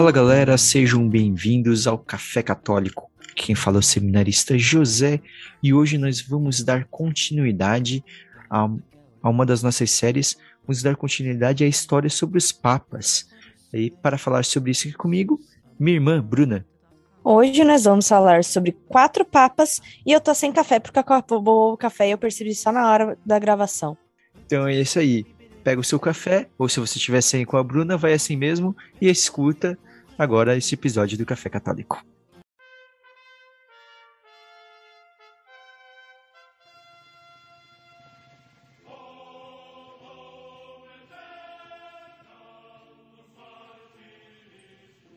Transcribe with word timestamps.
Fala 0.00 0.12
galera, 0.12 0.56
sejam 0.56 1.06
bem-vindos 1.06 1.86
ao 1.86 1.98
Café 1.98 2.42
Católico. 2.42 3.10
Quem 3.36 3.54
fala 3.54 3.76
é 3.76 3.80
o 3.80 3.82
seminarista 3.82 4.56
José 4.56 5.20
e 5.62 5.74
hoje 5.74 5.98
nós 5.98 6.22
vamos 6.22 6.64
dar 6.64 6.86
continuidade 6.86 8.02
a, 8.48 8.66
a 9.22 9.28
uma 9.28 9.44
das 9.44 9.62
nossas 9.62 9.90
séries, 9.90 10.38
vamos 10.66 10.82
dar 10.82 10.96
continuidade 10.96 11.64
à 11.64 11.66
história 11.66 12.08
sobre 12.08 12.38
os 12.38 12.50
papas. 12.50 13.28
E 13.74 13.90
para 13.90 14.16
falar 14.16 14.42
sobre 14.46 14.70
isso 14.70 14.88
aqui 14.88 14.96
comigo, 14.96 15.38
minha 15.78 15.96
irmã 15.96 16.22
Bruna. 16.22 16.64
Hoje 17.22 17.62
nós 17.62 17.84
vamos 17.84 18.08
falar 18.08 18.42
sobre 18.42 18.72
quatro 18.88 19.22
papas 19.22 19.82
e 20.06 20.12
eu 20.12 20.20
tô 20.22 20.34
sem 20.34 20.50
café 20.50 20.80
porque 20.80 20.98
acabou 20.98 21.74
o 21.74 21.76
café 21.76 22.08
e 22.08 22.12
eu 22.12 22.18
percebi 22.18 22.54
só 22.54 22.72
na 22.72 22.90
hora 22.90 23.18
da 23.26 23.38
gravação. 23.38 23.98
Então 24.46 24.66
é 24.66 24.80
isso 24.80 24.98
aí. 24.98 25.26
Pega 25.62 25.78
o 25.78 25.84
seu 25.84 26.00
café, 26.00 26.48
ou 26.56 26.70
se 26.70 26.80
você 26.80 26.96
estiver 26.96 27.20
sem 27.20 27.44
com 27.44 27.58
a 27.58 27.62
Bruna, 27.62 27.98
vai 27.98 28.14
assim 28.14 28.34
mesmo 28.34 28.74
e 28.98 29.10
escuta 29.10 29.78
agora 30.20 30.54
esse 30.54 30.74
episódio 30.74 31.16
do 31.16 31.24
Café 31.24 31.48
Católico. 31.48 32.04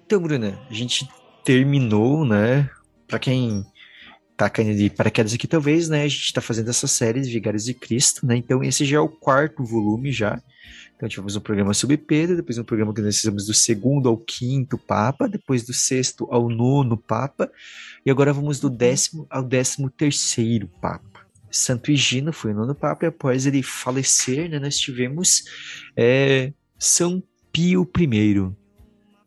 Então, 0.06 0.22
Bruna, 0.22 0.58
a 0.70 0.74
gente 0.74 1.10
terminou, 1.44 2.24
né? 2.24 2.70
Para 3.06 3.20
quem 3.20 3.66
tá 4.44 4.50
caindo 4.50 4.78
de 4.78 4.90
paraquedas 4.90 5.34
aqui, 5.34 5.48
talvez, 5.48 5.88
né? 5.88 6.04
A 6.04 6.08
gente 6.08 6.34
tá 6.34 6.42
fazendo 6.42 6.70
essa 6.70 6.88
série 6.88 7.22
de 7.22 7.30
Vigários 7.30 7.64
de 7.64 7.74
Cristo, 7.74 8.26
né? 8.26 8.36
Então, 8.36 8.64
esse 8.64 8.84
já 8.84 8.98
é 8.98 9.00
o 9.00 9.08
quarto 9.08 9.64
volume 9.64 10.12
já. 10.12 10.42
Então, 10.96 11.08
tivemos 11.08 11.36
um 11.36 11.42
programa 11.42 11.74
sobre 11.74 11.98
Pedro, 11.98 12.36
depois 12.36 12.58
um 12.58 12.64
programa 12.64 12.94
que 12.94 13.02
nós 13.02 13.18
fizemos 13.18 13.46
do 13.46 13.54
segundo 13.54 14.10
ao 14.10 14.18
quinto 14.18 14.78
Papa, 14.78 15.28
depois 15.28 15.64
do 15.64 15.74
sexto 15.74 16.28
ao 16.30 16.50
nono 16.50 16.98
Papa, 16.98 17.50
e 18.06 18.12
agora 18.12 18.34
vamos 18.34 18.60
do 18.60 18.70
décimo 18.70 19.26
ao 19.30 19.44
décimo 19.44 19.90
terceiro 19.90 20.68
Papa. 20.82 21.26
Santo 21.50 21.92
Higino 21.92 22.34
foi 22.34 22.52
o 22.52 22.56
nono 22.56 22.76
Papa, 22.76 23.06
e 23.06 23.08
após 23.08 23.46
ele 23.46 23.62
falecer, 23.62 24.50
né, 24.50 24.60
nós 24.60 24.78
tivemos 24.78 25.44
é, 25.96 26.52
São 26.78 27.22
Pio 27.52 27.90
I, 27.98 28.52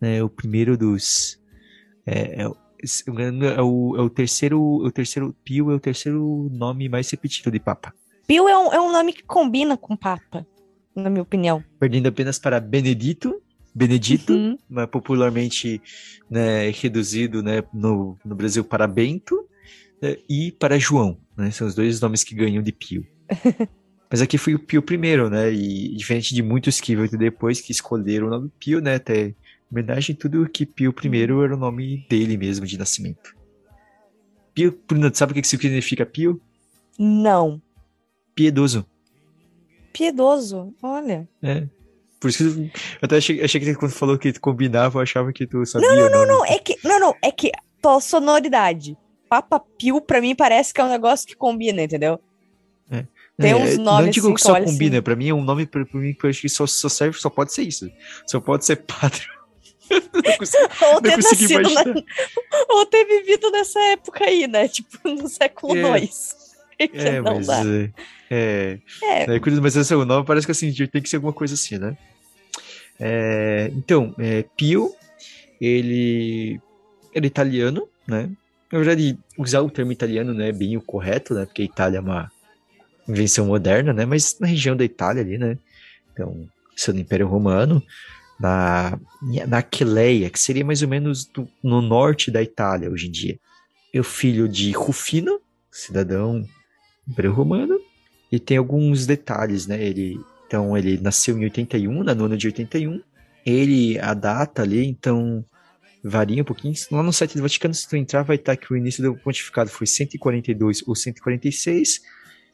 né, 0.01 0.23
o 0.23 0.29
primeiro 0.29 0.77
dos. 0.77 1.39
É, 2.07 2.47
é, 3.19 3.59
é, 3.59 3.63
o, 3.63 3.97
é 3.97 4.01
o 4.01 4.11
terceiro. 4.11 4.61
O 4.61 4.91
terceiro 4.91 5.35
Pio 5.45 5.71
é 5.71 5.75
o 5.75 5.81
terceiro 5.81 6.49
nome 6.53 6.89
mais 6.89 7.11
repetido 7.11 7.51
de 7.51 7.61
Papa. 7.61 7.93
Pio 8.27 8.49
é 8.49 8.59
um, 8.59 8.73
é 8.73 8.81
um 8.81 8.93
nome 8.93 9.13
que 9.13 9.23
combina 9.23 9.77
com 9.77 9.97
Papa, 9.97 10.47
na 10.95 11.11
minha 11.11 11.23
opinião. 11.23 11.63
Perdendo 11.79 12.09
apenas 12.09 12.39
para 12.39 12.61
Benedito. 12.61 13.41
Benedito, 13.75 14.33
uhum. 14.33 14.57
mas 14.71 14.87
popularmente 14.87 15.83
né, 16.31 16.71
reduzido 16.71 17.43
né, 17.43 17.63
no, 17.75 18.17
no 18.25 18.35
Brasil 18.35 18.65
para 18.65 18.87
Bento, 18.87 19.47
né, 20.01 20.17
e 20.27 20.51
para 20.51 20.79
João. 20.79 21.19
Né, 21.37 21.51
são 21.51 21.67
os 21.67 21.75
dois 21.75 22.01
nomes 22.01 22.25
que 22.25 22.35
ganham 22.35 22.63
de 22.63 22.73
Pio. 22.73 23.07
Mas 24.11 24.23
aqui 24.23 24.39
foi 24.39 24.55
o 24.55 24.59
Pio 24.59 24.81
primeiro, 24.81 25.29
né? 25.29 25.53
E 25.53 25.95
diferente 25.97 26.35
de 26.35 26.43
muitos 26.43 26.81
que 26.81 26.95
veio 26.95 27.11
depois 27.11 27.61
que 27.61 27.73
escolheram 27.73 28.29
o 28.29 28.31
nome 28.31 28.51
Pio, 28.59 28.81
né? 28.81 28.95
Até 28.95 29.35
homenagem 29.71 30.15
tudo 30.15 30.49
que 30.49 30.65
Pio 30.65 30.95
I 31.05 31.23
era 31.23 31.55
o 31.55 31.59
nome 31.59 32.07
dele 32.09 32.37
mesmo 32.37 32.67
de 32.67 32.79
nascimento. 32.79 33.35
Pio, 34.55 34.79
sabe 35.13 35.33
o 35.33 35.35
que 35.35 35.47
significa 35.47 36.07
Pio? 36.07 36.41
Não. 36.99 37.61
Piedoso. 38.35 38.87
Piedoso, 39.93 40.75
olha. 40.83 41.29
É. 41.43 41.67
Por 42.21 42.31
isso 42.31 42.55
que 42.55 42.61
eu 42.61 42.71
até 43.03 43.17
achei, 43.17 43.43
achei 43.43 43.61
que 43.61 43.75
quando 43.75 43.93
falou 43.93 44.19
que 44.19 44.33
combinava, 44.39 44.99
eu 44.99 45.03
achava 45.03 45.33
que 45.33 45.47
tu 45.47 45.65
sabia. 45.67 45.89
Não, 45.89 45.97
não, 45.97 46.11
não, 46.11 46.27
não. 46.27 46.47
É 46.47 46.59
que, 46.59 46.77
não, 46.83 46.99
não. 46.99 47.15
É 47.23 47.31
que 47.31 47.51
pela 47.81 48.01
sonoridade. 48.01 48.97
Papa 49.29 49.61
Pio, 49.61 50.01
pra 50.01 50.21
mim, 50.21 50.35
parece 50.35 50.73
que 50.73 50.81
é 50.81 50.85
um 50.85 50.89
negócio 50.89 51.27
que 51.27 51.35
combina, 51.35 51.83
entendeu? 51.83 52.21
É. 52.91 53.05
Tem 53.39 53.51
é, 53.51 53.57
uns 53.57 53.77
nomes. 53.77 54.05
Não 54.05 54.11
digo 54.11 54.27
assim, 54.27 54.35
que 54.35 54.41
só 54.41 54.61
combina, 54.61 54.97
assim. 54.97 55.03
pra 55.03 55.17
mim 55.17 55.29
é 55.29 55.35
um 55.35 55.43
nome 55.43 55.67
pra, 55.67 55.85
pra 55.85 56.01
mim 56.01 56.15
que 56.15 56.25
eu 56.25 56.31
acho 56.31 56.41
que 56.41 56.49
só, 56.49 56.67
só 56.67 56.89
serve, 56.89 57.19
só 57.19 57.29
pode 57.29 57.53
ser 57.53 57.63
isso. 57.63 57.91
Só 58.27 58.41
pode 58.41 58.65
ser 58.65 58.77
ou, 60.95 61.01
ter 61.01 61.17
nascido 61.17 61.63
na... 61.63 61.85
ou 62.69 62.87
ter 62.87 63.05
vivido 63.05 63.51
nessa 63.51 63.79
época 63.91 64.25
aí, 64.25 64.47
né? 64.47 64.69
Tipo, 64.69 65.09
no 65.09 65.29
século 65.29 65.77
II. 65.77 66.11
É, 66.79 66.85
é 67.17 67.21
mas. 67.21 67.47
Dá. 67.47 67.63
É. 67.65 67.91
é. 68.31 68.79
é. 69.03 69.37
é 69.37 69.61
mas 69.61 69.77
esse 69.77 69.93
é 69.93 69.97
o 69.97 70.05
nome 70.05 70.27
parece 70.27 70.47
que 70.47 70.53
assim, 70.53 70.73
tem 70.73 71.03
que 71.03 71.09
ser 71.09 71.17
alguma 71.17 71.33
coisa 71.33 71.55
assim, 71.55 71.79
né? 71.79 71.97
É, 72.99 73.71
então, 73.75 74.15
é, 74.19 74.45
Pio, 74.57 74.95
ele 75.61 76.61
era 77.15 77.27
italiano, 77.27 77.89
né? 78.07 78.31
Na 78.71 78.79
verdade, 78.79 79.19
usar 79.39 79.61
o 79.61 79.71
termo 79.71 79.93
italiano 79.93 80.35
não 80.35 80.45
é 80.45 80.53
bem 80.53 80.77
o 80.77 80.83
correto, 80.83 81.35
né? 81.35 81.47
Porque 81.47 81.63
a 81.63 81.67
Itália 81.67 81.99
é 81.99 82.01
uma 82.01 82.31
invenção 83.09 83.47
moderna, 83.47 83.93
né? 83.93 84.05
Mas 84.05 84.39
na 84.41 84.47
região 84.47 84.77
da 84.77 84.85
Itália 84.85 85.23
ali, 85.23 85.39
né? 85.39 85.57
Então, 86.13 86.49
sendo 86.75 86.99
Império 86.99 87.29
Romano, 87.29 87.83
na, 88.39 88.99
na 89.47 89.59
Aquileia, 89.59 90.31
que 90.31 90.39
seria 90.39 90.65
mais 90.65 90.83
ou 90.83 90.89
menos 90.89 91.25
do, 91.25 91.49
no 91.63 91.81
norte 91.81 92.31
da 92.31 92.43
Itália 92.43 92.91
hoje 92.91 93.09
em 93.09 93.11
dia. 93.11 93.39
É 93.93 94.01
o 94.01 94.05
filho 94.05 94.49
de 94.49 94.73
Rufino, 94.73 95.41
cidadão 95.71 96.45
romano, 97.33 97.79
e 98.31 98.39
tem 98.39 98.57
alguns 98.57 99.07
detalhes, 99.07 99.67
né? 99.67 99.83
Ele, 99.83 100.21
então, 100.47 100.77
ele 100.77 100.99
nasceu 100.99 101.39
em 101.39 101.45
81, 101.45 102.03
na 102.03 102.15
nona 102.15 102.37
de 102.37 102.47
81. 102.47 103.01
Ele, 103.45 103.99
a 104.01 104.13
data 104.13 104.63
ali, 104.63 104.85
então, 104.85 105.45
varia 106.03 106.43
um 106.43 106.45
pouquinho. 106.45 106.75
Lá 106.91 107.03
no 107.03 107.13
site 107.13 107.37
do 107.37 107.43
Vaticano, 107.43 107.75
se 107.75 107.89
tu 107.89 107.97
entrar, 107.97 108.23
vai 108.23 108.37
estar 108.37 108.57
que 108.57 108.73
o 108.73 108.77
início 108.77 109.03
do 109.03 109.17
pontificado 109.17 109.71
foi 109.71 109.87
142 109.87 110.83
ou 110.87 110.95
146, 110.95 112.01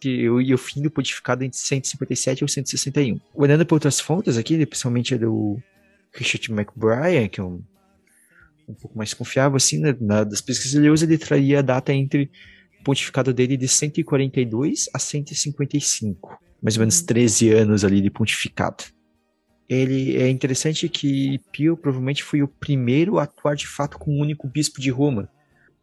e 0.09 0.55
o 0.55 0.59
fim 0.59 0.83
do 0.83 0.91
pontificado 0.91 1.45
entre 1.45 1.59
157 1.59 2.45
ou 2.45 2.49
161. 2.49 3.21
Olhando 3.35 3.65
para 3.65 3.75
outras 3.75 4.01
fontes 4.01 4.37
aqui, 4.37 4.65
principalmente 4.67 5.15
a 5.15 5.19
do 5.19 5.61
Richard 6.13 6.51
McBrien, 6.53 7.29
que 7.29 7.41
é 7.41 7.45
um, 7.45 7.63
um 8.69 8.75
pouco 8.75 8.97
mais 8.97 9.15
confiável, 9.15 9.57
assim, 9.57 9.79
né, 9.79 9.97
na, 10.01 10.25
das 10.25 10.41
pesquisas 10.41 10.75
ele 10.75 10.91
usa, 10.91 11.05
ele 11.05 11.19
traria 11.19 11.61
a 11.61 11.63
data 11.63 11.93
entre 11.93 12.31
o 12.81 12.85
pontificado 12.85 13.33
dele 13.33 13.57
de 13.57 13.69
142 13.69 14.89
a 14.93 14.99
155, 14.99 16.39
mais 16.61 16.77
ou 16.77 16.81
menos 16.81 17.03
13 17.03 17.53
uhum. 17.53 17.61
anos 17.61 17.85
ali 17.85 18.01
de 18.01 18.11
pontificado. 18.11 18.85
Ele 19.69 20.17
é 20.17 20.29
interessante 20.29 20.89
que 20.89 21.41
Pio 21.51 21.77
provavelmente 21.77 22.23
foi 22.23 22.43
o 22.43 22.49
primeiro 22.49 23.19
a 23.19 23.23
atuar 23.23 23.57
de 23.57 23.67
fato 23.67 23.99
como 23.99 24.21
único 24.21 24.47
bispo 24.47 24.81
de 24.81 24.91
Roma. 24.91 25.31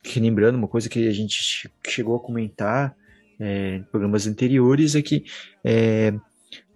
Que 0.04 0.20
lembrando, 0.20 0.58
uma 0.58 0.68
coisa 0.68 0.88
que 0.88 1.08
a 1.08 1.12
gente 1.12 1.70
chegou 1.88 2.16
a 2.16 2.20
comentar 2.20 2.96
é, 3.40 3.78
em 3.78 3.84
programas 3.84 4.28
anteriores 4.28 4.96
é 4.96 5.02
que 5.02 5.24
é, 5.64 6.14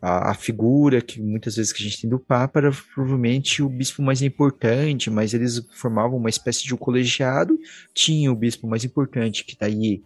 a, 0.02 0.32
a, 0.32 0.34
figura 0.34 1.02
que 1.02 1.22
muitas 1.22 1.56
vezes 1.56 1.72
que 1.72 1.82
a 1.82 1.86
gente 1.86 2.02
tem 2.02 2.10
do 2.10 2.20
Papa 2.20 2.60
era 2.60 2.72
provavelmente 2.94 3.62
o 3.62 3.70
bispo 3.70 4.02
mais 4.02 4.22
importante, 4.22 5.10
mas 5.10 5.34
eles 5.34 5.66
formavam 5.74 6.18
uma 6.18 6.30
espécie 6.30 6.64
de 6.64 6.74
um 6.74 6.78
colegiado, 6.78 7.58
tinha 7.94 8.32
o 8.32 8.36
bispo 8.36 8.68
mais 8.68 8.84
importante, 8.84 9.46
que 9.46 9.58
daí 9.60 10.04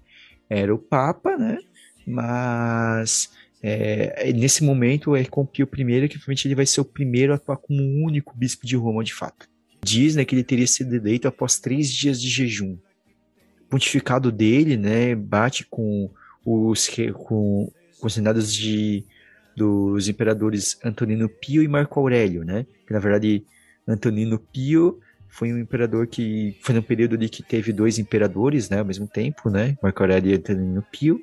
era 0.50 0.74
o 0.74 0.78
Papa, 0.78 1.38
né? 1.38 1.60
Mas 2.06 3.30
é, 3.62 4.32
nesse 4.34 4.64
momento 4.64 5.16
é 5.16 5.26
com 5.26 5.46
Pio 5.46 5.66
I 5.66 6.08
que 6.08 6.16
provavelmente 6.16 6.48
ele 6.48 6.56
vai 6.56 6.66
ser 6.66 6.82
o 6.82 6.86
primeiro 6.86 7.34
a 7.34 7.36
atuar 7.36 7.58
como 7.58 7.82
o 7.82 8.06
único 8.06 8.38
bispo 8.38 8.66
de 8.66 8.76
Roma 8.76 9.04
de 9.04 9.14
fato. 9.14 9.48
Diz 9.84 10.16
né, 10.16 10.26
que 10.26 10.36
ele 10.36 10.44
teria 10.44 10.68
sido 10.68 10.96
eleito 10.96 11.28
após 11.28 11.60
três 11.60 11.92
dias 11.92 12.22
de 12.22 12.30
jejum. 12.30 12.78
O 13.62 13.70
pontificado 13.70 14.32
dele 14.32 14.78
né, 14.78 15.16
bate 15.16 15.66
com 15.66 16.10
os, 16.48 16.88
com, 17.14 17.72
com 18.00 18.08
os 18.08 18.16
reinados 18.16 18.54
de 18.54 19.06
dos 19.56 20.08
imperadores 20.08 20.78
Antonino 20.86 21.28
Pio 21.28 21.64
e 21.64 21.68
Marco 21.68 22.00
Aurélio, 22.00 22.46
né? 22.46 22.66
Que 22.86 22.94
na 22.94 23.00
verdade 23.00 23.44
Antonino 23.88 24.38
Pio 24.38 25.00
foi 25.28 25.52
um 25.52 25.58
imperador 25.58 26.06
que 26.06 26.56
foi 26.62 26.76
num 26.76 26.82
período 26.82 27.16
ali 27.16 27.28
que 27.28 27.42
teve 27.42 27.74
dois 27.74 27.98
imperadores, 27.98 28.70
né, 28.70 28.80
ao 28.80 28.86
mesmo 28.86 29.08
tempo, 29.08 29.50
né? 29.50 29.76
Marco 29.82 30.04
Aurélio 30.04 30.32
e 30.32 30.36
Antonino 30.36 30.86
Pio, 30.92 31.20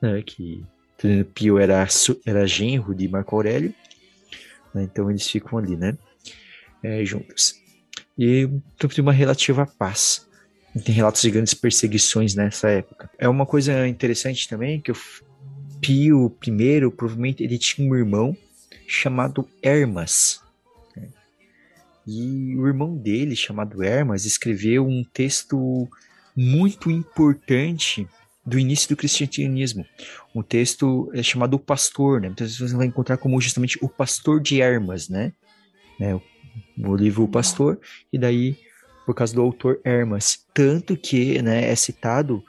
né? 0.00 0.22
Que 0.22 0.64
Antonino 0.96 1.24
Pio 1.24 1.58
era 1.58 1.86
era 2.24 2.46
genro 2.46 2.94
de 2.94 3.08
Marco 3.08 3.34
Aurélio, 3.34 3.74
né, 4.72 4.84
então 4.84 5.10
eles 5.10 5.28
ficam 5.28 5.58
ali, 5.58 5.76
né? 5.76 5.98
É, 6.82 7.04
juntos. 7.04 7.60
E 8.16 8.48
então, 8.76 8.88
uma 8.98 9.12
relativa 9.12 9.66
paz. 9.66 10.26
Tem 10.84 10.94
relatos 10.94 11.22
de 11.22 11.30
grandes 11.30 11.54
perseguições 11.54 12.34
nessa 12.34 12.68
época. 12.68 13.10
É 13.18 13.28
uma 13.28 13.46
coisa 13.46 13.86
interessante 13.88 14.48
também 14.48 14.80
que 14.80 14.90
eu 14.90 14.96
Pio 15.80 16.34
I, 16.46 16.90
provavelmente 16.90 17.42
ele 17.42 17.58
tinha 17.58 17.88
um 17.88 17.94
irmão 17.94 18.36
chamado 18.86 19.48
Hermas. 19.62 20.40
Né? 20.96 21.08
E 22.06 22.56
o 22.56 22.66
irmão 22.66 22.96
dele, 22.96 23.36
chamado 23.36 23.82
Hermas, 23.82 24.24
escreveu 24.24 24.86
um 24.86 25.04
texto 25.04 25.88
muito 26.36 26.90
importante 26.90 28.06
do 28.44 28.58
início 28.58 28.88
do 28.88 28.96
cristianismo. 28.96 29.84
Um 30.34 30.42
texto 30.42 31.10
é 31.14 31.22
chamado 31.22 31.54
O 31.54 31.58
Pastor, 31.58 32.20
né? 32.20 32.28
Muitas 32.28 32.48
vezes 32.48 32.70
você 32.70 32.76
vai 32.76 32.86
encontrar 32.86 33.16
como 33.16 33.40
justamente 33.40 33.78
o 33.82 33.88
Pastor 33.88 34.40
de 34.40 34.60
Hermas, 34.60 35.08
né? 35.08 35.32
né? 35.98 36.20
o 36.78 36.94
livro 36.94 37.24
O 37.24 37.28
Pastor, 37.28 37.80
e 38.12 38.18
daí 38.18 38.56
por 39.06 39.14
causa 39.14 39.32
do 39.32 39.40
autor 39.40 39.80
Hermas. 39.84 40.44
Tanto 40.52 40.96
que 40.96 41.40
né, 41.40 41.70
é 41.70 41.76
citado 41.76 42.42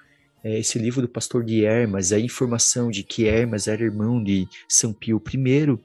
é, 0.43 0.57
esse 0.59 0.79
livro 0.79 1.01
do 1.01 1.07
pastor 1.07 1.45
de 1.45 1.63
Hermas, 1.63 2.11
a 2.11 2.19
informação 2.19 2.89
de 2.89 3.03
que 3.03 3.27
Hermas 3.27 3.67
era 3.67 3.83
irmão 3.83 4.21
de 4.21 4.47
São 4.67 4.91
Pio 4.91 5.21
I, 5.31 5.79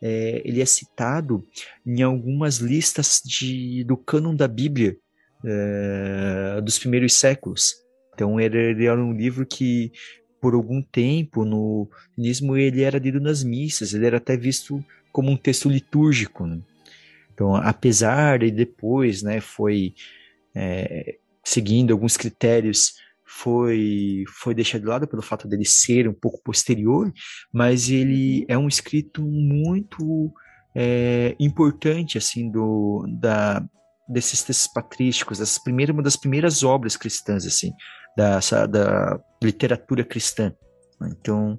é, 0.00 0.42
ele 0.44 0.62
é 0.62 0.66
citado 0.66 1.44
em 1.84 2.02
algumas 2.02 2.58
listas 2.58 3.20
de, 3.24 3.84
do 3.84 3.96
cânon 3.96 4.34
da 4.34 4.46
Bíblia 4.46 4.96
é, 5.44 6.60
dos 6.60 6.78
primeiros 6.78 7.14
séculos. 7.14 7.74
Então 8.14 8.40
ele, 8.40 8.84
era 8.84 9.02
um 9.02 9.12
livro 9.12 9.44
que 9.44 9.90
por 10.40 10.54
algum 10.54 10.82
tempo 10.82 11.44
no 11.44 11.88
mesmo 12.18 12.56
ele 12.56 12.82
era 12.82 12.98
lido 12.98 13.20
nas 13.20 13.42
missas, 13.42 13.94
ele 13.94 14.06
era 14.06 14.18
até 14.18 14.36
visto 14.36 14.84
como 15.12 15.30
um 15.30 15.36
texto 15.36 15.68
litúrgico. 15.68 16.46
Né? 16.46 16.58
Então, 17.32 17.54
apesar 17.56 18.38
de 18.40 18.50
depois, 18.50 19.22
né, 19.22 19.40
foi 19.40 19.94
é, 20.54 21.16
seguindo 21.44 21.92
alguns 21.92 22.16
critérios, 22.16 22.94
foi 23.24 24.24
foi 24.28 24.54
deixado 24.54 24.82
de 24.82 24.88
lado 24.88 25.08
pelo 25.08 25.22
fato 25.22 25.48
dele 25.48 25.64
ser 25.64 26.06
um 26.06 26.12
pouco 26.12 26.42
posterior, 26.42 27.10
mas 27.52 27.88
ele 27.88 28.40
uhum. 28.40 28.46
é 28.48 28.58
um 28.58 28.68
escrito 28.68 29.22
muito 29.22 30.32
é, 30.74 31.34
importante 31.40 32.18
assim 32.18 32.50
do 32.50 33.06
da 33.20 33.64
desses 34.08 34.42
textos 34.42 34.70
patrísticos, 34.70 35.38
das 35.38 35.56
primeiras, 35.56 35.94
uma 35.94 36.02
das 36.02 36.16
primeiras 36.16 36.62
obras 36.62 36.96
cristãs 36.96 37.46
assim 37.46 37.72
da, 38.16 38.40
da 38.66 39.20
literatura 39.42 40.04
cristã. 40.04 40.52
Então, 41.08 41.58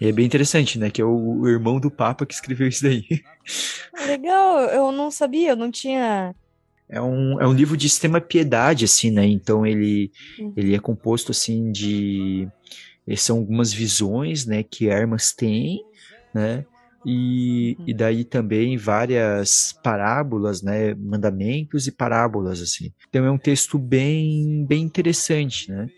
é 0.00 0.10
bem 0.12 0.24
interessante, 0.24 0.78
né? 0.78 0.90
Que 0.90 1.02
é 1.02 1.04
o, 1.04 1.46
irmão 1.46 1.78
do 1.78 1.90
Papa 1.90 2.24
que 2.24 2.34
escreveu 2.34 2.68
isso 2.68 2.82
daí. 2.82 3.04
Legal, 4.06 4.60
eu 4.64 4.90
não 4.90 5.10
sabia, 5.10 5.50
eu 5.50 5.56
não 5.56 5.70
tinha. 5.70 6.34
É 6.88 7.00
um, 7.00 7.40
é 7.40 7.46
um 7.46 7.52
livro 7.52 7.76
de 7.76 7.86
extrema 7.86 8.20
piedade, 8.20 8.84
assim, 8.84 9.10
né? 9.10 9.26
Então 9.26 9.66
ele, 9.66 10.10
uhum. 10.38 10.52
ele 10.56 10.74
é 10.74 10.78
composto, 10.78 11.32
assim, 11.32 11.70
de... 11.70 12.48
São 13.16 13.38
algumas 13.38 13.72
visões, 13.72 14.46
né? 14.46 14.62
Que 14.62 14.88
Hermas 14.88 15.32
tem, 15.32 15.84
né? 16.32 16.64
E, 17.04 17.76
uhum. 17.78 17.84
e 17.88 17.94
daí 17.94 18.24
também 18.24 18.76
várias 18.76 19.72
parábolas, 19.82 20.62
né? 20.62 20.94
Mandamentos 20.94 21.86
e 21.86 21.92
parábolas, 21.92 22.60
assim. 22.60 22.92
Então 23.08 23.24
é 23.24 23.30
um 23.30 23.38
texto 23.38 23.78
bem, 23.78 24.64
bem 24.66 24.82
interessante, 24.82 25.70
né? 25.70 25.88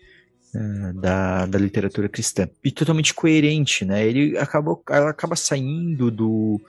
Eh, 0.55 0.93
da, 0.93 1.47
da 1.47 1.57
literatura 1.57 2.07
cristã. 2.07 2.47
E 2.63 2.71
totalmente 2.71 3.11
coerente, 3.11 3.83
né? 3.83 4.05
Ele 4.05 4.37
acaba, 4.37 4.79
ela 4.89 5.09
acaba 5.09 5.35
saindo 5.35 6.11
do, 6.11 6.61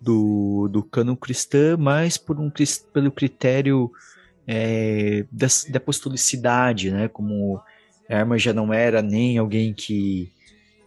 do, 0.00 0.66
do 0.72 0.82
cano 0.82 1.14
cristã, 1.14 1.76
mas 1.76 2.16
por 2.16 2.40
um, 2.40 2.50
pelo 2.90 3.12
critério 3.12 3.90
é, 4.46 5.26
da, 5.30 5.46
da 5.68 5.76
apostolicidade, 5.76 6.90
né? 6.90 7.06
Como 7.08 7.60
Herman 8.08 8.38
já 8.38 8.54
não 8.54 8.72
era 8.72 9.02
nem 9.02 9.36
alguém 9.36 9.74
que 9.74 10.32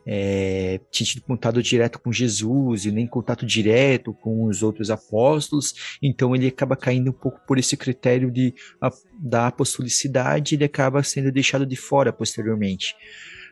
é, 0.05 0.79
tinha 0.89 1.07
tido 1.07 1.21
contato 1.23 1.61
direto 1.61 1.99
com 1.99 2.11
Jesus 2.11 2.85
e 2.85 2.91
nem 2.91 3.07
contato 3.07 3.45
direto 3.45 4.13
com 4.13 4.45
os 4.45 4.63
outros 4.63 4.89
apóstolos, 4.89 5.97
então 6.01 6.35
ele 6.35 6.47
acaba 6.47 6.75
caindo 6.75 7.11
um 7.11 7.13
pouco 7.13 7.39
por 7.47 7.57
esse 7.57 7.77
critério 7.77 8.31
de, 8.31 8.53
a, 8.81 8.91
da 9.19 9.47
apostolicidade, 9.47 10.55
ele 10.55 10.65
acaba 10.65 11.03
sendo 11.03 11.31
deixado 11.31 11.65
de 11.65 11.75
fora 11.75 12.11
posteriormente. 12.11 12.95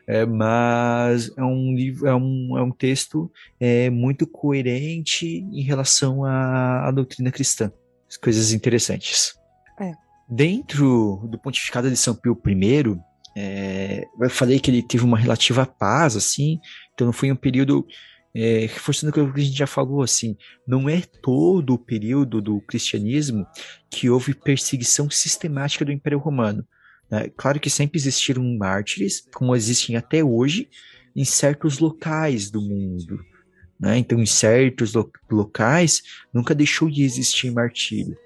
É, 0.06 0.26
mas 0.26 1.30
é 1.36 1.42
um 1.44 1.74
livro, 1.74 2.08
é 2.08 2.14
um, 2.14 2.58
é 2.58 2.62
um 2.62 2.72
texto 2.72 3.30
é, 3.60 3.88
muito 3.90 4.26
coerente 4.26 5.26
em 5.26 5.62
relação 5.62 6.24
à, 6.24 6.88
à 6.88 6.90
doutrina 6.90 7.30
cristã. 7.30 7.70
Coisas 8.20 8.52
interessantes. 8.52 9.34
É. 9.80 9.92
Dentro 10.28 11.28
do 11.30 11.38
pontificado 11.38 11.88
de 11.88 11.96
São 11.96 12.14
Pio 12.14 12.36
I, 12.44 13.00
é, 13.36 14.06
eu 14.20 14.30
falei 14.30 14.58
que 14.58 14.70
ele 14.70 14.82
teve 14.82 15.04
uma 15.04 15.18
relativa 15.18 15.64
paz, 15.64 16.16
assim, 16.16 16.58
então 16.94 17.06
não 17.06 17.12
foi 17.12 17.30
um 17.30 17.36
período. 17.36 17.86
É, 18.32 18.60
reforçando 18.60 19.10
o 19.10 19.12
que 19.12 19.40
a 19.40 19.44
gente 19.44 19.58
já 19.58 19.66
falou, 19.66 20.02
assim, 20.02 20.36
não 20.64 20.88
é 20.88 21.00
todo 21.20 21.74
o 21.74 21.78
período 21.78 22.40
do 22.40 22.60
cristianismo 22.60 23.44
que 23.90 24.08
houve 24.08 24.34
perseguição 24.34 25.10
sistemática 25.10 25.84
do 25.84 25.90
Império 25.90 26.20
Romano. 26.20 26.64
Né? 27.10 27.28
Claro 27.36 27.58
que 27.58 27.68
sempre 27.68 27.98
existiram 27.98 28.44
mártires, 28.56 29.26
como 29.34 29.56
existem 29.56 29.96
até 29.96 30.22
hoje, 30.22 30.68
em 31.16 31.24
certos 31.24 31.80
locais 31.80 32.50
do 32.52 32.62
mundo. 32.62 33.18
Né? 33.80 33.98
Então, 33.98 34.20
em 34.20 34.26
certos 34.26 34.92
lo 34.92 35.10
locais, 35.28 36.02
nunca 36.32 36.54
deixou 36.54 36.88
de 36.88 37.02
existir 37.02 37.50
martírio. 37.50 38.16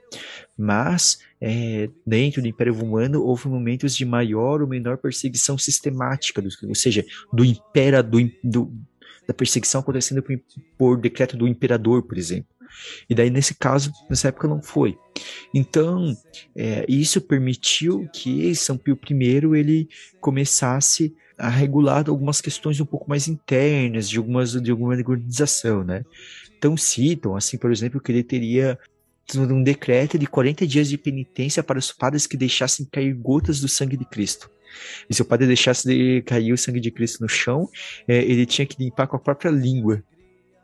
Mas, 0.56 1.19
é, 1.40 1.88
dentro 2.06 2.40
do 2.40 2.49
Império 2.49 2.75
Romano, 2.75 3.22
houve 3.22 3.49
momentos 3.49 3.96
de 3.96 4.05
maior 4.05 4.62
ou 4.62 4.69
menor 4.69 4.99
perseguição 4.99 5.58
sistemática, 5.58 6.40
do, 6.40 6.49
ou 6.69 6.75
seja, 6.75 7.05
do 7.32 7.44
imperador, 7.44 8.31
do, 8.43 8.72
da 9.26 9.34
perseguição 9.34 9.81
acontecendo 9.81 10.22
por, 10.22 10.40
por 10.78 11.00
decreto 11.00 11.37
do 11.37 11.49
imperador, 11.49 12.02
por 12.02 12.16
exemplo. 12.16 12.55
E 13.08 13.14
daí, 13.14 13.31
nesse 13.31 13.55
caso, 13.55 13.93
nessa 14.08 14.28
época 14.28 14.49
não 14.49 14.61
foi. 14.61 14.99
Então, 15.52 16.16
é, 16.56 16.84
isso 16.88 17.20
permitiu 17.20 18.08
que 18.12 18.55
São 18.55 18.76
Pio 18.76 18.99
I 19.11 19.58
ele 19.58 19.88
começasse 20.20 21.14
a 21.37 21.49
regular 21.49 22.08
algumas 22.08 22.40
questões 22.40 22.81
um 22.81 22.87
pouco 22.87 23.08
mais 23.08 23.26
internas 23.26 24.08
de 24.08 24.19
algumas 24.19 24.52
de 24.52 24.70
alguma 24.70 24.94
organização, 24.94 25.82
né? 25.82 26.05
Então 26.56 26.76
citam, 26.76 27.37
assim, 27.37 27.58
por 27.58 27.70
exemplo, 27.70 28.00
que 28.00 28.11
ele 28.12 28.22
teria 28.22 28.78
um 29.37 29.62
decreto 29.62 30.19
de 30.19 30.26
40 30.26 30.67
dias 30.67 30.88
de 30.88 30.99
penitência 30.99 31.62
para 31.62 31.79
os 31.79 31.93
padres 31.93 32.26
que 32.26 32.37
deixassem 32.37 32.87
cair 32.87 33.15
gotas 33.15 33.61
do 33.61 33.69
sangue 33.69 33.97
de 33.97 34.05
Cristo. 34.05 34.50
E 35.09 35.15
se 35.15 35.23
o 35.23 35.25
padre 35.25 35.47
deixasse 35.47 35.87
de 35.87 36.23
cair 36.23 36.53
o 36.53 36.59
sangue 36.59 36.81
de 36.81 36.91
Cristo 36.91 37.23
no 37.23 37.29
chão, 37.29 37.69
é, 38.09 38.19
ele 38.19 38.47
tinha 38.47 38.67
que 38.67 38.82
limpar 38.82 39.06
com 39.06 39.17
a 39.17 39.21
própria 39.21 39.50
língua. 39.50 40.03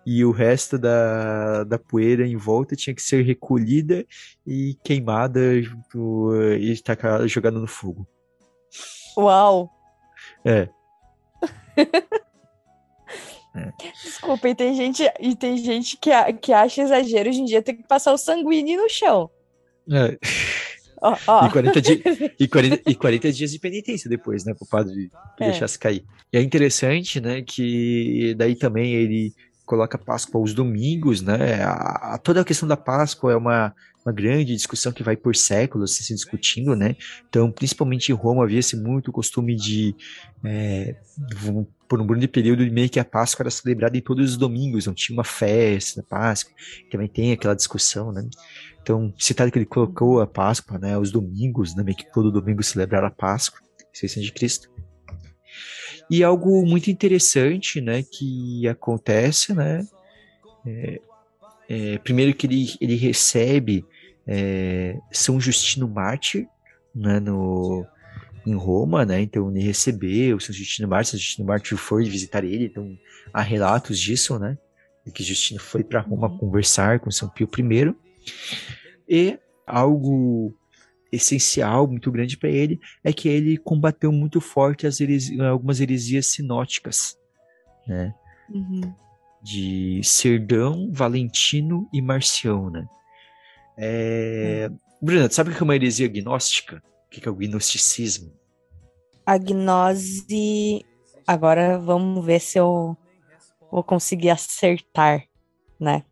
E 0.04 0.24
o 0.24 0.30
resto 0.30 0.78
da, 0.78 1.64
da 1.64 1.78
poeira 1.78 2.26
em 2.26 2.36
volta 2.36 2.74
tinha 2.74 2.94
que 2.94 3.02
ser 3.02 3.22
recolhida 3.22 4.04
e 4.46 4.76
queimada 4.82 5.40
e 6.58 6.76
tacada, 6.82 7.28
jogada 7.28 7.58
no 7.58 7.66
fogo. 7.66 8.06
Uau! 9.16 9.70
É. 10.44 10.68
Desculpa, 14.02 14.48
e 14.48 14.54
tem 14.54 14.74
gente, 14.74 15.02
e 15.18 15.34
tem 15.34 15.56
gente 15.56 15.96
que, 15.96 16.10
que 16.34 16.52
acha 16.52 16.82
exagero 16.82 17.28
hoje 17.28 17.40
em 17.40 17.44
dia 17.44 17.62
ter 17.62 17.74
que 17.74 17.82
passar 17.82 18.12
o 18.12 18.18
sanguíneo 18.18 18.82
no 18.82 18.88
chão. 18.88 19.30
É. 19.90 20.16
Oh, 21.02 21.16
oh. 21.26 21.46
E, 21.46 21.50
40 21.50 21.80
di 21.80 22.02
e, 22.38 22.46
40, 22.48 22.90
e 22.90 22.94
40 22.94 23.32
dias 23.32 23.50
de 23.50 23.58
penitência 23.58 24.08
depois, 24.08 24.44
né, 24.44 24.54
pro 24.54 24.66
padre 24.66 25.10
é. 25.40 25.50
deixasse 25.50 25.78
cair. 25.78 26.04
E 26.32 26.36
é 26.36 26.42
interessante, 26.42 27.20
né, 27.20 27.42
que 27.42 28.34
daí 28.36 28.54
também 28.54 28.92
ele 28.92 29.32
coloca 29.64 29.96
a 29.96 30.00
Páscoa 30.00 30.40
aos 30.40 30.52
domingos, 30.52 31.22
né, 31.22 31.62
a, 31.62 32.14
a 32.14 32.18
toda 32.18 32.42
a 32.42 32.44
questão 32.44 32.68
da 32.68 32.76
Páscoa 32.76 33.32
é 33.32 33.36
uma, 33.36 33.74
uma 34.04 34.12
grande 34.12 34.54
discussão 34.54 34.92
que 34.92 35.02
vai 35.02 35.16
por 35.16 35.34
séculos 35.34 35.96
se 35.96 36.12
discutindo, 36.12 36.76
né, 36.76 36.96
então 37.28 37.50
principalmente 37.50 38.12
em 38.12 38.14
Roma 38.14 38.44
havia-se 38.44 38.76
muito 38.76 39.10
costume 39.10 39.56
de 39.56 39.94
é, 40.44 40.96
por 41.90 42.00
um 42.00 42.06
grande 42.06 42.28
período 42.28 42.64
meio 42.70 42.88
que 42.88 43.00
a 43.00 43.04
Páscoa 43.04 43.42
era 43.42 43.50
celebrada 43.50 43.98
em 43.98 44.00
todos 44.00 44.30
os 44.30 44.36
domingos, 44.36 44.86
não 44.86 44.94
tinha 44.94 45.16
uma 45.16 45.24
festa 45.24 46.00
da 46.00 46.06
Páscoa, 46.06 46.54
também 46.88 47.08
tem 47.08 47.32
aquela 47.32 47.52
discussão, 47.52 48.12
né? 48.12 48.22
Então, 48.80 49.12
citado 49.18 49.50
que 49.50 49.58
ele 49.58 49.66
colocou 49.66 50.20
a 50.20 50.26
Páscoa, 50.26 50.78
né, 50.78 50.96
os 50.96 51.10
domingos, 51.10 51.74
né, 51.74 51.82
meio 51.82 51.96
que 51.96 52.10
todo 52.12 52.30
domingo 52.30 52.62
celebrar 52.62 53.02
a 53.02 53.10
Páscoa, 53.10 53.60
Ressurreição 53.92 54.22
de 54.22 54.32
Cristo. 54.32 54.70
E 56.08 56.22
algo 56.22 56.64
muito 56.64 56.92
interessante, 56.92 57.80
né, 57.80 58.04
que 58.04 58.68
acontece, 58.68 59.52
né, 59.52 59.84
é, 60.64 61.00
é, 61.68 61.98
primeiro 61.98 62.32
que 62.34 62.46
ele, 62.46 62.72
ele 62.80 62.94
recebe 62.94 63.84
é, 64.28 64.96
São 65.10 65.40
Justino 65.40 65.88
Mártir, 65.88 66.46
né, 66.94 67.18
no, 67.18 67.84
em 68.46 68.54
Roma, 68.54 69.04
né? 69.04 69.20
Então 69.20 69.50
ele 69.50 69.60
recebeu 69.60 70.36
o 70.36 70.40
São 70.40 70.54
Justino 70.54 70.88
Mártir, 70.88 71.12
São 71.12 71.18
Justino 71.18 71.46
Mártir 71.46 71.76
foi 71.76 72.04
visitar 72.04 72.44
ele, 72.44 72.66
então 72.66 72.96
há 73.32 73.40
relatos 73.40 73.98
disso, 73.98 74.38
né? 74.38 74.56
De 75.04 75.12
que 75.12 75.22
Justino 75.22 75.60
foi 75.60 75.82
para 75.82 76.00
Roma 76.00 76.28
uhum. 76.28 76.38
conversar 76.38 77.00
com 77.00 77.10
São 77.10 77.28
Pio 77.28 77.48
I. 77.58 77.94
E 79.08 79.38
algo 79.66 80.54
essencial, 81.12 81.86
muito 81.86 82.10
grande 82.10 82.36
para 82.36 82.48
ele, 82.48 82.80
é 83.02 83.12
que 83.12 83.28
ele 83.28 83.56
combateu 83.56 84.12
muito 84.12 84.40
forte 84.40 84.86
as 84.86 85.00
heresias, 85.00 85.40
algumas 85.40 85.80
heresias 85.80 86.26
sinóticas, 86.26 87.16
né? 87.86 88.14
Uhum. 88.48 88.80
De 89.42 90.00
Serdão, 90.04 90.90
Valentino 90.92 91.88
e 91.92 92.00
Marcião, 92.00 92.70
né? 92.70 92.86
É... 93.76 94.68
Uhum. 94.70 94.78
Bruna, 95.02 95.30
sabe 95.30 95.50
o 95.50 95.54
que 95.54 95.62
é 95.62 95.64
uma 95.64 95.74
heresia 95.74 96.06
gnóstica? 96.06 96.82
O 97.10 97.20
que 97.20 97.28
é 97.28 97.30
o 97.30 97.34
gnosticismo? 97.34 98.32
A 99.26 99.36
gnose. 99.36 100.84
Agora 101.26 101.78
vamos 101.78 102.24
ver 102.24 102.40
se 102.40 102.58
eu 102.58 102.96
vou 103.70 103.82
conseguir 103.82 104.30
acertar, 104.30 105.24
né? 105.78 106.04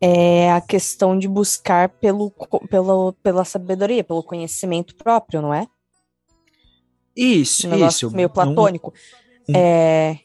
é 0.00 0.50
a 0.50 0.60
questão 0.60 1.18
de 1.18 1.28
buscar 1.28 1.88
pelo, 1.88 2.30
pelo, 2.70 3.12
pela 3.22 3.44
sabedoria, 3.44 4.02
pelo 4.02 4.22
conhecimento 4.22 4.94
próprio, 4.94 5.42
não 5.42 5.52
é? 5.52 5.66
Isso, 7.14 7.68
um 7.68 7.86
isso. 7.86 8.10
Meio 8.10 8.30
platônico. 8.30 8.94
Um, 9.46 9.52
um, 9.52 9.56
é... 9.56 10.20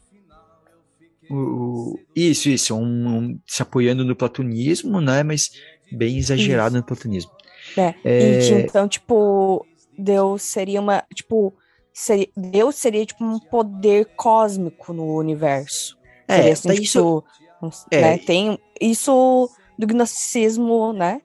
O, 1.30 2.00
isso, 2.16 2.48
isso. 2.48 2.76
Um, 2.76 3.38
se 3.46 3.62
apoiando 3.62 4.06
no 4.06 4.16
platonismo, 4.16 5.02
né? 5.02 5.24
Mas 5.24 5.52
bem 5.92 6.18
exagerado 6.18 6.76
isso. 6.76 6.78
no 6.78 6.84
platonismo. 6.84 7.32
É. 7.76 7.96
é... 8.06 8.60
Então, 8.62 8.88
tipo, 8.88 9.66
Deus 9.98 10.44
seria 10.44 10.80
uma. 10.80 11.04
Tipo, 11.14 11.54
seria, 11.94 12.28
Deus 12.36 12.76
seria 12.76 13.06
tipo 13.06 13.24
um 13.24 13.40
poder 13.40 14.06
cósmico 14.16 14.94
no 14.94 15.18
universo. 15.18 15.98
É, 16.28 16.38
seria 16.38 16.54
assim, 16.54 16.70
tipo, 16.70 17.24
isso. 17.64 17.88
É. 17.92 18.02
Né, 18.02 18.18
tem 18.18 18.60
isso 18.80 19.50
do 19.78 19.88
gnosticismo, 19.88 20.94
né? 20.94 21.22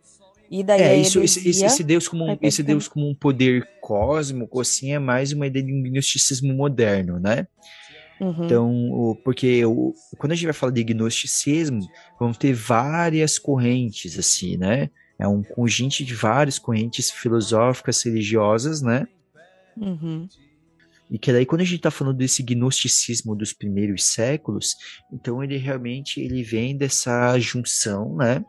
E 0.51 0.65
daí 0.65 0.83
é, 0.83 0.97
isso, 0.97 1.21
esse, 1.21 1.49
esse, 1.49 1.85
Deus 1.85 2.09
como 2.09 2.25
um, 2.25 2.37
esse 2.43 2.61
Deus 2.63 2.89
como 2.89 3.09
um 3.09 3.15
poder 3.15 3.69
cósmico, 3.81 4.61
assim, 4.61 4.93
é 4.93 4.99
mais 4.99 5.33
uma 5.33 5.47
ideia 5.47 5.65
de 5.65 5.73
um 5.73 5.81
gnosticismo 5.81 6.53
moderno, 6.53 7.21
né? 7.21 7.47
Uhum. 8.21 8.45
Então, 8.45 9.19
porque 9.25 9.65
o, 9.65 9.95
quando 10.19 10.33
a 10.33 10.35
gente 10.35 10.47
vai 10.47 10.53
falar 10.53 10.73
de 10.73 10.83
gnosticismo, 10.83 11.81
vamos 12.19 12.37
ter 12.37 12.53
várias 12.53 13.39
correntes, 13.39 14.19
assim, 14.19 14.57
né? 14.57 14.91
É 15.21 15.29
um 15.29 15.43
conjunto 15.43 16.03
de 16.03 16.15
várias 16.15 16.59
correntes 16.59 17.11
filosóficas, 17.11 18.03
religiosas, 18.03 18.81
né? 18.81 19.07
Uhum. 19.77 20.27
E 21.11 21.19
que 21.19 21.33
daí 21.33 21.45
quando 21.45 21.61
a 21.61 21.65
gente 21.65 21.77
está 21.77 21.91
falando 21.91 22.17
desse 22.17 22.43
gnosticismo 22.43 23.35
dos 23.35 23.53
primeiros 23.53 24.05
séculos, 24.05 24.77
então 25.13 25.43
ele 25.43 25.57
realmente 25.57 26.21
ele 26.21 26.43
vem 26.43 26.77
dessa 26.77 27.39
junção, 27.39 28.17
né? 28.17 28.45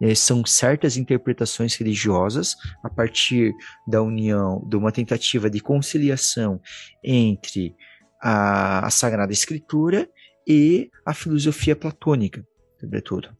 É, 0.00 0.14
são 0.14 0.44
certas 0.44 0.96
interpretações 0.96 1.74
religiosas 1.74 2.54
a 2.82 2.88
partir 2.88 3.54
da 3.86 4.02
união, 4.02 4.62
de 4.68 4.76
uma 4.76 4.92
tentativa 4.92 5.50
de 5.50 5.60
conciliação 5.60 6.60
entre 7.02 7.74
a, 8.20 8.86
a 8.86 8.90
Sagrada 8.90 9.32
Escritura 9.32 10.08
e 10.46 10.90
a 11.04 11.12
filosofia 11.12 11.74
platônica, 11.74 12.46
sobretudo. 12.78 13.36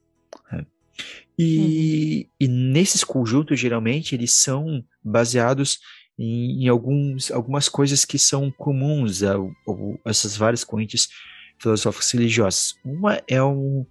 E, 1.39 1.59
uhum. 1.59 2.31
e 2.41 2.49
nesses 2.49 3.05
conjuntos, 3.05 3.59
geralmente, 3.59 4.15
eles 4.15 4.33
são 4.33 4.85
baseados 5.03 5.79
em, 6.19 6.65
em 6.65 6.69
alguns, 6.69 7.31
algumas 7.31 7.69
coisas 7.69 8.05
que 8.05 8.19
são 8.19 8.51
comuns 8.51 9.23
a, 9.23 9.37
a, 9.37 10.11
essas 10.11 10.37
várias 10.37 10.65
correntes 10.65 11.09
filosóficas 11.61 12.11
religiosas. 12.11 12.75
Uma 12.85 13.23
é 13.29 13.43
um 13.43 13.87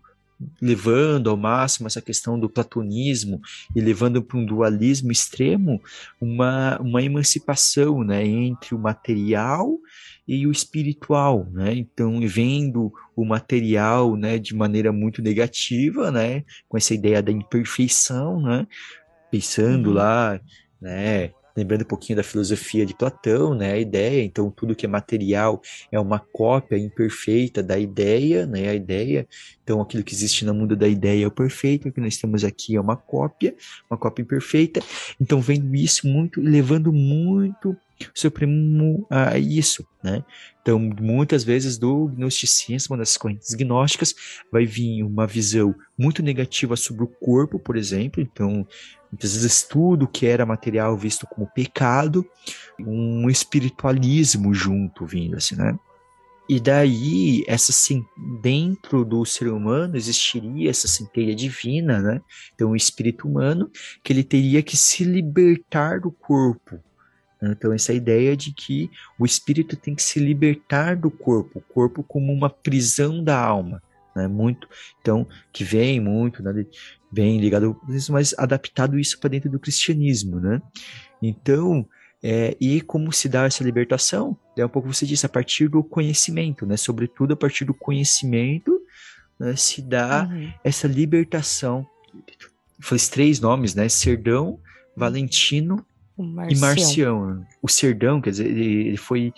levando 0.61 1.29
ao 1.29 1.37
máximo 1.37 1.87
essa 1.87 2.01
questão 2.01 2.39
do 2.39 2.49
platonismo 2.49 3.41
e 3.75 3.81
levando 3.81 4.21
para 4.21 4.37
um 4.37 4.45
dualismo 4.45 5.11
extremo, 5.11 5.81
uma, 6.19 6.77
uma 6.79 7.01
emancipação 7.01 8.03
né, 8.03 8.25
entre 8.25 8.75
o 8.75 8.79
material 8.79 9.79
e 10.27 10.47
o 10.47 10.51
espiritual, 10.51 11.47
né? 11.51 11.75
Então, 11.75 12.19
vendo 12.27 12.91
o 13.15 13.23
material, 13.23 14.15
né, 14.15 14.39
de 14.39 14.55
maneira 14.55 14.91
muito 14.91 15.21
negativa, 15.21 16.11
né, 16.11 16.43
com 16.67 16.77
essa 16.77 16.93
ideia 16.93 17.21
da 17.21 17.31
imperfeição, 17.31 18.41
né, 18.41 18.65
pensando 19.29 19.89
uhum. 19.89 19.95
lá, 19.95 20.41
né, 20.81 21.31
lembrando 21.55 21.81
um 21.81 21.87
pouquinho 21.87 22.17
da 22.17 22.23
filosofia 22.23 22.85
de 22.85 22.93
Platão, 22.93 23.55
né, 23.55 23.73
a 23.73 23.79
ideia, 23.79 24.23
então 24.23 24.51
tudo 24.51 24.75
que 24.75 24.85
é 24.85 24.89
material 24.89 25.61
é 25.91 25.99
uma 25.99 26.19
cópia 26.19 26.77
imperfeita 26.77 27.63
da 27.63 27.77
ideia, 27.77 28.45
né, 28.45 28.69
a 28.69 28.75
ideia, 28.75 29.27
então 29.63 29.81
aquilo 29.81 30.03
que 30.03 30.13
existe 30.13 30.45
no 30.45 30.53
mundo 30.53 30.75
da 30.75 30.87
ideia 30.87 31.23
é 31.23 31.27
o 31.27 31.31
perfeito, 31.31 31.87
o 31.87 31.91
que 31.91 32.01
nós 32.01 32.17
temos 32.17 32.43
aqui 32.43 32.75
é 32.75 32.81
uma 32.81 32.97
cópia, 32.97 33.55
uma 33.89 33.97
cópia 33.97 34.21
imperfeita, 34.21 34.81
então 35.19 35.39
vendo 35.39 35.73
isso 35.75 36.07
muito, 36.07 36.41
levando 36.41 36.91
muito 36.91 37.75
Supremo 38.13 39.07
a 39.09 39.37
isso, 39.37 39.87
né? 40.03 40.23
Então, 40.65 40.79
muitas 40.79 41.43
vezes 41.43 41.77
do 41.77 42.07
gnosticismo, 42.07 42.97
das 42.97 43.15
correntes 43.17 43.53
gnósticas, 43.53 44.15
vai 44.51 44.65
vir 44.65 45.03
uma 45.03 45.27
visão 45.27 45.75
muito 45.95 46.23
negativa 46.23 46.75
sobre 46.75 47.03
o 47.03 47.07
corpo, 47.07 47.59
por 47.59 47.77
exemplo. 47.77 48.19
Então, 48.19 48.65
Muitas 49.15 49.33
vezes 49.33 49.63
tudo 49.63 50.09
que 50.09 50.25
era 50.25 50.45
material 50.45 50.97
visto 50.97 51.25
como 51.25 51.47
pecado, 51.47 52.29
um 52.77 53.29
espiritualismo 53.29 54.53
junto 54.53 55.05
vindo, 55.05 55.37
assim, 55.37 55.55
né? 55.55 55.79
E 56.49 56.59
daí, 56.59 57.43
essa 57.47 57.71
dentro 58.41 59.05
do 59.05 59.23
ser 59.23 59.47
humano 59.47 59.95
existiria 59.95 60.69
essa 60.69 60.85
centelha 60.85 61.33
divina, 61.33 62.01
né? 62.01 62.21
Então, 62.53 62.71
o 62.71 62.75
espírito 62.75 63.25
humano, 63.25 63.71
que 64.03 64.11
ele 64.11 64.23
teria 64.23 64.61
que 64.61 64.75
se 64.75 65.05
libertar 65.05 66.01
do 66.01 66.11
corpo. 66.11 66.77
Então, 67.51 67.73
essa 67.73 67.93
ideia 67.93 68.35
de 68.35 68.53
que 68.53 68.89
o 69.19 69.25
espírito 69.25 69.75
tem 69.75 69.93
que 69.95 70.03
se 70.03 70.19
libertar 70.19 70.95
do 70.95 71.11
corpo, 71.11 71.59
o 71.59 71.73
corpo 71.73 72.03
como 72.03 72.31
uma 72.31 72.49
prisão 72.49 73.23
da 73.23 73.37
alma. 73.37 73.81
Né? 74.15 74.27
Muito, 74.27 74.67
então, 75.01 75.27
que 75.51 75.63
vem 75.63 75.99
muito 75.99 76.41
né, 76.41 76.65
bem 77.11 77.39
ligado 77.39 77.79
mas 78.09 78.33
adaptado 78.37 78.97
isso 78.97 79.19
para 79.19 79.29
dentro 79.29 79.49
do 79.49 79.59
cristianismo, 79.59 80.39
né? 80.39 80.61
Então, 81.21 81.87
é, 82.23 82.55
e 82.59 82.81
como 82.81 83.11
se 83.11 83.27
dá 83.27 83.45
essa 83.45 83.63
libertação? 83.63 84.37
É 84.57 84.65
um 84.65 84.69
pouco 84.69 84.91
você 84.91 85.05
disse, 85.05 85.25
a 85.25 85.29
partir 85.29 85.67
do 85.67 85.83
conhecimento, 85.83 86.65
né? 86.65 86.77
Sobretudo 86.77 87.33
a 87.33 87.37
partir 87.37 87.65
do 87.65 87.73
conhecimento 87.73 88.81
né, 89.39 89.55
se 89.55 89.81
dá 89.81 90.29
uhum. 90.31 90.51
essa 90.63 90.87
libertação. 90.87 91.85
Foi 92.79 92.97
três 92.97 93.39
nomes, 93.39 93.75
né? 93.75 93.89
Serdão, 93.89 94.59
Valentino 94.95 95.85
Marcião. 96.23 96.57
e 96.57 96.61
Marcião. 96.61 97.45
O 97.61 97.67
Serdão, 97.67 98.21
quer 98.21 98.31
dizer, 98.31 98.47
ele, 98.47 98.97
foi 98.97 99.33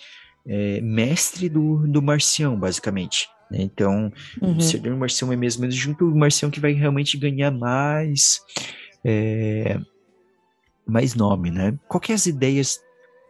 é, 0.46 0.80
mestre 0.82 1.50
do, 1.50 1.88
do 1.88 2.02
Marcião, 2.02 2.58
basicamente. 2.60 3.30
Né? 3.50 3.60
Então, 3.62 4.12
uhum. 4.42 4.58
o 4.58 4.94
o 4.94 4.98
Marcião 4.98 5.32
é 5.32 5.36
mesmo 5.36 5.70
junto 5.72 6.06
o 6.06 6.16
Marcião 6.16 6.52
que 6.52 6.60
vai 6.60 6.74
realmente 6.74 7.18
ganhar 7.18 7.52
mais 7.52 8.42
é, 9.04 9.80
mais 10.86 11.16
nome, 11.16 11.52
né? 11.52 11.78
Qual 11.88 12.00
que 12.00 12.12
é 12.12 12.16
as 12.16 12.26
ideias 12.26 12.80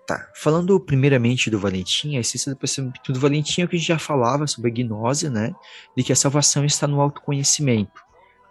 Tá, 0.07 0.25
falando 0.33 0.79
primeiramente 0.79 1.49
do 1.49 1.59
Valentim, 1.59 2.15
a 2.15 2.21
essência 2.21 2.55
do 2.55 3.13
do 3.13 3.19
Valentim 3.19 3.59
é 3.59 3.65
o 3.65 3.67
que 3.67 3.75
a 3.75 3.77
gente 3.77 3.89
já 3.89 3.99
falava 3.99 4.47
sobre 4.47 4.71
a 4.71 4.73
gnose, 4.73 5.29
né? 5.29 5.53
De 5.97 6.01
que 6.01 6.13
a 6.13 6.15
salvação 6.15 6.63
está 6.63 6.87
no 6.87 7.01
autoconhecimento, 7.01 8.01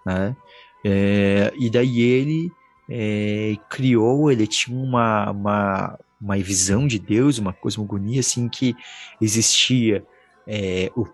né? 0.04 0.36
É, 0.84 1.50
e 1.58 1.70
daí 1.70 1.98
ele 1.98 2.52
é, 2.88 3.56
criou, 3.68 4.30
ele 4.30 4.46
tinha 4.46 4.76
uma, 4.78 5.30
uma, 5.30 5.98
uma 6.20 6.36
visão 6.38 6.86
de 6.86 6.98
Deus, 6.98 7.38
uma 7.38 7.52
cosmogonia, 7.52 8.20
assim, 8.20 8.48
que 8.48 8.74
existia 9.20 10.04
é, 10.46 10.90
o 10.96 11.06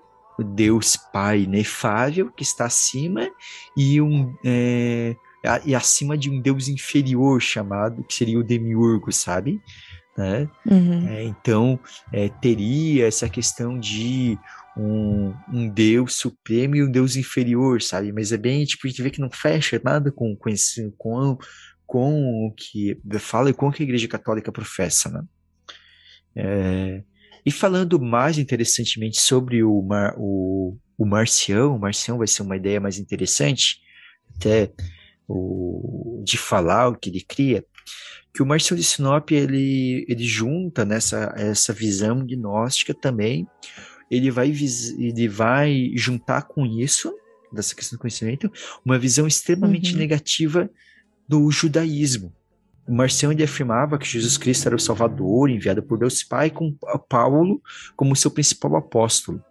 Deus 0.43 0.97
Pai 0.97 1.43
inefável 1.43 2.31
que 2.31 2.43
está 2.43 2.65
acima 2.65 3.29
e 3.77 4.01
um 4.01 4.35
é, 4.45 5.17
e 5.65 5.75
acima 5.75 6.17
de 6.17 6.31
um 6.31 6.41
Deus 6.41 6.69
inferior 6.69 7.41
chamado 7.41 8.05
que 8.05 8.15
seria 8.15 8.39
o 8.39 8.45
demiurgo, 8.45 9.13
sabe? 9.13 9.61
Né? 10.17 10.49
Uhum. 10.71 11.09
É, 11.09 11.25
então 11.25 11.81
é, 12.13 12.29
teria 12.29 13.07
essa 13.07 13.29
questão 13.29 13.79
de 13.79 14.39
um, 14.77 15.35
um, 15.53 15.69
Deus 15.69 16.15
supremo 16.15 16.77
e 16.77 16.83
um 16.83 16.91
Deus 16.91 17.17
inferior, 17.17 17.83
sabe? 17.83 18.13
Mas 18.13 18.33
é 18.33 18.37
bem 18.37 18.65
tipo 18.65 18.87
a 18.87 18.91
gente 18.91 19.03
vê 19.03 19.11
que 19.11 19.21
não 19.21 19.31
fecha 19.31 19.81
nada 19.83 20.11
com 20.11 20.35
com, 20.37 20.49
esse, 20.49 20.93
com, 20.97 21.37
com 21.87 22.47
o 22.47 22.53
que 22.53 22.99
fala 23.19 23.51
e 23.51 23.55
com 23.55 23.69
o 23.69 23.73
que 23.73 23.83
a 23.83 23.87
Igreja 23.87 24.09
Católica 24.09 24.51
professa, 24.51 25.11
né? 25.11 25.23
É, 26.35 27.03
e 27.45 27.51
falando 27.51 28.01
mais 28.01 28.39
interessantemente 28.39 29.21
sobre 29.21 29.63
o, 29.63 29.83
Mar, 29.83 30.15
o, 30.17 30.79
o 30.97 31.05
Marcião, 31.05 31.75
o 31.75 31.79
Marcião 31.79 32.19
vai 32.19 32.27
ser 32.27 32.43
uma 32.43 32.57
ideia 32.57 32.81
mais 32.81 32.99
interessante, 32.99 33.81
até 34.37 34.73
o, 35.29 36.23
de 36.25 36.39
falar 36.39 36.89
o 36.89 36.97
que 36.97 37.11
ele 37.11 37.21
cria, 37.21 37.65
que 38.33 38.43
o 38.43 38.47
Marcião 38.47 38.77
de 38.77 38.85
Sinop 38.85 39.31
ele, 39.31 40.07
ele 40.09 40.25
junta 40.25 40.85
nessa 40.85 41.35
essa 41.37 41.73
visão 41.73 42.25
gnóstica 42.25 42.95
também, 42.95 43.47
ele 44.13 44.31
vai, 44.31 44.53
ele 44.99 45.27
vai 45.27 45.91
juntar 45.95 46.43
com 46.43 46.67
isso, 46.67 47.11
dessa 47.51 47.75
questão 47.75 47.97
do 47.97 48.01
conhecimento, 48.01 48.53
uma 48.85 48.99
visão 48.99 49.27
extremamente 49.27 49.93
uhum. 49.93 49.99
negativa 49.99 50.71
do 51.27 51.51
judaísmo. 51.51 52.31
O 52.87 52.93
Marcião 52.93 53.33
afirmava 53.43 53.97
que 53.97 54.07
Jesus 54.07 54.37
Cristo 54.37 54.67
era 54.67 54.77
o 54.77 54.81
Salvador, 54.81 55.49
enviado 55.49 55.83
por 55.83 55.99
Deus 55.99 56.23
Pai, 56.23 56.51
com 56.51 56.77
Paulo 57.09 57.63
como 57.97 58.15
seu 58.15 58.31
principal 58.31 58.77
apóstolo. 58.77 59.43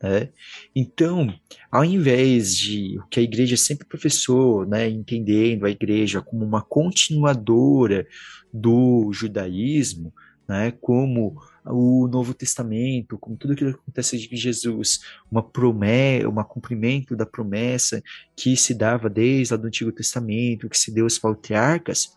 Né? 0.00 0.28
Então, 0.76 1.34
ao 1.72 1.84
invés 1.84 2.56
de 2.56 2.98
o 3.00 3.08
que 3.08 3.18
a 3.18 3.22
igreja 3.22 3.56
sempre 3.56 3.86
professou, 3.86 4.64
né, 4.64 4.88
entendendo 4.88 5.64
a 5.64 5.70
igreja 5.70 6.22
como 6.22 6.44
uma 6.44 6.62
continuadora 6.62 8.06
do 8.52 9.10
judaísmo, 9.12 10.12
né, 10.48 10.72
como 10.80 11.40
o 11.64 12.06
Novo 12.08 12.34
Testamento, 12.34 13.18
como 13.18 13.36
tudo 13.36 13.54
aquilo 13.54 13.72
que 13.72 13.80
acontece 13.80 14.18
de 14.18 14.36
Jesus, 14.36 15.00
uma 15.30 15.42
promessa, 15.42 16.28
um 16.28 16.34
cumprimento 16.44 17.16
da 17.16 17.24
promessa 17.24 18.02
que 18.36 18.56
se 18.56 18.74
dava 18.74 19.08
desde 19.08 19.54
lá 19.54 19.60
do 19.60 19.66
Antigo 19.66 19.92
Testamento, 19.92 20.68
que 20.68 20.78
se 20.78 20.92
deu 20.92 21.04
aos 21.04 21.18
patriarcas, 21.18 22.16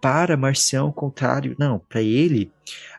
para 0.00 0.36
Marcião, 0.36 0.88
ao 0.88 0.92
contrário, 0.92 1.56
não, 1.58 1.78
para 1.78 2.02
ele, 2.02 2.52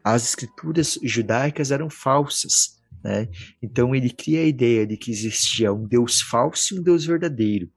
as 0.03 0.27
escrituras 0.29 0.97
judaicas 1.03 1.69
eram 1.69 1.87
falsas. 1.87 2.81
Né? 3.03 3.29
Então 3.61 3.93
ele 3.93 4.09
cria 4.09 4.39
a 4.39 4.45
ideia 4.45 4.87
de 4.87 4.97
que 4.97 5.11
existia 5.11 5.71
um 5.71 5.85
Deus 5.85 6.21
falso 6.21 6.73
e 6.73 6.79
um 6.79 6.81
Deus 6.81 7.05
verdadeiro. 7.05 7.69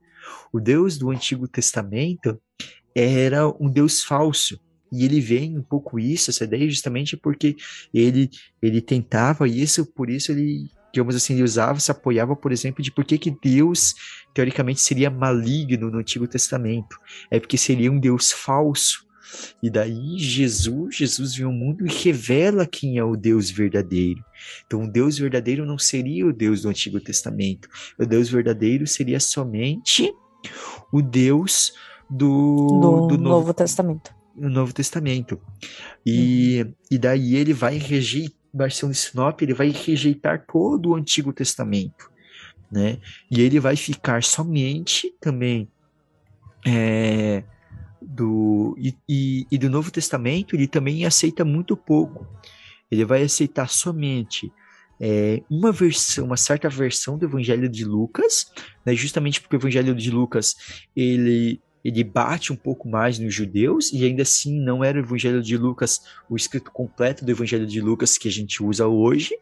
O 0.51 0.59
Deus 0.59 0.97
do 0.97 1.11
Antigo 1.11 1.47
Testamento 1.47 2.41
era 2.95 3.47
um 3.47 3.69
Deus 3.69 4.03
falso. 4.03 4.59
E 4.91 5.05
ele 5.05 5.21
vem 5.21 5.57
um 5.57 5.61
pouco 5.61 5.99
isso, 5.99 6.29
essa 6.29 6.43
ideia, 6.43 6.69
justamente 6.69 7.15
porque 7.15 7.55
ele, 7.93 8.29
ele 8.61 8.81
tentava 8.81 9.47
isso, 9.47 9.85
por 9.85 10.09
isso 10.09 10.31
ele, 10.31 10.69
digamos 10.91 11.15
assim, 11.15 11.33
ele 11.33 11.43
usava, 11.43 11.79
se 11.79 11.91
apoiava, 11.91 12.35
por 12.35 12.51
exemplo, 12.51 12.83
de 12.83 12.91
por 12.91 13.05
que, 13.05 13.17
que 13.17 13.31
Deus, 13.31 13.95
teoricamente, 14.33 14.81
seria 14.81 15.09
maligno 15.09 15.91
no 15.91 15.99
Antigo 15.99 16.27
Testamento. 16.27 16.97
É 17.29 17.39
porque 17.39 17.57
seria 17.57 17.91
um 17.91 17.99
Deus 17.99 18.31
falso. 18.31 19.07
E 19.61 19.69
daí 19.69 20.17
Jesus, 20.17 20.95
Jesus 20.95 21.35
vem 21.35 21.45
ao 21.45 21.51
mundo 21.51 21.85
e 21.85 21.89
revela 21.89 22.65
quem 22.65 22.97
é 22.97 23.03
o 23.03 23.15
Deus 23.15 23.49
verdadeiro. 23.49 24.23
Então, 24.65 24.83
o 24.83 24.91
Deus 24.91 25.17
verdadeiro 25.17 25.65
não 25.65 25.77
seria 25.77 26.25
o 26.25 26.33
Deus 26.33 26.63
do 26.63 26.69
Antigo 26.69 26.99
Testamento. 26.99 27.69
O 27.97 28.05
Deus 28.05 28.29
verdadeiro 28.29 28.87
seria 28.87 29.19
somente 29.19 30.11
o 30.91 31.01
Deus 31.01 31.73
do, 32.09 32.67
do, 32.67 33.07
do 33.07 33.17
Novo, 33.17 33.17
Novo 33.17 33.53
Testamento. 33.53 34.18
No 34.39 34.49
Novo 34.49 34.73
Testamento. 34.73 35.39
E, 36.05 36.63
uhum. 36.63 36.73
e 36.91 36.97
daí 36.97 37.35
ele 37.35 37.53
vai 37.53 37.77
rejeitar, 37.77 38.37
Marcião 38.53 38.89
de 38.89 38.97
Sinop, 38.97 39.41
ele 39.41 39.53
vai 39.53 39.69
rejeitar 39.69 40.45
todo 40.45 40.89
o 40.89 40.95
Antigo 40.95 41.31
Testamento. 41.31 42.09
Né? 42.71 42.97
E 43.29 43.41
ele 43.41 43.59
vai 43.59 43.75
ficar 43.75 44.23
somente 44.23 45.13
também 45.19 45.67
é, 46.65 47.43
do 48.01 48.75
e, 48.77 48.95
e, 49.07 49.47
e, 49.51 49.57
do 49.57 49.69
Novo 49.69 49.91
Testamento 49.91 50.55
ele 50.55 50.67
também 50.67 51.05
aceita 51.05 51.43
muito 51.43 51.75
pouco. 51.75 52.27
Ele 52.91 53.05
vai 53.05 53.23
aceitar 53.23 53.69
somente 53.69 54.51
é, 54.99 55.41
uma 55.49 55.71
versão, 55.71 56.25
uma 56.25 56.37
certa 56.37 56.69
versão 56.69 57.17
do 57.17 57.25
Evangelho 57.25 57.69
de 57.69 57.85
Lucas, 57.85 58.51
né, 58.85 58.93
justamente 58.95 59.39
porque 59.39 59.55
o 59.55 59.59
Evangelho 59.59 59.95
de 59.95 60.11
Lucas 60.11 60.55
ele 60.95 61.61
ele 61.83 62.03
bate 62.03 62.51
um 62.51 62.55
pouco 62.55 62.87
mais 62.87 63.19
nos 63.19 63.33
judeus 63.33 63.91
e 63.93 64.05
ainda 64.05 64.23
assim 64.23 64.59
não 64.59 64.83
era 64.83 64.97
o 64.97 65.01
Evangelho 65.01 65.41
de 65.41 65.57
Lucas 65.57 66.01
o 66.29 66.35
escrito 66.35 66.71
completo 66.71 67.23
do 67.23 67.31
Evangelho 67.31 67.65
de 67.65 67.81
Lucas 67.81 68.17
que 68.17 68.27
a 68.27 68.31
gente 68.31 68.61
usa 68.63 68.87
hoje, 68.87 69.35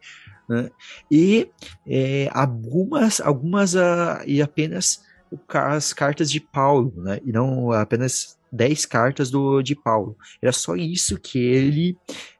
né? 0.48 0.70
e 1.10 1.48
é, 1.86 2.28
algumas 2.32 3.20
algumas 3.20 3.74
uh, 3.74 4.22
e 4.26 4.40
apenas 4.40 5.02
as 5.48 5.92
cartas 5.92 6.30
de 6.30 6.40
Paulo, 6.40 6.92
né? 6.96 7.20
e 7.24 7.32
não 7.32 7.72
apenas 7.72 8.38
dez 8.50 8.86
cartas 8.86 9.30
do 9.30 9.62
de 9.62 9.74
Paulo. 9.74 10.16
Era 10.40 10.52
só 10.52 10.74
isso 10.74 11.18
que 11.20 11.38
ele 11.38 11.96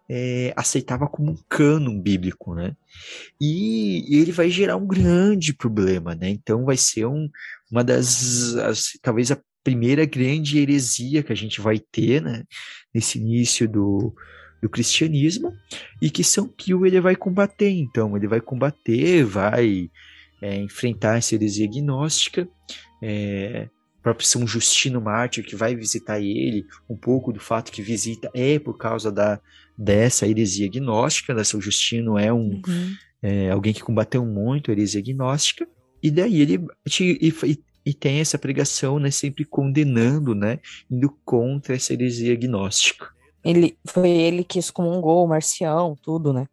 é, 0.09 0.55
aceitava 0.57 1.07
como 1.07 1.33
um 1.33 1.39
cânon 1.49 2.01
bíblico, 2.01 2.55
né? 2.55 2.75
E, 3.41 4.05
e, 4.09 4.21
ele 4.21 4.33
vai 4.33 4.49
gerar 4.49 4.77
um 4.77 4.87
grande 4.87 5.53
problema, 5.53 6.15
né? 6.15 6.31
Então 6.31 6.65
vai 6.65 6.77
ser 6.77 7.05
um, 7.07 7.29
uma 7.71 7.85
das, 7.85 8.57
as, 8.57 8.99
talvez 9.03 9.31
a 9.31 9.39
primeira 9.63 10.05
grande 10.05 10.59
heresia 10.59 11.23
que 11.23 11.33
a 11.33 11.37
gente 11.37 11.61
vai 11.61 11.79
ter, 11.79 12.23
né? 12.23 12.45
Nesse 12.95 13.19
início 13.19 13.69
do, 13.69 14.15
do 14.63 14.69
cristianismo 14.69 15.53
e 16.01 16.11
que 16.11 16.25
São 16.25 16.49
Pio 16.49 16.87
ele 16.87 17.01
vai 17.01 17.17
combater, 17.17 17.71
então 17.71 18.17
ele 18.17 18.27
vai 18.27 18.41
combater, 18.41 19.25
vai 19.25 19.91
é, 20.41 20.57
enfrentar 20.57 21.19
essa 21.19 21.35
heresia 21.35 21.67
gnóstica, 21.67 22.49
é, 23.03 23.69
próprio 24.03 24.27
São 24.27 24.47
Justino 24.47 25.01
Mártir 25.01 25.45
que 25.45 25.57
vai 25.57 25.75
visitar 25.75 26.21
ele, 26.21 26.65
um 26.89 26.97
pouco 26.97 27.33
do 27.33 27.41
fato 27.41 27.71
que 27.71 27.83
visita 27.83 28.31
é 28.35 28.59
por 28.59 28.77
causa 28.77 29.13
da 29.13 29.41
dessa 29.77 30.27
heresia 30.27 30.69
gnóstica, 30.69 31.33
né? 31.33 31.45
São 31.45 31.61
Justino 31.61 32.19
é 32.19 32.33
um 32.33 32.61
uhum. 32.67 32.95
é, 33.23 33.51
alguém 33.51 33.73
que 33.73 33.83
combateu 33.83 34.25
muito 34.27 34.71
a 34.71 34.75
heresia 34.75 35.01
gnóstica, 35.01 35.69
e 36.03 36.11
daí 36.11 36.41
ele 36.41 36.67
e, 37.01 37.33
e, 37.45 37.59
e, 37.91 37.95
tem 37.95 38.21
essa 38.21 38.39
pregação, 38.39 38.99
né, 38.99 39.11
sempre 39.11 39.45
condenando, 39.45 40.35
né, 40.35 40.59
indo 40.91 41.11
contra 41.25 41.75
essa 41.75 41.93
heresia 41.93 42.35
gnóstica. 42.37 43.09
Ele 43.45 43.77
foi 43.87 44.11
ele 44.11 44.45
que 44.45 44.59
excomungou 44.59 45.25
o 45.25 45.29
Marcião, 45.29 45.97
tudo, 46.03 46.33
né? 46.33 46.47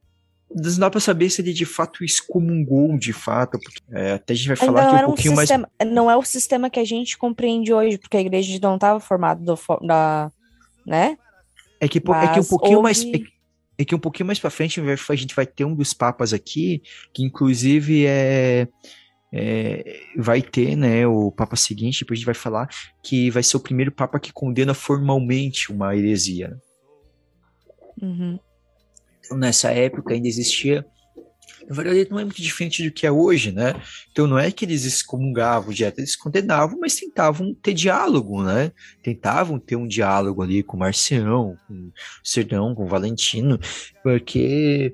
não 0.55 0.79
dá 0.79 0.89
para 0.89 0.99
saber 0.99 1.29
se 1.29 1.41
ele 1.41 1.51
de 1.51 1.65
fato 1.65 2.03
excomungou 2.03 2.97
de 2.97 3.11
fato, 3.11 3.59
porque 3.59 3.81
é, 3.91 4.13
até 4.13 4.33
a 4.33 4.35
gente 4.35 4.47
vai 4.47 4.55
falar 4.55 4.87
aqui 4.87 5.03
um 5.03 5.07
pouquinho 5.07 5.33
um 5.33 5.37
sistema, 5.37 5.69
mais. 5.79 5.93
Não 5.93 6.09
é 6.09 6.15
o 6.15 6.23
sistema 6.23 6.69
que 6.69 6.79
a 6.79 6.85
gente 6.85 7.17
compreende 7.17 7.73
hoje, 7.73 7.97
porque 7.97 8.15
a 8.15 8.21
igreja 8.21 8.57
não 8.61 8.75
estava 8.75 8.99
formada 8.99 9.43
do, 9.43 9.59
da. 9.85 10.31
né? 10.85 11.17
É 11.79 11.87
que, 11.87 11.97
é 11.97 12.33
que 12.33 12.39
um 12.39 12.45
pouquinho 12.45 12.77
houve... 12.77 12.83
mais. 12.83 13.03
É, 13.03 13.19
é, 13.79 13.85
que 13.85 13.93
um 13.93 13.99
pouquinho 13.99 14.27
mais 14.27 14.39
para 14.39 14.49
frente 14.49 14.79
a 14.79 15.15
gente 15.15 15.35
vai 15.35 15.45
ter 15.45 15.65
um 15.65 15.75
dos 15.75 15.93
papas 15.93 16.31
aqui, 16.31 16.81
que 17.13 17.23
inclusive 17.23 18.05
é. 18.05 18.67
É, 19.37 19.99
vai 20.15 20.41
ter, 20.41 20.77
né, 20.77 21.05
o 21.05 21.29
Papa 21.29 21.57
seguinte, 21.57 21.99
depois 21.99 22.17
a 22.17 22.19
gente 22.19 22.25
vai 22.25 22.35
falar, 22.35 22.69
que 23.03 23.29
vai 23.29 23.43
ser 23.43 23.57
o 23.57 23.59
primeiro 23.59 23.91
Papa 23.91 24.19
que 24.19 24.31
condena 24.31 24.73
formalmente 24.73 25.71
uma 25.71 25.95
heresia. 25.95 26.49
Né? 26.49 26.57
Uhum 28.01 28.39
nessa 29.31 29.71
época 29.71 30.13
ainda 30.13 30.27
existia 30.27 30.85
na 31.67 31.75
verdade 31.75 32.07
não 32.11 32.19
é 32.19 32.23
muito 32.23 32.41
diferente 32.41 32.83
do 32.83 32.91
que 32.91 33.07
é 33.07 33.11
hoje, 33.11 33.51
né? 33.51 33.73
Então 34.11 34.27
não 34.27 34.37
é 34.37 34.51
que 34.51 34.65
eles 34.65 34.85
excomungavam 34.85 35.73
direto, 35.73 35.97
eles 35.97 36.15
condenavam, 36.15 36.79
mas 36.79 36.95
tentavam 36.95 37.55
ter 37.55 37.73
diálogo, 37.73 38.43
né? 38.43 38.71
Tentavam 39.01 39.57
ter 39.57 39.75
um 39.75 39.87
diálogo 39.87 40.43
ali 40.43 40.61
com 40.61 40.77
Marcião, 40.77 41.57
com 41.67 41.73
o 41.73 41.91
Serdão, 42.23 42.75
com 42.75 42.83
o 42.83 42.87
Valentino, 42.87 43.59
porque 44.03 44.93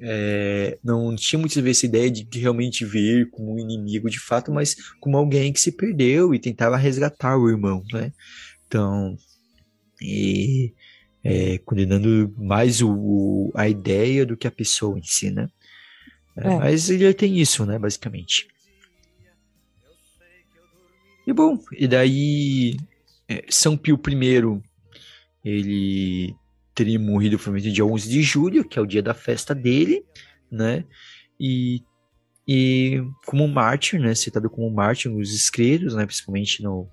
é, 0.00 0.78
não 0.82 1.14
tinha 1.14 1.38
muitas 1.38 1.62
vezes 1.62 1.78
essa 1.78 1.86
ideia 1.86 2.10
de 2.10 2.38
realmente 2.38 2.84
ver 2.84 3.30
como 3.30 3.54
um 3.54 3.58
inimigo 3.58 4.10
de 4.10 4.18
fato, 4.18 4.52
mas 4.52 4.76
como 5.00 5.16
alguém 5.16 5.52
que 5.52 5.60
se 5.60 5.72
perdeu 5.72 6.34
e 6.34 6.38
tentava 6.38 6.76
resgatar 6.76 7.36
o 7.36 7.48
irmão, 7.48 7.82
né? 7.92 8.12
Então, 8.66 9.16
e 10.00 10.74
é, 11.22 11.58
condenando 11.58 12.34
mais 12.36 12.82
o, 12.82 13.50
a 13.54 13.68
ideia 13.68 14.26
do 14.26 14.36
que 14.36 14.46
a 14.46 14.52
pessoa 14.52 14.98
em 14.98 15.02
si, 15.02 15.30
né? 15.30 15.48
É, 16.36 16.48
é. 16.48 16.58
Mas 16.58 16.90
ele 16.90 17.12
tem 17.14 17.38
isso, 17.38 17.64
né, 17.64 17.78
basicamente. 17.78 18.48
E 21.26 21.32
bom, 21.32 21.58
e 21.72 21.88
daí 21.88 22.76
São 23.48 23.78
Pio 23.78 23.98
I, 24.06 24.62
ele 25.42 26.36
teria 26.74 26.98
morrido 26.98 27.36
provavelmente 27.36 27.72
dia 27.72 27.84
11 27.84 28.08
de 28.08 28.22
julho, 28.22 28.64
que 28.64 28.78
é 28.78 28.82
o 28.82 28.86
dia 28.86 29.02
da 29.02 29.14
festa 29.14 29.54
dele, 29.54 30.04
né? 30.50 30.84
E, 31.38 31.82
e 32.46 33.02
como 33.26 33.46
mártir, 33.46 34.00
né, 34.00 34.14
citado 34.14 34.50
como 34.50 34.70
mártir 34.70 35.10
nos 35.10 35.32
escritos, 35.34 35.94
né, 35.94 36.04
principalmente 36.04 36.62
no, 36.62 36.88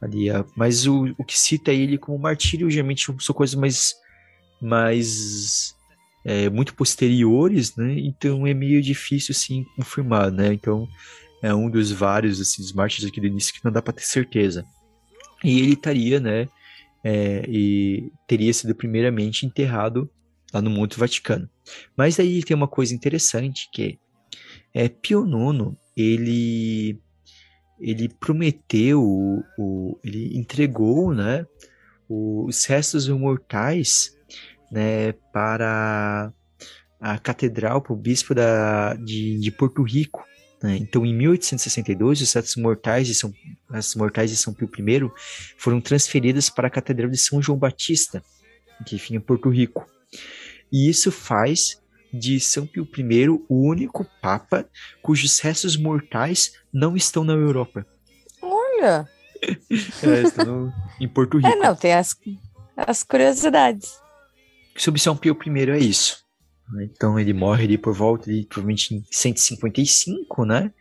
ali. 0.00 0.28
Mas 0.56 0.86
o, 0.86 1.14
o 1.18 1.24
que 1.24 1.38
cita 1.38 1.72
ele 1.72 1.98
como 1.98 2.18
martírio 2.18 2.70
geralmente 2.70 3.06
são 3.20 3.34
coisas 3.34 3.54
mais, 3.54 3.94
mais 4.60 5.74
é, 6.24 6.48
muito 6.50 6.74
posteriores, 6.74 7.76
né? 7.76 7.94
Então 7.98 8.46
é 8.46 8.54
meio 8.54 8.82
difícil 8.82 9.32
assim 9.32 9.64
confirmar, 9.76 10.30
né? 10.30 10.52
Então 10.52 10.88
é 11.42 11.54
um 11.54 11.70
dos 11.70 11.90
vários 11.92 12.40
assim 12.40 12.62
dos 12.62 12.72
mártires 12.72 13.08
aqui 13.08 13.20
do 13.20 13.26
início 13.26 13.54
que 13.54 13.64
não 13.64 13.72
dá 13.72 13.82
para 13.82 13.92
ter 13.92 14.02
certeza. 14.02 14.64
E 15.44 15.60
ele 15.60 15.74
estaria, 15.74 16.18
né? 16.18 16.48
É, 17.08 17.44
e 17.48 18.10
teria 18.26 18.52
sido 18.52 18.74
primeiramente 18.74 19.46
enterrado 19.46 20.10
lá 20.52 20.60
no 20.60 20.68
Monte 20.68 20.98
Vaticano. 20.98 21.48
Mas 21.96 22.18
aí 22.18 22.42
tem 22.42 22.56
uma 22.56 22.66
coisa 22.66 22.92
interessante 22.92 23.68
que 23.72 23.96
é 24.74 24.88
Pio 24.88 25.24
IX, 25.24 25.76
ele 25.96 27.00
ele 27.78 28.08
prometeu, 28.08 29.00
o, 29.56 30.00
ele 30.02 30.36
entregou, 30.36 31.14
né, 31.14 31.46
os 32.08 32.64
restos 32.64 33.06
mortais, 33.06 34.16
né, 34.72 35.12
para 35.32 36.32
a 36.98 37.18
catedral, 37.18 37.82
para 37.82 37.92
o 37.92 37.96
bispo 37.96 38.34
da, 38.34 38.94
de, 38.94 39.38
de 39.38 39.50
Porto 39.52 39.82
Rico. 39.82 40.24
Né? 40.66 40.78
Então, 40.78 41.06
em 41.06 41.14
1862, 41.14 42.22
os 42.22 42.32
restos 42.32 42.56
mortais 42.56 43.06
de 43.06 43.14
São, 43.14 43.32
as 43.70 43.94
mortais 43.94 44.30
de 44.30 44.36
São 44.36 44.52
Pio 44.52 44.68
I 44.76 45.10
foram 45.56 45.80
transferidas 45.80 46.50
para 46.50 46.66
a 46.66 46.70
catedral 46.70 47.08
de 47.08 47.16
São 47.16 47.40
João 47.40 47.56
Batista, 47.56 48.20
que 48.84 48.98
fica 48.98 49.14
em 49.14 49.20
Porto 49.20 49.48
Rico. 49.48 49.86
E 50.72 50.90
isso 50.90 51.12
faz 51.12 51.80
de 52.12 52.40
São 52.40 52.66
Pio 52.66 52.88
I 52.98 53.28
o 53.28 53.44
único 53.48 54.04
papa 54.20 54.66
cujos 55.00 55.38
restos 55.38 55.76
mortais 55.76 56.54
não 56.72 56.96
estão 56.96 57.22
na 57.22 57.34
Europa. 57.34 57.86
Olha! 58.42 59.08
é, 59.46 60.22
estão 60.22 60.72
em 61.00 61.08
Porto 61.08 61.36
Rico. 61.36 61.48
É, 61.48 61.54
não, 61.54 61.76
tem 61.76 61.94
as, 61.94 62.16
as 62.76 63.04
curiosidades. 63.04 64.00
Sobre 64.76 65.00
São 65.00 65.16
Pio 65.16 65.38
I 65.46 65.70
é 65.70 65.78
isso. 65.78 66.25
Então 66.80 67.18
ele 67.18 67.32
morre 67.32 67.64
ali 67.64 67.78
por 67.78 67.94
volta 67.94 68.32
de 68.32 68.44
provavelmente 68.44 68.94
em 68.94 69.04
155, 69.10 70.44
né? 70.44 70.72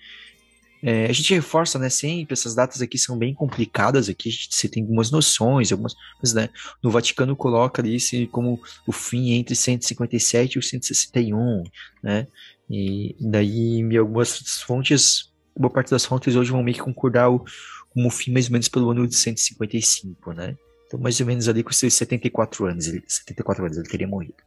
É, 0.87 1.07
a 1.07 1.11
gente 1.11 1.33
reforça, 1.33 1.79
né, 1.79 1.89
sempre, 1.89 2.33
essas 2.33 2.53
datas 2.53 2.79
aqui 2.79 2.95
são 2.95 3.17
bem 3.17 3.33
complicadas 3.33 4.07
aqui, 4.07 4.29
você 4.31 4.69
tem 4.69 4.83
algumas 4.83 5.09
noções, 5.09 5.71
algumas, 5.71 5.95
mas, 6.21 6.31
né, 6.31 6.49
no 6.83 6.91
Vaticano 6.91 7.35
coloca 7.35 7.81
ali 7.81 7.97
como 8.27 8.61
o 8.85 8.91
fim 8.91 9.31
entre 9.31 9.55
157 9.55 10.59
e 10.59 10.61
161, 10.61 11.63
né, 12.03 12.27
e 12.69 13.15
daí 13.19 13.97
algumas 13.97 14.37
fontes, 14.61 15.33
boa 15.57 15.71
parte 15.71 15.89
das 15.89 16.05
fontes 16.05 16.35
hoje 16.35 16.51
vão 16.51 16.61
meio 16.61 16.77
que 16.77 16.83
concordar 16.83 17.31
o, 17.31 17.43
como 17.89 18.07
o 18.07 18.11
fim 18.11 18.31
mais 18.31 18.45
ou 18.45 18.51
menos 18.51 18.67
pelo 18.67 18.91
ano 18.91 19.07
de 19.07 19.15
155, 19.15 20.33
né, 20.33 20.55
então 20.85 20.99
mais 20.99 21.19
ou 21.19 21.25
menos 21.25 21.49
ali 21.49 21.63
com 21.63 21.71
seus 21.71 21.95
74 21.95 22.63
anos, 22.63 22.85
ele, 22.85 23.03
74 23.07 23.65
anos 23.65 23.77
ele 23.77 23.89
teria 23.89 24.07
morrido. 24.07 24.44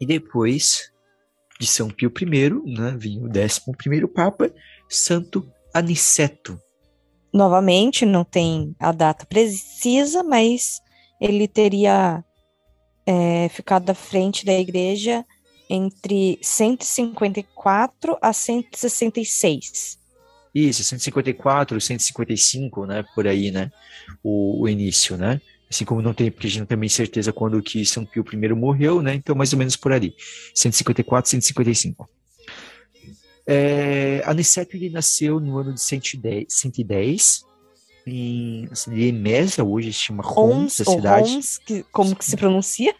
E 0.00 0.06
depois 0.06 0.90
de 1.60 1.66
São 1.66 1.88
Pio 1.88 2.10
I, 2.20 2.50
né, 2.72 2.96
vinha 2.96 3.20
o 3.20 3.28
11 3.28 4.06
Papa, 4.14 4.50
Santo 4.88 5.52
Aniceto. 5.74 6.58
Novamente, 7.32 8.06
não 8.06 8.24
tem 8.24 8.74
a 8.78 8.90
data 8.90 9.26
precisa, 9.26 10.22
mas 10.22 10.80
ele 11.20 11.46
teria 11.46 12.24
é, 13.06 13.48
ficado 13.50 13.90
à 13.90 13.94
frente 13.94 14.44
da 14.44 14.54
igreja 14.54 15.24
entre 15.68 16.38
154 16.42 18.18
a 18.20 18.32
166. 18.32 20.00
Isso, 20.52 20.82
154, 20.82 21.80
155, 21.80 22.86
né, 22.86 23.04
por 23.14 23.28
aí, 23.28 23.52
né, 23.52 23.70
o, 24.24 24.62
o 24.62 24.68
início, 24.68 25.16
né? 25.16 25.40
Assim 25.70 25.84
como 25.84 26.02
não 26.02 26.12
tem, 26.12 26.32
porque 26.32 26.48
a 26.48 26.50
gente 26.50 26.60
não 26.60 26.66
tem 26.66 26.76
bem 26.76 26.88
certeza 26.88 27.32
quando 27.32 27.62
que 27.62 27.86
São 27.86 28.04
Pio 28.04 28.24
I 28.32 28.48
morreu, 28.54 29.00
né? 29.00 29.14
Então, 29.14 29.36
mais 29.36 29.52
ou 29.52 29.58
menos 29.58 29.76
por 29.76 29.92
ali. 29.92 30.16
154, 30.52 31.30
155. 31.30 32.10
É, 33.46 34.20
Aniceto 34.26 34.76
ele 34.76 34.90
nasceu 34.90 35.38
no 35.38 35.58
ano 35.58 35.72
de 35.72 35.80
110, 35.80 36.46
110 36.48 37.44
em 38.06 38.68
assim, 38.70 38.92
Liemésia, 38.92 39.62
hoje 39.62 39.92
se 39.92 40.00
chama 40.00 40.24
Homs, 40.26 40.80
a 40.80 40.84
cidade. 40.84 41.30
Homs, 41.30 41.58
que, 41.58 41.84
como 41.92 42.16
que 42.16 42.24
se 42.24 42.36
pronuncia? 42.36 42.94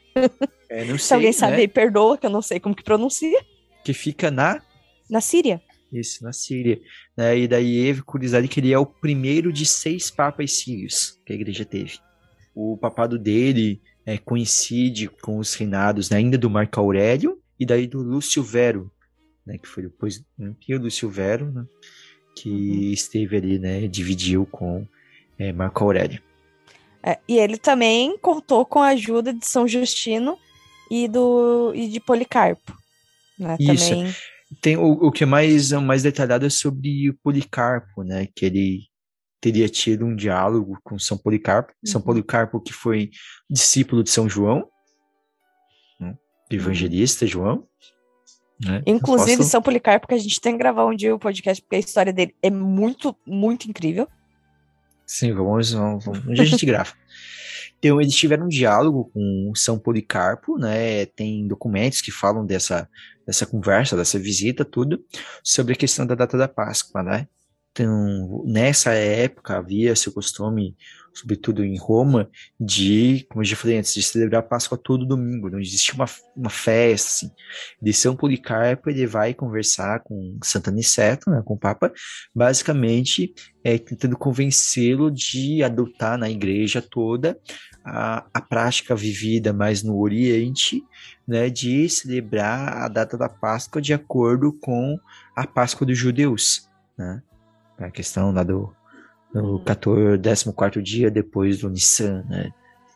É, 0.68 0.84
não 0.84 0.96
sei, 0.96 0.98
se 0.98 1.14
alguém 1.14 1.32
sabe, 1.32 1.56
né? 1.56 1.66
perdoa, 1.66 2.16
que 2.16 2.24
eu 2.24 2.30
não 2.30 2.42
sei 2.42 2.60
como 2.60 2.76
que 2.76 2.84
pronuncia. 2.84 3.44
Que 3.84 3.92
fica 3.92 4.30
na... 4.30 4.62
Na 5.08 5.20
Síria. 5.20 5.60
Isso, 5.92 6.22
na 6.22 6.32
Síria. 6.32 6.80
Né? 7.16 7.38
E 7.38 7.48
daí, 7.48 7.90
é 7.90 8.00
curiosidade 8.02 8.46
que 8.46 8.60
ele 8.60 8.72
é 8.72 8.78
o 8.78 8.86
primeiro 8.86 9.52
de 9.52 9.66
seis 9.66 10.12
papas 10.12 10.52
sírios 10.52 11.18
que 11.26 11.32
a 11.32 11.36
igreja 11.36 11.64
teve 11.64 11.98
o 12.54 12.76
papado 12.76 13.18
dele 13.18 13.80
é, 14.04 14.18
coincide 14.18 15.08
com 15.08 15.38
os 15.38 15.54
reinados 15.54 16.10
né, 16.10 16.18
ainda 16.18 16.36
do 16.36 16.50
Marco 16.50 16.80
Aurélio 16.80 17.38
e 17.58 17.66
daí 17.66 17.86
do 17.86 18.02
Lúcio 18.02 18.42
Vero, 18.42 18.90
né, 19.46 19.58
que 19.58 19.68
foi 19.68 19.84
depois 19.84 20.24
né, 20.38 20.54
o 20.68 20.78
Lúcio 20.78 21.08
Vero, 21.08 21.50
né, 21.52 21.64
que 22.34 22.50
uhum. 22.50 22.92
esteve 22.92 23.36
ali, 23.36 23.58
né, 23.58 23.86
dividiu 23.86 24.46
com 24.46 24.86
é, 25.38 25.52
Marco 25.52 25.84
Aurélio. 25.84 26.22
É, 27.02 27.18
e 27.26 27.38
ele 27.38 27.56
também 27.56 28.16
contou 28.18 28.64
com 28.66 28.80
a 28.80 28.88
ajuda 28.88 29.32
de 29.32 29.46
São 29.46 29.66
Justino 29.66 30.36
e, 30.90 31.08
do, 31.08 31.72
e 31.74 31.88
de 31.88 32.00
Policarpo. 32.00 32.76
Né, 33.38 33.56
Isso. 33.58 33.90
Também... 33.90 34.14
Tem 34.60 34.76
o, 34.76 34.90
o 34.90 35.12
que 35.12 35.22
é 35.22 35.26
mais, 35.26 35.70
mais 35.72 36.02
detalhado 36.02 36.44
é 36.44 36.50
sobre 36.50 37.08
o 37.08 37.14
Policarpo, 37.22 38.02
né? 38.02 38.26
Que 38.34 38.46
ele 38.46 38.89
teria 39.40 39.68
tido 39.68 40.04
um 40.04 40.14
diálogo 40.14 40.78
com 40.84 40.98
São 40.98 41.16
Policarpo. 41.16 41.72
Uhum. 41.72 41.90
São 41.90 42.00
Policarpo 42.00 42.60
que 42.60 42.72
foi 42.72 43.10
discípulo 43.48 44.04
de 44.04 44.10
São 44.10 44.28
João, 44.28 44.68
né, 45.98 46.16
evangelista 46.50 47.26
João. 47.26 47.66
Né, 48.62 48.82
Inclusive, 48.86 49.32
apóstolo. 49.32 49.48
São 49.48 49.62
Policarpo, 49.62 50.06
que 50.06 50.14
a 50.14 50.18
gente 50.18 50.40
tem 50.40 50.52
que 50.52 50.58
gravar 50.58 50.84
um 50.84 50.94
dia 50.94 51.14
o 51.14 51.18
podcast, 51.18 51.62
porque 51.62 51.76
a 51.76 51.80
história 51.80 52.12
dele 52.12 52.34
é 52.42 52.50
muito, 52.50 53.16
muito 53.26 53.68
incrível. 53.68 54.06
Sim, 55.06 55.32
vamos, 55.32 55.72
vamos, 55.72 56.04
vamos 56.04 56.26
um 56.26 56.32
dia 56.34 56.42
a 56.42 56.46
gente 56.46 56.66
grava. 56.66 56.92
Então, 57.82 57.98
eles 57.98 58.14
tiveram 58.14 58.44
um 58.44 58.48
diálogo 58.48 59.10
com 59.10 59.52
São 59.56 59.78
Policarpo, 59.78 60.58
né? 60.58 61.06
Tem 61.06 61.48
documentos 61.48 62.02
que 62.02 62.10
falam 62.10 62.44
dessa, 62.44 62.86
dessa 63.26 63.46
conversa, 63.46 63.96
dessa 63.96 64.18
visita, 64.18 64.66
tudo, 64.66 65.02
sobre 65.42 65.72
a 65.72 65.76
questão 65.76 66.06
da 66.06 66.14
data 66.14 66.36
da 66.36 66.46
Páscoa, 66.46 67.02
né? 67.02 67.26
Então, 67.72 68.44
nessa 68.46 68.92
época 68.92 69.56
havia 69.56 69.92
esse 69.92 70.10
costume, 70.10 70.76
sobretudo 71.14 71.64
em 71.64 71.78
Roma, 71.78 72.28
de, 72.58 73.26
como 73.28 73.42
eu 73.42 73.44
já 73.44 73.56
falei 73.56 73.78
antes, 73.78 73.94
de 73.94 74.02
celebrar 74.02 74.40
a 74.40 74.46
Páscoa 74.46 74.76
todo 74.76 75.06
domingo, 75.06 75.48
não 75.48 75.60
existia 75.60 75.94
uma, 75.94 76.06
uma 76.36 76.50
festa, 76.50 77.08
assim. 77.08 77.30
De 77.80 77.92
São 77.92 78.16
Policarpo, 78.16 78.90
ele 78.90 79.06
vai 79.06 79.34
conversar 79.34 80.00
com 80.00 80.38
Santo 80.42 80.68
Aniceto, 80.68 81.30
né, 81.30 81.42
com 81.44 81.54
o 81.54 81.58
Papa, 81.58 81.92
basicamente 82.34 83.32
é, 83.62 83.78
tentando 83.78 84.16
convencê-lo 84.16 85.10
de 85.10 85.62
adotar 85.62 86.18
na 86.18 86.28
igreja 86.28 86.82
toda 86.82 87.38
a, 87.84 88.26
a 88.34 88.40
prática 88.40 88.96
vivida 88.96 89.52
mais 89.52 89.82
no 89.82 89.98
Oriente, 89.98 90.82
né, 91.26 91.48
de 91.48 91.88
celebrar 91.88 92.78
a 92.78 92.88
data 92.88 93.16
da 93.16 93.28
Páscoa 93.28 93.80
de 93.80 93.94
acordo 93.94 94.52
com 94.52 94.98
a 95.36 95.46
Páscoa 95.46 95.86
dos 95.86 95.96
judeus, 95.96 96.68
né? 96.98 97.22
A 97.86 97.90
questão 97.90 98.32
lá 98.32 98.42
do, 98.42 98.72
do 99.32 99.60
14, 99.60 100.20
14 100.54 100.82
dia 100.82 101.10
depois 101.10 101.58
do 101.58 101.70
Nissan, 101.70 102.24
né? 102.28 102.50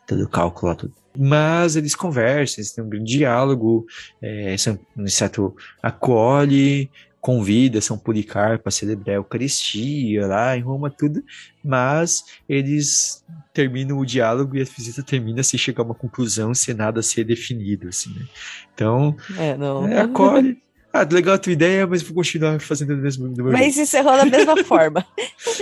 Todo 0.07 0.23
o 0.23 0.29
cálculo 0.29 0.71
lá, 0.71 0.75
tudo. 0.75 0.93
Mas 1.17 1.75
eles 1.75 1.95
conversam, 1.95 2.61
eles 2.61 2.71
têm 2.71 2.83
um 2.83 2.89
grande 2.89 3.17
diálogo, 3.17 3.85
é, 4.21 4.55
São 4.57 4.77
Niceto 4.95 5.55
acolhe, 5.81 6.91
convida 7.25 7.81
São 7.81 7.97
Policarpo 7.97 8.69
a 8.69 8.71
celebrar 8.71 9.15
a 9.15 9.17
Eucaristia 9.17 10.27
lá 10.27 10.55
em 10.55 10.61
Roma, 10.61 10.91
tudo, 10.91 11.23
mas 11.63 12.23
eles 12.47 13.25
terminam 13.51 13.97
o 13.97 14.05
diálogo 14.05 14.55
e 14.55 14.61
a 14.61 14.63
visita 14.63 15.01
termina 15.01 15.41
sem 15.41 15.57
chegar 15.57 15.81
a 15.81 15.85
uma 15.87 15.95
conclusão, 15.95 16.53
sem 16.53 16.75
nada 16.75 17.01
ser 17.01 17.23
definido, 17.23 17.87
assim, 17.87 18.13
né? 18.13 18.27
Então, 18.75 19.17
é, 19.39 19.57
não. 19.57 19.87
É, 19.87 20.01
acolhe, 20.01 20.61
ah, 21.01 21.07
legal 21.11 21.35
a 21.35 21.37
tua 21.37 21.51
ideia, 21.51 21.85
mas 21.85 22.01
vou 22.01 22.15
continuar 22.15 22.59
fazendo 22.61 22.95
do 22.95 23.01
mesmo, 23.01 23.27
do 23.27 23.43
Mas 23.45 23.77
encerrou 23.77 24.15
da 24.15 24.25
mesma 24.25 24.55
forma. 24.63 25.05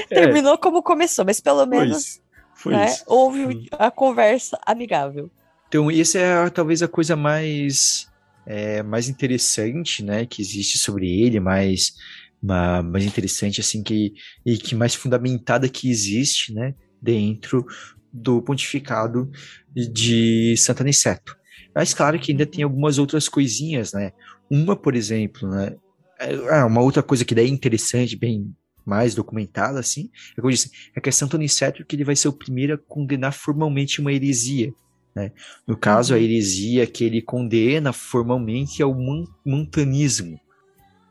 É. 0.10 0.22
Terminou 0.22 0.58
como 0.58 0.84
começou, 0.84 1.26
mas 1.26 1.40
pelo 1.40 1.66
menos 1.66 2.22
foi 2.54 2.74
né, 2.74 2.86
isso. 2.86 3.04
houve 3.08 3.46
hum. 3.46 3.66
a 3.72 3.90
conversa 3.90 4.60
amigável. 4.66 5.32
Então, 5.68 5.90
isso 5.90 6.20
é 6.20 6.50
talvez 6.52 6.84
a 6.84 6.88
coisa 6.88 7.16
mais, 7.16 8.08
é, 8.46 8.84
mais 8.84 9.10
interessante, 9.10 10.04
né, 10.04 10.24
que 10.26 10.40
existe 10.40 10.78
sobre 10.78 11.10
ele, 11.10 11.40
mais, 11.40 11.94
mais 12.40 13.04
interessante, 13.04 13.60
assim, 13.60 13.82
que, 13.82 14.14
e 14.46 14.56
que 14.56 14.76
mais 14.76 14.94
fundamentada 14.94 15.68
que 15.68 15.90
existe, 15.90 16.54
né, 16.54 16.76
dentro 17.02 17.66
do 18.12 18.40
pontificado 18.40 19.32
de 19.76 20.56
Santa 20.58 20.84
Aniceto. 20.84 21.36
Mas 21.74 21.94
claro 21.94 22.20
que 22.20 22.32
ainda 22.32 22.46
tem 22.46 22.64
uhum. 22.64 22.72
algumas 22.72 22.98
outras 22.98 23.28
coisinhas, 23.28 23.94
né? 23.94 24.12
Uma, 24.50 24.76
por 24.76 24.96
exemplo, 24.96 25.50
né? 25.50 25.76
Ah, 26.52 26.66
uma 26.66 26.82
outra 26.82 27.04
coisa 27.04 27.26
que 27.26 27.36
daí 27.36 27.46
é 27.46 27.50
interessante, 27.50 28.16
bem 28.16 28.54
mais 28.86 29.16
documentada, 29.16 29.80
assim, 29.80 30.10
é 30.34 30.36
como 30.36 30.50
eu 30.50 30.54
disse, 30.54 30.70
é 30.96 31.00
que 31.00 31.08
é 31.08 31.12
Santo 31.12 31.38
Aniceto 31.38 31.86
que 31.86 31.96
ele 31.96 32.04
vai 32.04 32.16
ser 32.16 32.28
o 32.28 32.34
primeiro 32.34 32.74
a 32.74 32.78
condenar 32.78 33.34
formalmente 33.34 34.02
uma 34.02 34.12
heresia. 34.12 34.74
Né? 35.16 35.32
No 35.66 35.78
caso, 35.78 36.14
a 36.14 36.18
uhum. 36.18 36.24
heresia 36.24 36.88
que 36.88 37.04
ele 37.04 37.22
condena 37.22 37.94
formalmente 37.94 38.82
é 38.82 38.86
o 38.86 38.96
montanismo. 39.46 40.40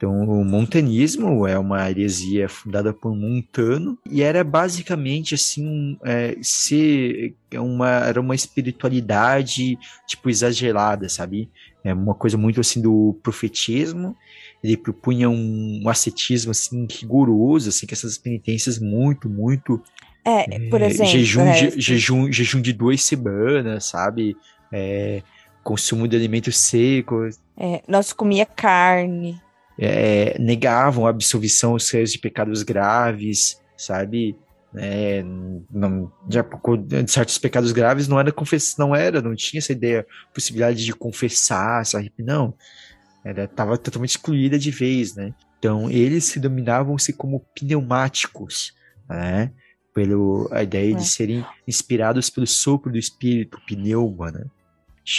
Então, 0.02 0.24
o 0.24 0.44
montanismo 0.44 1.46
é 1.46 1.56
uma 1.56 1.88
heresia 1.88 2.48
fundada 2.48 2.92
por 2.92 3.14
Montano 3.14 3.96
e 4.10 4.20
era 4.20 4.42
basicamente 4.42 5.36
assim, 5.36 5.96
é, 6.02 6.36
ser 6.42 7.36
uma 7.54 7.88
era 7.88 8.20
uma 8.20 8.34
espiritualidade 8.34 9.78
tipo 10.04 10.28
exagerada, 10.28 11.08
sabe? 11.08 11.48
É 11.84 11.94
uma 11.94 12.16
coisa 12.16 12.36
muito 12.36 12.60
assim 12.60 12.82
do 12.82 13.16
profetismo. 13.22 14.16
Ele 14.60 14.76
propunha 14.76 15.30
um, 15.30 15.82
um 15.84 15.88
ascetismo 15.88 16.50
assim 16.50 16.84
rigoroso, 16.90 17.68
assim, 17.68 17.86
que 17.86 17.94
essas 17.94 18.18
penitências 18.18 18.80
muito, 18.80 19.28
muito 19.28 19.80
é, 20.24 20.68
por 20.68 20.82
é, 20.82 20.86
exemplo, 20.86 21.12
jejum, 21.12 21.42
é, 21.42 21.52
de, 21.52 21.80
jejum, 21.80 22.32
jejum 22.32 22.60
de 22.60 22.72
duas 22.72 23.04
semanas, 23.04 23.84
sabe? 23.84 24.36
É, 24.72 25.22
consumo 25.62 26.08
de 26.08 26.16
alimentos 26.16 26.58
secos. 26.58 27.38
É, 27.56 27.82
nós 27.86 28.12
comia 28.12 28.44
carne. 28.44 29.40
É, 29.78 30.36
negavam 30.38 31.06
a 31.06 31.10
absolvição 31.10 31.72
aos 31.72 31.86
seus 31.86 32.12
de 32.12 32.18
pecados 32.18 32.62
graves, 32.62 33.60
sabe? 33.76 34.36
né, 34.72 35.22
não, 35.70 36.10
já 36.28 36.42
de 36.42 37.10
certos 37.10 37.36
pecados 37.36 37.72
graves 37.72 38.08
não 38.08 38.18
era 38.18 38.32
confess, 38.32 38.76
não 38.78 38.96
era, 38.96 39.20
não 39.20 39.34
tinha 39.34 39.58
essa 39.58 39.72
ideia, 39.72 40.06
possibilidade 40.32 40.84
de 40.84 40.94
confessar, 40.94 41.84
sabe? 41.84 42.10
Não, 42.18 42.54
era 43.24 43.44
estava 43.44 43.76
totalmente 43.76 44.10
excluída 44.10 44.58
de 44.58 44.70
vez, 44.70 45.14
né? 45.14 45.34
Então 45.58 45.90
eles 45.90 46.24
se 46.24 46.40
dominavam-se 46.40 47.12
como 47.12 47.44
pneumáticos, 47.54 48.74
né? 49.08 49.52
Pelo 49.94 50.48
a 50.50 50.62
ideia 50.62 50.92
é. 50.92 50.96
de 50.96 51.04
serem 51.04 51.44
inspirados 51.68 52.30
pelo 52.30 52.46
sopro 52.46 52.90
do 52.90 52.98
espírito, 52.98 53.60
pneuma, 53.66 54.30
né? 54.30 54.44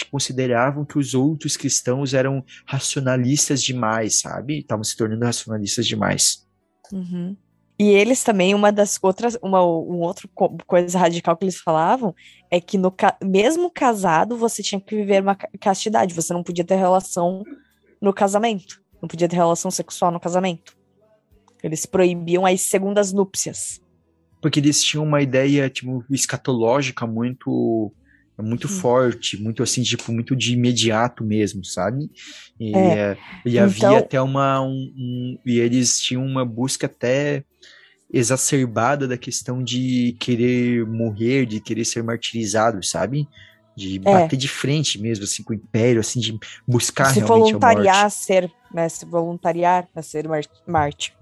Consideravam 0.10 0.86
que 0.86 0.98
os 0.98 1.14
outros 1.14 1.58
cristãos 1.58 2.14
eram 2.14 2.44
racionalistas 2.66 3.62
demais, 3.62 4.20
sabe? 4.20 4.60
Estavam 4.60 4.84
se 4.84 4.96
tornando 4.96 5.26
racionalistas 5.26 5.86
demais. 5.86 6.48
Uhum. 6.92 7.36
E 7.78 7.90
eles 7.90 8.24
também, 8.24 8.54
uma 8.54 8.72
das 8.72 9.00
outras, 9.02 9.38
uma 9.42 9.62
um 9.66 10.02
outro 10.02 10.30
coisa 10.68 10.98
radical 10.98 11.36
que 11.36 11.44
eles 11.44 11.58
falavam 11.58 12.16
é 12.50 12.62
que 12.62 12.78
no 12.78 12.94
mesmo 13.24 13.70
casado 13.70 14.38
você 14.38 14.62
tinha 14.62 14.80
que 14.80 14.96
viver 14.96 15.22
uma 15.22 15.36
castidade, 15.36 16.14
você 16.14 16.34
não 16.34 16.44
podia 16.44 16.64
ter 16.64 16.76
relação 16.76 17.44
no 18.00 18.14
casamento, 18.14 18.82
não 19.02 19.10
podia 19.10 19.28
ter 19.28 19.36
relação 19.36 19.72
sexual 19.72 20.12
no 20.12 20.20
casamento. 20.20 20.78
Eles 21.64 21.86
proibiam 21.86 22.46
as 22.46 22.62
segundas 22.62 23.12
núpcias. 23.12 23.82
Porque 24.42 24.60
eles 24.60 24.84
tinham 24.84 25.06
uma 25.06 25.22
ideia 25.22 25.70
tipo 25.70 26.06
escatológica 26.12 27.08
muito 27.08 27.92
muito 28.42 28.68
hum. 28.68 28.72
forte, 28.72 29.42
muito 29.42 29.62
assim, 29.62 29.84
tipo, 29.84 30.12
muito 30.12 30.36
de 30.36 30.54
imediato 30.54 31.24
mesmo, 31.24 31.64
sabe? 31.64 32.10
E, 32.60 32.76
é. 32.76 33.18
e 33.46 33.60
havia 33.60 33.78
então... 33.78 33.98
até 33.98 34.22
uma. 34.22 34.62
Um, 34.62 34.94
um, 34.98 35.38
e 35.46 35.60
eles 35.60 36.00
tinham 36.00 36.26
uma 36.26 36.44
busca 36.44 36.88
até 36.88 37.44
exacerbada 38.12 39.08
da 39.08 39.18
questão 39.18 39.64
de 39.64 40.16
querer 40.20 40.86
morrer, 40.86 41.46
de 41.46 41.60
querer 41.60 41.86
ser 41.86 42.04
martirizado, 42.04 42.84
sabe? 42.86 43.28
De 43.76 43.98
é. 43.98 44.00
bater 44.00 44.38
de 44.38 44.48
frente 44.48 45.02
mesmo, 45.02 45.24
assim, 45.24 45.42
com 45.42 45.52
o 45.52 45.56
império, 45.56 46.00
assim, 46.00 46.20
de 46.20 46.38
buscar 46.68 47.06
se 47.06 47.20
realmente 47.20 47.54
voluntariar 47.54 47.98
a 47.98 48.02
morte. 48.04 48.16
ser, 48.16 48.52
né? 48.74 48.88
Se 48.90 49.06
voluntariar 49.06 49.88
a 49.96 50.02
ser 50.02 50.26
Marte. 50.68 51.16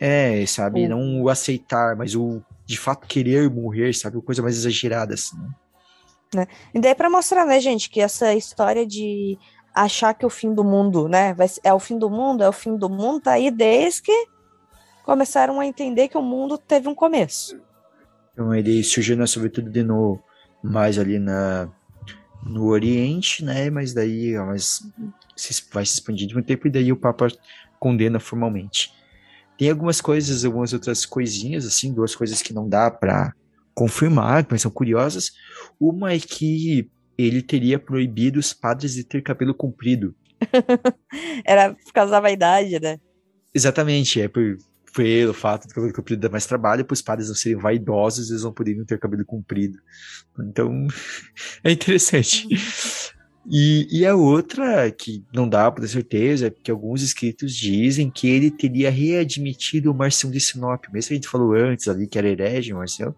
É, 0.00 0.44
sabe? 0.46 0.88
Não 0.88 1.22
o 1.22 1.28
aceitar, 1.28 1.94
mas 1.94 2.16
o 2.16 2.42
de 2.66 2.78
fato 2.78 3.06
querer 3.06 3.50
morrer, 3.50 3.92
sabe? 3.94 4.16
Uma 4.16 4.22
coisa 4.22 4.42
mais 4.42 4.56
exagerada, 4.56 5.14
assim, 5.14 5.36
né? 5.36 5.48
Né? 6.34 6.46
E 6.72 6.80
daí 6.80 6.94
para 6.94 7.10
mostrar, 7.10 7.44
né, 7.44 7.60
gente, 7.60 7.90
que 7.90 8.00
essa 8.00 8.34
história 8.34 8.86
de 8.86 9.38
achar 9.74 10.14
que 10.14 10.24
o 10.24 10.30
fim 10.30 10.54
do 10.54 10.64
mundo, 10.64 11.08
né, 11.08 11.34
é 11.62 11.72
o 11.72 11.78
fim 11.78 11.98
do 11.98 12.10
mundo, 12.10 12.42
é 12.42 12.48
o 12.48 12.52
fim 12.52 12.76
do 12.76 12.88
mundo, 12.88 13.20
tá 13.20 13.32
aí 13.32 13.50
desde 13.50 14.02
que 14.02 14.26
começaram 15.04 15.60
a 15.60 15.66
entender 15.66 16.08
que 16.08 16.16
o 16.16 16.22
mundo 16.22 16.56
teve 16.56 16.88
um 16.88 16.94
começo. 16.94 17.60
Então 18.32 18.54
ele 18.54 18.82
surgiu, 18.82 19.16
né, 19.16 19.26
sobretudo 19.26 19.70
de 19.70 19.82
no, 19.82 20.18
mais 20.62 20.98
ali 20.98 21.18
na, 21.18 21.68
no 22.42 22.66
Oriente, 22.66 23.44
né, 23.44 23.68
mas 23.70 23.92
daí 23.92 24.34
mas 24.38 24.82
se, 25.36 25.64
vai 25.72 25.84
se 25.84 25.94
expandindo 25.94 26.34
muito 26.34 26.46
tempo 26.46 26.66
e 26.66 26.70
daí 26.70 26.92
o 26.92 26.96
Papa 26.96 27.28
condena 27.78 28.18
formalmente. 28.18 28.94
Tem 29.58 29.70
algumas 29.70 30.00
coisas, 30.00 30.44
algumas 30.44 30.72
outras 30.72 31.04
coisinhas, 31.04 31.66
assim, 31.66 31.92
duas 31.92 32.14
coisas 32.14 32.40
que 32.40 32.52
não 32.52 32.68
dá 32.68 32.90
para 32.90 33.34
confirmar, 33.74 34.46
mas 34.50 34.62
são 34.62 34.70
curiosas. 34.70 35.32
Uma 35.80 36.12
é 36.12 36.18
que 36.18 36.90
ele 37.16 37.42
teria 37.42 37.78
proibido 37.78 38.38
os 38.38 38.52
padres 38.52 38.94
de 38.94 39.04
ter 39.04 39.22
cabelo 39.22 39.54
comprido. 39.54 40.14
Era 41.44 41.74
por 41.74 41.92
causa 41.92 42.12
da 42.12 42.20
vaidade, 42.20 42.80
né? 42.80 42.98
Exatamente, 43.54 44.20
é 44.20 44.28
por, 44.28 44.56
pelo 44.94 45.34
fato 45.34 45.68
do 45.68 45.74
cabelo 45.74 45.92
comprido 45.92 46.20
dar 46.20 46.30
mais 46.30 46.46
trabalho, 46.46 46.84
para 46.84 46.94
os 46.94 47.02
padres 47.02 47.28
não 47.28 47.34
serem 47.34 47.58
vaidosos, 47.58 48.30
eles 48.30 48.42
não 48.42 48.52
poderiam 48.52 48.84
ter 48.84 48.98
cabelo 48.98 49.24
comprido. 49.24 49.78
Então, 50.38 50.86
é 51.62 51.70
interessante. 51.70 52.48
E, 53.50 53.88
e 53.90 54.06
a 54.06 54.14
outra, 54.14 54.90
que 54.92 55.24
não 55.34 55.48
dá 55.48 55.70
para 55.70 55.82
ter 55.82 55.88
certeza, 55.88 56.46
é 56.46 56.50
que 56.50 56.70
alguns 56.70 57.02
escritos 57.02 57.54
dizem 57.54 58.08
que 58.08 58.28
ele 58.28 58.50
teria 58.50 58.88
readmitido 58.88 59.90
o 59.90 59.94
Marcião 59.94 60.30
de 60.30 60.40
Sinop, 60.40 60.84
mesmo 60.92 61.08
que 61.08 61.14
a 61.14 61.16
gente 61.16 61.28
falou 61.28 61.52
antes 61.54 61.88
ali 61.88 62.06
que 62.06 62.16
era 62.16 62.28
herege, 62.28 62.72
Marcião, 62.72 63.14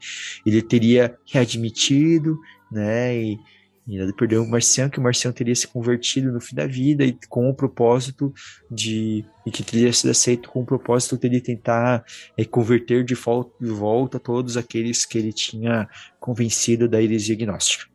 ele 0.46 0.62
teria 0.62 1.14
readmitido, 1.30 2.38
né, 2.72 3.14
e, 3.14 3.38
e 3.86 3.98
ele 3.98 4.14
perdeu 4.14 4.42
o 4.42 4.48
Marcião, 4.48 4.88
que 4.88 4.98
o 4.98 5.02
Marcião 5.02 5.30
teria 5.30 5.54
se 5.54 5.68
convertido 5.68 6.32
no 6.32 6.40
fim 6.40 6.56
da 6.56 6.66
vida 6.66 7.04
e 7.04 7.18
com 7.28 7.50
o 7.50 7.54
propósito 7.54 8.32
de, 8.70 9.26
e 9.44 9.50
que 9.50 9.62
teria 9.62 9.92
sido 9.92 10.10
aceito 10.10 10.48
com 10.48 10.62
o 10.62 10.66
propósito 10.66 11.18
de 11.18 11.26
ele 11.26 11.40
tentar 11.40 12.02
é, 12.34 12.46
converter 12.46 13.04
de 13.04 13.14
volta, 13.14 13.52
de 13.60 13.70
volta 13.70 14.18
todos 14.18 14.56
aqueles 14.56 15.04
que 15.04 15.18
ele 15.18 15.34
tinha 15.34 15.86
convencido 16.18 16.88
da 16.88 17.02
heresia 17.02 17.36
gnóstica. 17.36 17.93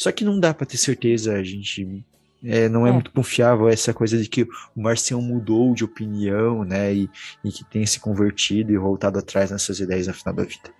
Só 0.00 0.10
que 0.10 0.24
não 0.24 0.40
dá 0.40 0.54
para 0.54 0.64
ter 0.64 0.78
certeza, 0.78 1.34
a 1.34 1.42
gente 1.42 2.02
é, 2.42 2.70
não 2.70 2.86
é, 2.86 2.88
é, 2.88 2.92
muito 2.94 3.10
confiável 3.10 3.68
essa 3.68 3.92
coisa 3.92 4.16
de 4.16 4.30
que 4.30 4.44
o 4.74 4.80
Marcião 4.80 5.20
mudou 5.20 5.74
de 5.74 5.84
opinião, 5.84 6.64
né, 6.64 6.94
e, 6.94 7.10
e, 7.44 7.52
que 7.52 7.62
tenha 7.66 7.86
se 7.86 8.00
convertido 8.00 8.72
e 8.72 8.78
voltado 8.78 9.18
atrás 9.18 9.50
nessas 9.50 9.78
ideias 9.78 10.06
no 10.06 10.14
final 10.14 10.32
da 10.32 10.44
vida. 10.44 10.72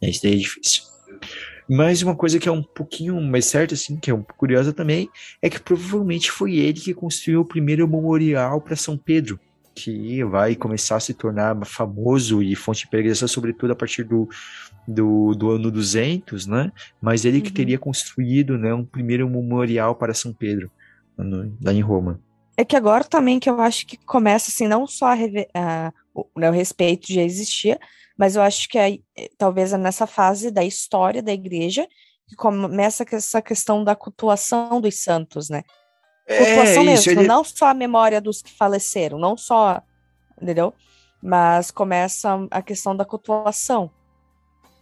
É, 0.00 0.08
isso 0.08 0.22
daí 0.22 0.34
é 0.34 0.36
difícil. 0.36 0.84
Mas 1.68 2.02
uma 2.02 2.14
coisa 2.14 2.38
que 2.38 2.48
é 2.48 2.52
um 2.52 2.62
pouquinho 2.62 3.20
mais 3.20 3.46
certa, 3.46 3.74
assim, 3.74 3.96
que 3.96 4.12
é 4.12 4.14
um 4.14 4.22
pouco 4.22 4.36
curiosa 4.36 4.72
também, 4.72 5.10
é 5.42 5.50
que 5.50 5.58
provavelmente 5.58 6.30
foi 6.30 6.54
ele 6.54 6.78
que 6.78 6.94
construiu 6.94 7.40
o 7.40 7.44
primeiro 7.44 7.88
memorial 7.88 8.60
para 8.60 8.76
São 8.76 8.96
Pedro 8.96 9.40
que 9.74 10.24
vai 10.24 10.54
começar 10.54 10.96
a 10.96 11.00
se 11.00 11.14
tornar 11.14 11.56
famoso 11.64 12.42
e 12.42 12.54
fonte 12.54 12.80
de 12.80 12.88
peregrinação, 12.88 13.28
sobretudo 13.28 13.72
a 13.72 13.76
partir 13.76 14.04
do, 14.04 14.28
do, 14.86 15.34
do 15.34 15.50
ano 15.50 15.70
200, 15.70 16.46
né? 16.46 16.72
Mas 17.00 17.24
ele 17.24 17.40
que 17.40 17.48
uhum. 17.48 17.54
teria 17.54 17.78
construído 17.78 18.58
né, 18.58 18.74
um 18.74 18.84
primeiro 18.84 19.28
memorial 19.28 19.94
para 19.94 20.14
São 20.14 20.32
Pedro, 20.32 20.70
no, 21.16 21.52
lá 21.62 21.72
em 21.72 21.80
Roma. 21.80 22.20
É 22.56 22.64
que 22.64 22.76
agora 22.76 23.04
também 23.04 23.38
que 23.38 23.48
eu 23.48 23.60
acho 23.60 23.86
que 23.86 23.96
começa, 23.96 24.50
assim, 24.50 24.68
não 24.68 24.86
só 24.86 25.06
a, 25.06 25.16
a 25.54 25.92
o, 26.14 26.26
né, 26.36 26.50
o 26.50 26.52
respeito 26.52 27.12
já 27.12 27.22
existia, 27.22 27.78
mas 28.18 28.36
eu 28.36 28.42
acho 28.42 28.68
que 28.68 28.78
é, 28.78 28.98
talvez 29.38 29.72
é 29.72 29.78
nessa 29.78 30.06
fase 30.06 30.50
da 30.50 30.64
história 30.64 31.22
da 31.22 31.32
igreja 31.32 31.86
que 32.28 32.36
começa 32.36 33.04
essa 33.10 33.42
questão 33.42 33.82
da 33.82 33.96
cultuação 33.96 34.80
dos 34.80 35.02
santos, 35.02 35.48
né? 35.48 35.62
Cultuação 36.38 36.82
é, 36.82 36.86
mesmo, 36.86 37.12
ele... 37.12 37.26
não 37.26 37.42
só 37.42 37.66
a 37.66 37.74
memória 37.74 38.20
dos 38.20 38.40
que 38.40 38.52
faleceram, 38.52 39.18
não 39.18 39.36
só, 39.36 39.82
entendeu? 40.40 40.72
Mas 41.22 41.70
começa 41.70 42.46
a 42.50 42.62
questão 42.62 42.96
da 42.96 43.04
cultuação. 43.04 43.90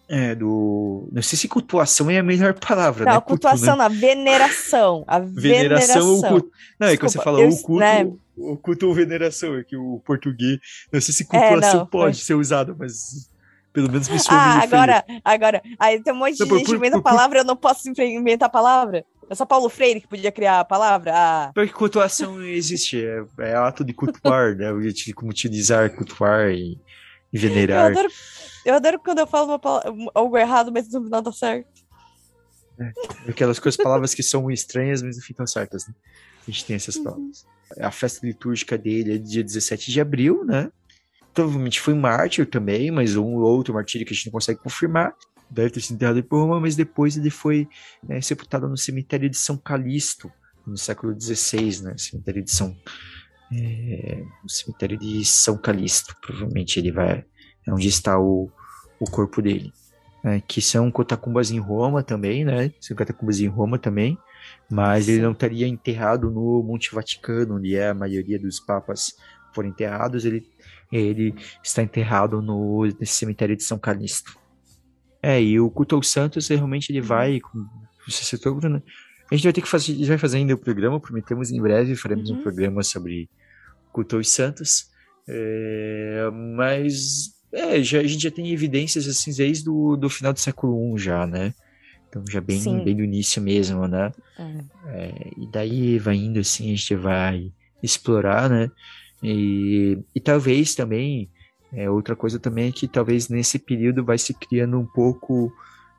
É, 0.09 0.35
do. 0.35 1.07
Não 1.13 1.21
sei 1.21 1.39
se 1.39 1.49
cultuação 1.49 2.11
é 2.11 2.19
a 2.19 2.23
melhor 2.23 2.55
palavra, 2.55 3.05
não, 3.05 3.15
né? 3.15 3.21
cultuação, 3.21 3.77
né? 3.77 3.85
a 3.85 3.89
veneração. 3.89 5.05
A 5.07 5.19
veneração. 5.19 6.17
veneração. 6.17 6.31
Culto... 6.31 6.51
Não, 6.81 6.89
é 6.89 6.97
que 6.97 7.03
você 7.03 7.19
fala 7.19 7.41
eu, 7.41 7.49
o 7.51 7.63
culto. 7.63 7.81
Né? 7.81 8.11
O 8.37 8.57
culto 8.57 8.87
ou 8.87 8.95
veneração, 8.95 9.59
é 9.59 9.65
que 9.65 9.77
o 9.77 10.01
português. 10.07 10.59
Não 10.91 11.01
sei 11.01 11.13
se 11.13 11.25
cultuação 11.27 11.71
é, 11.71 11.75
não, 11.75 11.87
pode 11.87 12.19
ser 12.19 12.35
usado, 12.35 12.75
mas 12.79 13.29
pelo 13.73 13.91
menos 13.91 14.09
me 14.09 14.19
soa 14.19 14.37
Ah, 14.37 14.63
agora, 14.63 15.05
feio. 15.07 15.21
agora. 15.25 15.63
Aí 15.79 16.03
tem 16.03 16.13
um 16.13 16.17
monte 16.17 16.37
de 16.37 16.47
não, 16.47 16.59
gente 16.59 16.67
por, 16.67 16.77
inventa 16.77 16.97
por, 16.97 17.03
palavra, 17.03 17.41
eu 17.41 17.45
não 17.45 17.57
posso 17.57 17.89
inventar 17.89 18.51
palavra. 18.51 19.05
É 19.31 19.35
só 19.35 19.45
Paulo 19.45 19.69
Freire 19.69 20.01
que 20.01 20.09
podia 20.09 20.33
criar 20.33 20.61
a 20.61 20.65
palavra? 20.65 21.13
Ah. 21.15 21.51
Porque 21.55 21.73
cultuação 21.73 22.43
existe, 22.43 23.05
é, 23.05 23.23
é 23.39 23.55
ato 23.55 23.85
de 23.85 23.93
cultuar, 23.93 24.57
né? 24.57 24.69
Como 25.15 25.31
utilizar, 25.31 25.95
cultuar 25.95 26.51
e, 26.51 26.81
e 27.33 27.39
venerar. 27.39 27.87
Eu 27.87 27.99
adoro, 27.99 28.09
eu 28.65 28.75
adoro, 28.75 28.99
quando 28.99 29.19
eu 29.19 29.27
falo 29.27 29.59
palavra, 29.59 29.93
algo 30.15 30.37
errado, 30.37 30.73
mas 30.73 30.91
no 30.91 31.05
final 31.05 31.23
tá 31.23 31.33
certo. 31.33 31.69
É, 32.81 32.93
aquelas 33.31 33.59
coisas, 33.59 33.77
palavras 33.77 34.15
que 34.15 34.23
são 34.23 34.51
estranhas, 34.51 35.03
mas 35.03 35.17
não 35.17 35.23
ficam 35.23 35.47
certas, 35.47 35.87
né? 35.87 35.95
A 36.47 36.51
gente 36.51 36.65
tem 36.65 36.77
essas 36.77 36.97
uhum. 36.97 37.05
palavras. 37.05 37.47
A 37.81 37.91
festa 37.91 38.25
litúrgica 38.25 38.79
dele 38.79 39.17
é 39.17 39.19
dia 39.19 39.45
17 39.45 39.93
de 39.93 40.01
abril, 40.01 40.43
né? 40.45 40.71
Provavelmente 41.39 41.81
foi 41.81 41.95
mártir 41.95 42.47
também, 42.47 42.91
mas 42.91 43.15
um 43.15 43.37
ou 43.37 43.43
outro 43.43 43.73
martírio 43.73 44.05
que 44.05 44.13
a 44.13 44.17
gente 44.17 44.27
não 44.27 44.33
consegue 44.33 44.59
confirmar 44.59 45.15
deve 45.49 45.71
ter 45.71 45.81
sido 45.81 45.95
enterrado 45.95 46.19
em 46.19 46.27
Roma, 46.29 46.59
mas 46.59 46.75
depois 46.75 47.17
ele 47.17 47.31
foi 47.31 47.69
né, 48.03 48.21
sepultado 48.21 48.69
no 48.69 48.77
cemitério 48.77 49.31
de 49.31 49.37
São 49.37 49.57
Calixto, 49.57 50.29
no 50.67 50.77
século 50.77 51.19
XVI, 51.19 51.83
né? 51.83 51.95
Cemitério 51.97 52.43
de 52.43 52.51
São. 52.51 52.77
É, 53.53 54.25
no 54.43 54.51
cemitério 54.51 54.99
de 54.99 55.25
São 55.25 55.57
Calixto, 55.57 56.17
provavelmente 56.21 56.81
ele 56.81 56.91
vai. 56.91 57.25
É 57.65 57.73
onde 57.73 57.87
está 57.87 58.19
o, 58.19 58.51
o 58.99 59.09
corpo 59.09 59.41
dele. 59.41 59.73
Né, 60.25 60.43
que 60.45 60.61
são 60.61 60.91
catacumbas 60.91 61.53
em 61.53 61.61
Roma 61.61 62.03
também, 62.03 62.45
né? 62.45 62.73
São 62.81 62.97
catacumbas 62.97 63.39
em 63.39 63.47
Roma 63.47 63.79
também, 63.79 64.19
mas 64.69 65.09
ele 65.09 65.23
não 65.23 65.31
estaria 65.31 65.69
enterrado 65.69 66.33
no 66.33 66.65
Monte 66.65 66.93
Vaticano, 66.93 67.59
onde 67.59 67.77
é 67.77 67.91
a 67.91 67.95
maioria 67.95 68.41
dos 68.41 68.59
papas 68.59 69.15
foram 69.53 69.69
enterrados. 69.69 70.25
Ele, 70.25 70.47
ele 70.93 71.35
está 71.63 71.83
enterrado 71.83 72.41
no 72.41 72.85
nesse 72.99 73.15
cemitério 73.15 73.57
de 73.57 73.63
São 73.63 73.79
Calixto. 73.79 74.39
É, 75.23 75.43
e 75.43 75.59
o 75.59 75.71
culto 75.71 75.95
aos 75.97 76.09
santos, 76.09 76.49
realmente 76.49 76.91
ele 76.91 77.01
vai, 77.01 77.41
como 77.41 77.69
você 78.07 78.25
citou, 78.25 78.55
Bruno, 78.55 78.83
a 79.31 79.35
gente 79.35 79.45
vai 79.45 79.53
ter 79.53 79.61
que 79.63 79.69
fazer, 79.69 79.93
a 79.93 79.97
gente 79.97 80.09
vai 80.09 80.19
fazer 80.19 80.39
ainda 80.39 80.55
o 80.55 80.59
programa, 80.59 81.01
prometemos 81.01 81.51
em 81.51 81.61
breve, 81.61 81.97
faremos 81.97 82.31
uhum. 82.31 82.39
um 82.39 82.43
programa 82.43 82.83
sobre 82.83 83.29
culto 83.93 84.17
aos 84.17 84.31
santos, 84.31 84.89
é, 85.29 86.31
mas 86.57 87.37
É, 87.51 87.83
já, 87.83 88.01
a 88.01 88.07
gente 88.07 88.23
já 88.23 88.31
tem 88.31 88.53
evidências 88.53 89.09
assim 89.09 89.33
desde 89.35 89.65
do, 89.65 89.97
do 89.97 90.11
final 90.11 90.35
do 90.35 90.39
século 90.39 90.95
I 90.95 90.99
já, 91.01 91.27
né? 91.27 91.55
Então 92.07 92.23
já 92.29 92.43
bem, 92.43 92.63
bem 92.85 92.95
do 92.95 93.03
início 93.03 93.41
mesmo, 93.41 93.89
né? 93.89 94.13
É. 94.39 94.65
É, 94.87 95.31
e 95.35 95.51
daí 95.51 95.99
vai 95.99 96.17
indo 96.17 96.39
assim, 96.41 96.67
a 96.67 96.77
gente 96.77 96.95
vai 96.95 97.51
explorar, 97.83 98.51
né? 98.51 98.71
E, 99.23 99.99
e 100.15 100.21
talvez 100.21 100.75
também, 100.75 101.29
é, 101.73 101.91
outra 101.91 102.15
coisa 102.15 102.39
também 102.39 102.69
é 102.69 102.73
que 102.73 102.87
talvez 102.87 103.29
nesse 103.29 103.59
período 103.59 104.05
vai 104.05 104.19
se 104.19 104.33
criando 104.33 104.79
um 104.79 104.87
pouco 104.87 105.53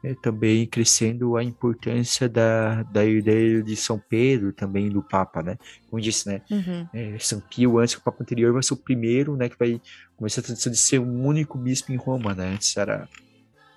é, 0.03 0.13
também 0.15 0.65
crescendo 0.65 1.35
a 1.35 1.43
importância 1.43 2.29
da, 2.29 2.83
da 2.83 3.05
ideia 3.05 3.61
de 3.61 3.75
São 3.75 3.99
Pedro, 3.99 4.53
também 4.53 4.89
do 4.89 5.03
Papa, 5.03 5.43
né? 5.43 5.57
Como 5.89 6.01
disse, 6.01 6.27
né? 6.27 6.41
Uhum. 6.49 6.87
É, 6.93 7.19
São 7.19 7.41
Pio, 7.41 7.77
antes 7.79 7.95
que 7.95 8.01
o 8.01 8.03
Papa 8.03 8.23
anterior, 8.23 8.53
vai 8.53 8.63
ser 8.63 8.73
o 8.73 8.77
primeiro, 8.77 9.35
né? 9.35 9.49
Que 9.49 9.59
vai 9.59 9.81
começar 10.15 10.41
a 10.41 10.43
tradição 10.45 10.71
de 10.71 10.77
ser 10.77 10.99
um 10.99 11.25
único 11.25 11.57
bispo 11.57 11.91
em 11.91 11.97
Roma, 11.97 12.33
né? 12.33 12.53
Antes 12.53 12.75
era, 12.77 13.09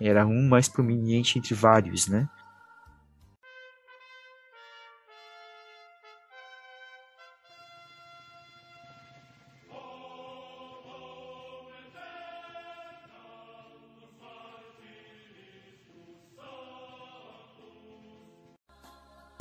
era 0.00 0.24
um 0.24 0.48
mais 0.48 0.68
prominente 0.68 1.38
entre 1.38 1.55
vários, 1.55 2.07
né? 2.07 2.28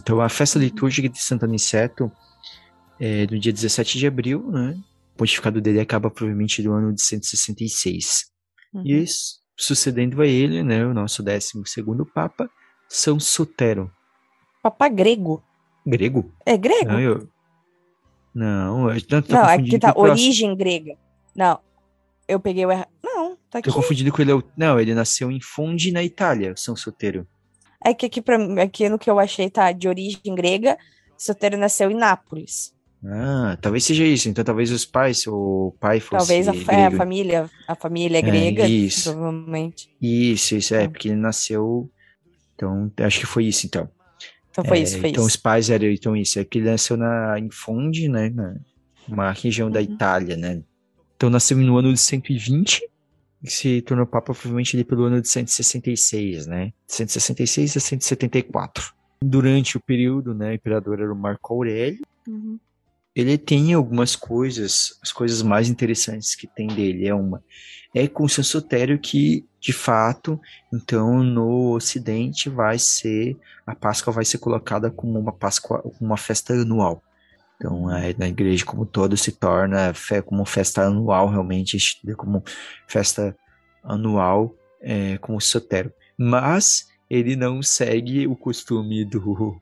Então, 0.02 0.20
a 0.20 0.30
festa 0.30 0.58
uhum. 0.58 0.66
litúrgica 0.66 1.08
de 1.08 1.22
Santo 1.22 1.46
Aniceto 1.46 2.12
é 3.00 3.28
no 3.28 3.40
dia 3.40 3.54
17 3.54 4.00
de 4.00 4.08
abril, 4.08 4.50
né? 4.52 4.76
O 5.14 5.18
pontificado 5.18 5.62
dele 5.62 5.80
acaba 5.80 6.10
provavelmente 6.10 6.64
do 6.64 6.74
ano 6.74 6.92
de 6.92 7.02
166. 7.02 8.32
Uhum. 8.74 8.84
E 8.84 9.06
sucedendo 9.56 10.22
a 10.22 10.26
ele, 10.28 10.64
né, 10.64 10.84
o 10.86 10.94
nosso 10.94 11.22
12 11.22 11.52
Papa, 12.14 12.50
São 12.90 13.20
Sotero. 13.20 13.92
Papa 14.64 14.90
grego. 14.90 15.44
Grego? 15.86 16.32
É 16.46 16.58
grego? 16.58 16.92
Não, 16.92 17.00
eu... 17.00 17.30
Não, 18.34 18.92
eu 18.92 19.02
tô, 19.02 19.22
tô 19.22 19.34
não 19.34 19.44
aqui 19.44 19.78
tá 19.78 19.94
origem 19.96 20.56
grega. 20.56 20.98
Não, 21.36 21.60
eu 22.28 22.40
peguei 22.40 22.66
o 22.66 22.72
errado. 22.72 22.90
Não, 23.04 23.38
tá 23.50 23.60
aqui. 23.60 23.70
Tô 23.70 23.76
confundindo 23.76 24.12
com 24.12 24.22
ele. 24.22 24.32
Não, 24.56 24.80
ele 24.80 24.96
nasceu 24.96 25.30
em 25.30 25.42
Fondi, 25.42 25.92
na 25.92 26.02
Itália, 26.02 26.56
São 26.56 26.76
Sotero. 26.76 27.28
É 27.84 27.94
que 27.94 28.06
aqui, 28.06 28.22
pra, 28.22 28.38
aqui 28.62 28.88
no 28.90 29.00
que 29.00 29.10
eu 29.10 29.20
achei 29.20 29.50
tá 29.50 29.72
de 29.72 29.88
origem 29.88 30.36
grega, 30.36 30.78
Sotero 31.18 31.58
nasceu 31.58 31.90
em 31.90 31.96
Nápoles. 31.96 32.74
Ah, 33.04 33.58
talvez 33.60 33.84
seja 33.84 34.04
isso. 34.04 34.30
Então 34.30 34.44
talvez 34.44 34.72
os 34.72 34.86
pais, 34.86 35.26
o 35.28 35.74
pai 35.80 36.00
fosse 36.00 36.28
Talvez 36.28 36.48
a, 36.48 36.74
é, 36.74 36.86
a 36.86 36.92
família, 36.92 37.50
a 37.68 37.76
família 37.76 38.20
é 38.20 38.22
grega, 38.22 38.68
isso. 38.68 39.12
provavelmente. 39.12 39.90
Isso, 40.00 40.56
isso, 40.56 40.76
é, 40.76 40.88
porque 40.88 41.10
ele 41.10 41.18
nasceu... 41.18 41.90
Então, 42.56 42.92
acho 43.00 43.20
que 43.20 43.26
foi 43.26 43.46
isso, 43.46 43.66
então. 43.66 43.90
Então 44.52 44.64
foi 44.64 44.80
é, 44.80 44.82
isso, 44.84 45.00
foi 45.00 45.10
então 45.10 45.26
isso. 45.26 45.36
os 45.36 45.42
pais 45.42 45.70
eram, 45.70 45.88
então 45.88 46.16
isso, 46.16 46.40
é 46.40 46.44
que 46.44 46.60
ele 46.60 46.70
nasceu 46.70 46.96
na, 46.96 47.40
em 47.40 47.50
Fondi, 47.50 48.08
né, 48.08 48.30
na, 48.30 48.56
uma 49.08 49.32
região 49.32 49.68
uhum. 49.68 49.74
da 49.74 49.82
Itália, 49.82 50.38
né. 50.38 50.62
Então 51.16 51.30
nasceu 51.30 51.58
no 51.58 51.78
ano 51.78 51.92
de 51.94 52.00
120 52.00 52.91
se 53.44 53.82
tornou 53.82 54.06
papa 54.06 54.34
provavelmente 54.34 54.76
ali 54.76 54.84
pelo 54.84 55.06
ano 55.06 55.22
de 55.22 55.28
166, 55.28 56.48
né? 56.48 56.74
166 56.88 57.78
a 57.78 57.80
174. 57.80 58.94
Durante 59.24 59.78
o 59.78 59.80
período, 59.80 60.34
né, 60.34 60.52
o 60.52 60.54
imperador 60.54 61.00
era 61.00 61.12
o 61.12 61.16
Marco 61.16 61.54
Aurélio. 61.54 62.02
Uhum. 62.28 62.60
Ele 63.16 63.38
tem 63.38 63.74
algumas 63.74 64.16
coisas, 64.16 64.98
as 65.02 65.12
coisas 65.12 65.42
mais 65.42 65.70
interessantes 65.70 66.34
que 66.34 66.48
tem 66.48 66.68
dele 66.68 67.08
é 67.08 67.14
uma 67.14 67.44
é 67.94 68.08
com 68.08 68.24
o 68.24 68.30
Sansotério 68.30 68.98
que, 68.98 69.46
de 69.60 69.74
fato, 69.74 70.40
então 70.74 71.22
no 71.22 71.74
Ocidente 71.74 72.50
vai 72.50 72.80
ser 72.80 73.38
a 73.66 73.76
Páscoa 73.76 74.14
vai 74.14 74.26
ser 74.26 74.38
colocada 74.38 74.90
como 74.90 75.20
uma 75.20 75.34
Páscoa, 75.34 75.84
uma 76.00 76.18
festa 76.18 76.54
anual. 76.54 77.04
Então, 77.62 77.96
é, 77.96 78.16
na 78.18 78.28
igreja 78.28 78.66
como 78.66 78.88
todo 78.88 79.16
se 79.16 79.32
torna 79.34 79.94
fé, 79.94 80.20
como 80.20 80.44
festa 80.46 80.82
anual, 80.84 81.30
realmente, 81.30 81.78
como 82.18 82.44
festa 82.88 83.38
anual 83.84 84.56
é, 84.82 85.20
com 85.20 85.36
o 85.36 85.40
Sotero. 85.40 85.94
Mas 86.18 86.88
ele 87.08 87.36
não 87.36 87.62
segue 87.62 88.26
o 88.26 88.36
costume 88.36 89.06
do, 89.06 89.62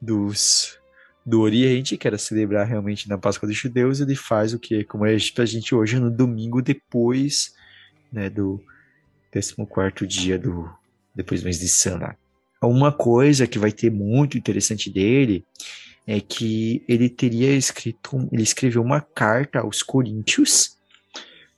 dos, 0.00 0.78
do 1.24 1.42
Oriente, 1.42 1.98
que 1.98 2.08
era 2.08 2.16
celebrar 2.16 2.66
realmente 2.66 3.06
na 3.10 3.18
Páscoa 3.18 3.46
dos 3.46 3.58
judeus, 3.58 4.00
ele 4.00 4.14
faz 4.14 4.54
o 4.54 4.58
que? 4.58 4.82
Como 4.84 5.04
é 5.04 5.14
a 5.14 5.44
gente 5.44 5.74
hoje, 5.74 6.00
no 6.00 6.10
domingo 6.10 6.62
depois 6.62 7.52
né, 8.10 8.30
do 8.30 8.58
14 9.30 10.06
dia 10.06 10.38
do 10.38 10.66
depois 11.14 11.42
do 11.42 11.44
mês 11.44 11.60
de 11.60 11.68
Sana. 11.68 12.16
Uma 12.62 12.90
coisa 12.90 13.46
que 13.46 13.58
vai 13.58 13.70
ter 13.70 13.90
muito 13.90 14.38
interessante 14.38 14.88
dele 14.88 15.44
é 16.08 16.22
que 16.22 16.82
ele 16.88 17.10
teria 17.10 17.54
escrito, 17.54 18.26
ele 18.32 18.42
escreveu 18.42 18.80
uma 18.80 18.98
carta 18.98 19.60
aos 19.60 19.82
coríntios, 19.82 20.78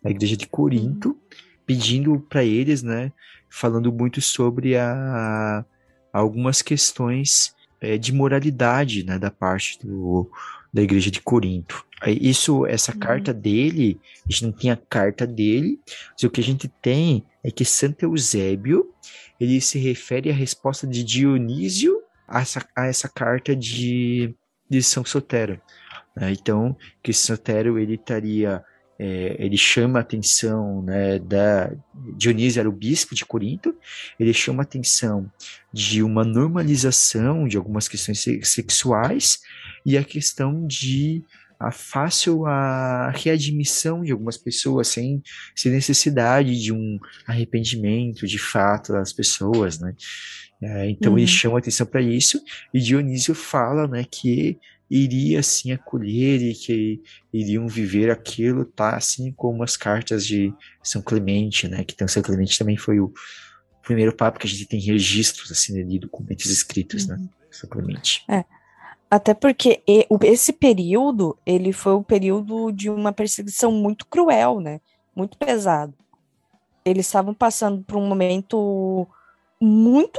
na 0.02 0.10
igreja 0.10 0.36
de 0.36 0.48
Corinto, 0.48 1.16
pedindo 1.64 2.18
para 2.28 2.42
eles, 2.42 2.82
né, 2.82 3.12
falando 3.48 3.92
muito 3.92 4.20
sobre 4.20 4.76
a, 4.76 5.64
algumas 6.12 6.62
questões 6.62 7.54
é, 7.80 7.96
de 7.96 8.12
moralidade, 8.12 9.04
né, 9.04 9.20
da 9.20 9.30
parte 9.30 9.78
do, 9.86 10.28
da 10.74 10.82
igreja 10.82 11.12
de 11.12 11.20
Corinto. 11.20 11.86
Isso, 12.08 12.66
essa 12.66 12.92
uhum. 12.92 12.98
carta 12.98 13.32
dele, 13.32 14.00
a 14.26 14.32
gente 14.32 14.46
não 14.46 14.52
tem 14.52 14.72
a 14.72 14.76
carta 14.76 15.28
dele, 15.28 15.78
mas 16.12 16.24
o 16.24 16.30
que 16.30 16.40
a 16.40 16.44
gente 16.44 16.66
tem 16.82 17.24
é 17.44 17.52
que 17.52 17.64
Santo 17.64 18.02
Eusébio, 18.02 18.92
ele 19.38 19.60
se 19.60 19.78
refere 19.78 20.28
à 20.28 20.34
resposta 20.34 20.88
de 20.88 21.04
Dionísio 21.04 22.02
a 22.26 22.40
essa, 22.40 22.66
a 22.74 22.86
essa 22.86 23.08
carta 23.08 23.54
de 23.54 24.34
de 24.70 24.82
São 24.82 25.04
Sotero. 25.04 25.60
Né? 26.14 26.32
Então, 26.32 26.76
que 27.02 27.12
Sotero 27.12 27.78
ele 27.78 27.94
estaria 27.94 28.64
é, 29.02 29.34
ele 29.38 29.56
chama 29.56 29.98
a 29.98 30.02
atenção 30.02 30.82
né, 30.82 31.18
da 31.18 31.72
Dionísio 32.18 32.60
era 32.60 32.68
o 32.68 32.72
bispo 32.72 33.14
de 33.14 33.24
Corinto, 33.24 33.74
ele 34.18 34.34
chama 34.34 34.62
a 34.62 34.64
atenção 34.64 35.32
de 35.72 36.02
uma 36.02 36.22
normalização 36.22 37.48
de 37.48 37.56
algumas 37.56 37.88
questões 37.88 38.22
sexuais 38.42 39.40
e 39.86 39.96
a 39.96 40.04
questão 40.04 40.66
de 40.66 41.24
a 41.60 41.70
fácil 41.70 42.46
a 42.46 43.10
readmissão 43.10 44.02
de 44.02 44.12
algumas 44.12 44.38
pessoas 44.38 44.88
sem, 44.88 45.22
sem 45.54 45.70
necessidade 45.70 46.58
de 46.58 46.72
um 46.72 46.98
arrependimento 47.26 48.26
de 48.26 48.38
fato 48.38 48.92
das 48.92 49.12
pessoas, 49.12 49.78
né? 49.78 49.94
É, 50.62 50.88
então 50.90 51.12
uhum. 51.12 51.18
ele 51.18 51.26
chama 51.26 51.58
atenção 51.58 51.86
para 51.86 52.00
isso 52.00 52.42
e 52.72 52.80
Dionísio 52.80 53.34
fala, 53.34 53.86
né, 53.86 54.04
que 54.04 54.58
iria 54.90 55.40
assim 55.40 55.72
acolher 55.72 56.42
e 56.42 56.54
que 56.54 57.00
iriam 57.32 57.68
viver 57.68 58.10
aquilo, 58.10 58.64
tá? 58.64 58.96
Assim 58.96 59.30
como 59.30 59.62
as 59.62 59.76
cartas 59.76 60.26
de 60.26 60.52
São 60.82 61.00
Clemente, 61.00 61.68
né? 61.68 61.84
Que 61.84 61.94
então, 61.94 62.08
São 62.08 62.22
Clemente 62.22 62.58
também 62.58 62.76
foi 62.76 62.98
o 62.98 63.12
primeiro 63.82 64.14
papa 64.14 64.38
que 64.38 64.46
a 64.46 64.50
gente 64.50 64.66
tem 64.66 64.80
registros 64.80 65.52
assim 65.52 65.86
de 65.86 65.98
documentos 65.98 66.46
escritos, 66.46 67.06
né? 67.06 67.14
uhum. 67.16 67.22
né? 67.22 67.28
São 67.50 67.68
Clemente. 67.68 68.24
É. 68.28 68.44
Até 69.10 69.34
porque 69.34 69.82
esse 70.22 70.52
período, 70.52 71.36
ele 71.44 71.72
foi 71.72 71.94
o 71.94 72.02
período 72.02 72.70
de 72.70 72.88
uma 72.88 73.12
perseguição 73.12 73.72
muito 73.72 74.06
cruel, 74.06 74.60
né? 74.60 74.80
Muito 75.16 75.36
pesado. 75.36 75.92
Eles 76.84 77.06
estavam 77.06 77.34
passando 77.34 77.82
por 77.82 77.96
um 77.96 78.06
momento 78.06 79.06
muito 79.60 80.18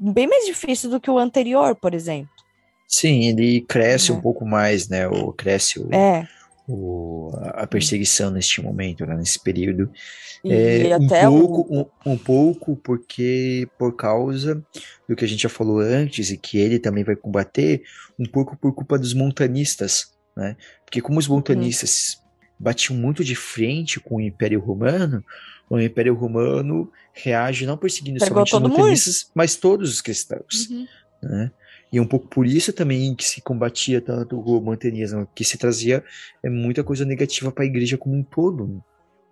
bem 0.00 0.26
mais 0.26 0.44
difícil 0.44 0.90
do 0.90 1.00
que 1.00 1.10
o 1.10 1.18
anterior, 1.18 1.76
por 1.76 1.94
exemplo. 1.94 2.32
Sim, 2.86 3.24
ele 3.28 3.62
cresce 3.62 4.10
é. 4.10 4.14
um 4.14 4.20
pouco 4.20 4.44
mais, 4.44 4.88
né? 4.88 5.08
Ou 5.08 5.32
cresce 5.32 5.80
o, 5.80 5.88
é. 5.94 6.28
O, 6.66 7.30
a 7.54 7.66
perseguição 7.66 8.30
neste 8.30 8.62
momento, 8.62 9.04
né? 9.04 9.16
nesse 9.16 9.42
período. 9.42 9.90
E 10.44 10.52
é, 10.52 10.98
um 10.98 11.06
pouco, 11.06 11.74
o... 11.74 11.80
um, 11.80 12.12
um, 12.12 12.18
pouco 12.18 12.76
porque 12.76 13.68
por 13.78 13.94
causa 13.96 14.62
do 15.08 15.16
que 15.16 15.24
a 15.24 15.28
gente 15.28 15.42
já 15.42 15.48
falou 15.48 15.80
antes 15.80 16.30
e 16.30 16.36
que 16.36 16.58
ele 16.58 16.78
também 16.78 17.04
vai 17.04 17.16
combater, 17.16 17.82
um 18.18 18.24
pouco 18.24 18.56
por 18.56 18.72
culpa 18.74 18.98
dos 18.98 19.14
montanistas, 19.14 20.12
né? 20.36 20.56
Porque 20.84 21.00
como 21.00 21.18
os 21.18 21.28
montanistas 21.28 22.14
uhum. 22.14 22.54
batiam 22.58 22.96
muito 22.96 23.24
de 23.24 23.34
frente 23.34 24.00
com 24.00 24.16
o 24.16 24.20
Império 24.20 24.60
Romano, 24.60 25.24
o 25.68 25.80
Império 25.80 26.14
Romano 26.14 26.90
reage 27.12 27.66
não 27.66 27.76
perseguindo 27.76 28.18
Pegou 28.18 28.46
somente 28.46 28.54
os 28.54 28.76
montanistas, 28.76 29.22
mundo. 29.24 29.32
mas 29.34 29.56
todos 29.56 29.90
os 29.90 30.00
cristãos, 30.00 30.68
uhum. 30.70 30.86
né? 31.22 31.50
E 31.92 31.98
é 31.98 32.02
um 32.02 32.06
pouco 32.06 32.26
por 32.26 32.46
isso 32.46 32.72
também 32.72 33.14
que 33.14 33.24
se 33.24 33.42
combatia 33.42 34.00
tanto 34.00 34.40
o 34.40 34.60
montanismo, 34.60 35.28
que 35.34 35.44
se 35.44 35.58
trazia 35.58 36.02
é, 36.42 36.48
muita 36.48 36.82
coisa 36.82 37.04
negativa 37.04 37.52
para 37.52 37.64
a 37.64 37.66
igreja 37.66 37.98
como 37.98 38.16
um 38.16 38.22
todo. 38.22 38.82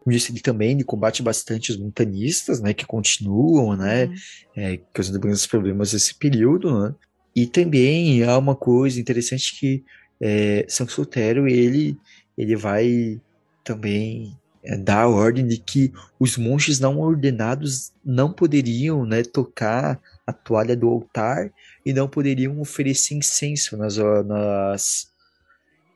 Como 0.01 0.15
disse 0.15 0.31
ele 0.31 0.41
também, 0.41 0.73
ele 0.73 0.85
combate 0.85 1.23
bastante 1.23 1.71
os 1.71 1.79
montanistas, 1.79 2.61
né, 2.61 2.75
que 2.75 2.87
continuam, 2.87 3.77
né, 3.77 4.07
uhum. 4.07 4.15
é, 4.57 4.81
causando 4.93 5.19
grandes 5.19 5.47
problemas 5.47 5.93
nesse 5.93 6.15
período, 6.15 6.79
né. 6.83 6.95
E 7.35 7.47
também 7.47 8.23
há 8.25 8.37
uma 8.37 8.57
coisa 8.57 9.01
interessante 9.01 9.59
que 9.59 9.85
é, 10.21 10.67
São 10.69 10.87
Soltério, 10.89 11.49
ele, 11.49 11.97
ele 12.37 12.57
vai 12.57 13.21
também 13.65 14.37
é, 14.63 14.77
dá 14.77 15.03
a 15.03 15.09
ordem 15.09 15.47
de 15.47 15.57
que 15.59 15.93
os 16.19 16.37
monges 16.37 16.79
não 16.79 16.99
ordenados 16.99 17.93
não 18.05 18.33
poderiam 18.33 19.07
né, 19.07 19.23
tocar 19.23 19.99
a 20.27 20.33
toalha 20.33 20.77
do 20.77 20.89
altar 20.89 21.51
e 21.85 21.93
não 21.93 22.09
poderiam 22.09 22.61
oferecer 22.61 23.14
incenso 23.14 23.76
nas, 23.76 23.97
nas, 23.97 25.09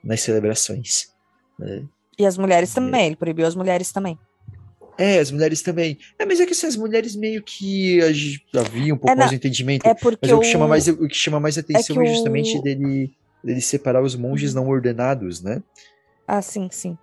nas 0.03 0.21
celebrações. 0.21 1.09
Né? 1.59 1.83
E 2.17 2.25
as 2.25 2.37
mulheres 2.37 2.73
também, 2.73 3.07
ele 3.07 3.15
proibiu 3.15 3.45
as 3.45 3.55
mulheres 3.55 3.91
também. 3.91 4.17
É, 4.97 5.19
as 5.19 5.29
mulheres 5.29 5.61
também. 5.61 5.97
É, 6.17 6.25
mas 6.25 6.39
é 6.39 6.45
que 6.45 6.53
assim, 6.53 6.67
as 6.67 6.77
mulheres 6.77 7.15
meio 7.15 7.43
que 7.43 7.99
havia 8.53 8.93
um 8.93 8.97
pouco 8.97 9.11
é, 9.11 9.15
mais 9.15 9.29
de 9.29 9.35
entendimento. 9.35 9.85
É 9.85 9.93
porque 9.93 10.19
mas 10.21 10.31
o 10.31 10.39
que 10.39 10.45
chama 10.45 10.67
mais, 10.67 10.87
o 10.87 11.07
que 11.07 11.15
chama 11.15 11.39
mais 11.39 11.57
atenção 11.57 12.01
é, 12.01 12.05
é 12.05 12.13
justamente 12.13 12.57
o... 12.57 12.61
dele, 12.61 13.13
dele 13.43 13.61
separar 13.61 14.01
os 14.01 14.15
monges 14.15 14.55
uhum. 14.55 14.63
não 14.63 14.69
ordenados, 14.69 15.41
né? 15.41 15.61
Ah, 16.25 16.41
sim, 16.41 16.69
sim. 16.71 16.97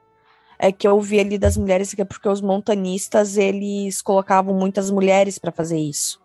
É 0.59 0.73
que 0.73 0.89
eu 0.89 0.99
vi 1.01 1.21
ali 1.21 1.37
das 1.37 1.57
mulheres 1.57 1.93
que 1.93 2.01
é 2.01 2.05
porque 2.05 2.29
os 2.29 2.41
montanistas 2.41 3.37
eles 3.37 4.01
colocavam 4.01 4.55
muitas 4.55 4.91
mulheres 4.91 5.39
para 5.39 5.53
fazer 5.53 5.79
isso 5.79 6.22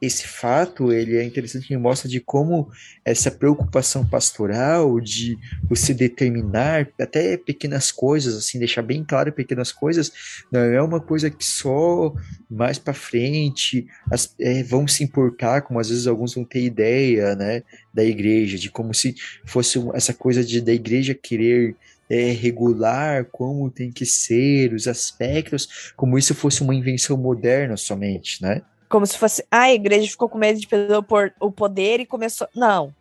esse 0.00 0.26
fato 0.26 0.92
ele 0.92 1.16
é 1.16 1.22
interessante 1.22 1.70
e 1.72 1.76
mostra 1.76 2.08
de 2.08 2.20
como 2.20 2.70
essa 3.04 3.30
preocupação 3.30 4.06
pastoral 4.06 4.98
de 4.98 5.36
você 5.68 5.92
determinar 5.92 6.88
até 6.98 7.36
pequenas 7.36 7.92
coisas 7.92 8.34
assim 8.34 8.58
deixar 8.58 8.80
bem 8.82 9.04
claro 9.04 9.30
pequenas 9.32 9.70
coisas 9.70 10.10
não 10.50 10.60
é 10.60 10.80
uma 10.82 11.00
coisa 11.00 11.28
que 11.28 11.44
só 11.44 12.14
mais 12.50 12.78
para 12.78 12.94
frente 12.94 13.86
as, 14.10 14.34
é, 14.40 14.62
vão 14.62 14.88
se 14.88 15.04
importar 15.04 15.60
como 15.62 15.78
às 15.78 15.90
vezes 15.90 16.06
alguns 16.06 16.34
vão 16.34 16.44
ter 16.44 16.62
ideia 16.62 17.36
né 17.36 17.62
da 17.92 18.04
igreja 18.04 18.56
de 18.56 18.70
como 18.70 18.94
se 18.94 19.14
fosse 19.44 19.78
essa 19.92 20.14
coisa 20.14 20.42
de 20.42 20.62
da 20.62 20.72
igreja 20.72 21.14
querer 21.14 21.76
é, 22.08 22.32
regular 22.32 23.26
como 23.26 23.70
tem 23.70 23.92
que 23.92 24.06
ser 24.06 24.72
os 24.72 24.88
aspectos 24.88 25.92
como 25.94 26.16
isso 26.16 26.34
fosse 26.34 26.62
uma 26.62 26.74
invenção 26.74 27.18
moderna 27.18 27.76
somente 27.76 28.42
né 28.42 28.62
como 28.90 29.06
se 29.06 29.16
fosse, 29.16 29.44
ah, 29.48 29.62
a 29.62 29.72
igreja 29.72 30.10
ficou 30.10 30.28
com 30.28 30.36
medo 30.36 30.58
de 30.58 30.66
perder 30.66 30.98
o 31.38 31.52
poder 31.52 32.00
e 32.00 32.06
começou. 32.06 32.48
Não, 32.54 32.92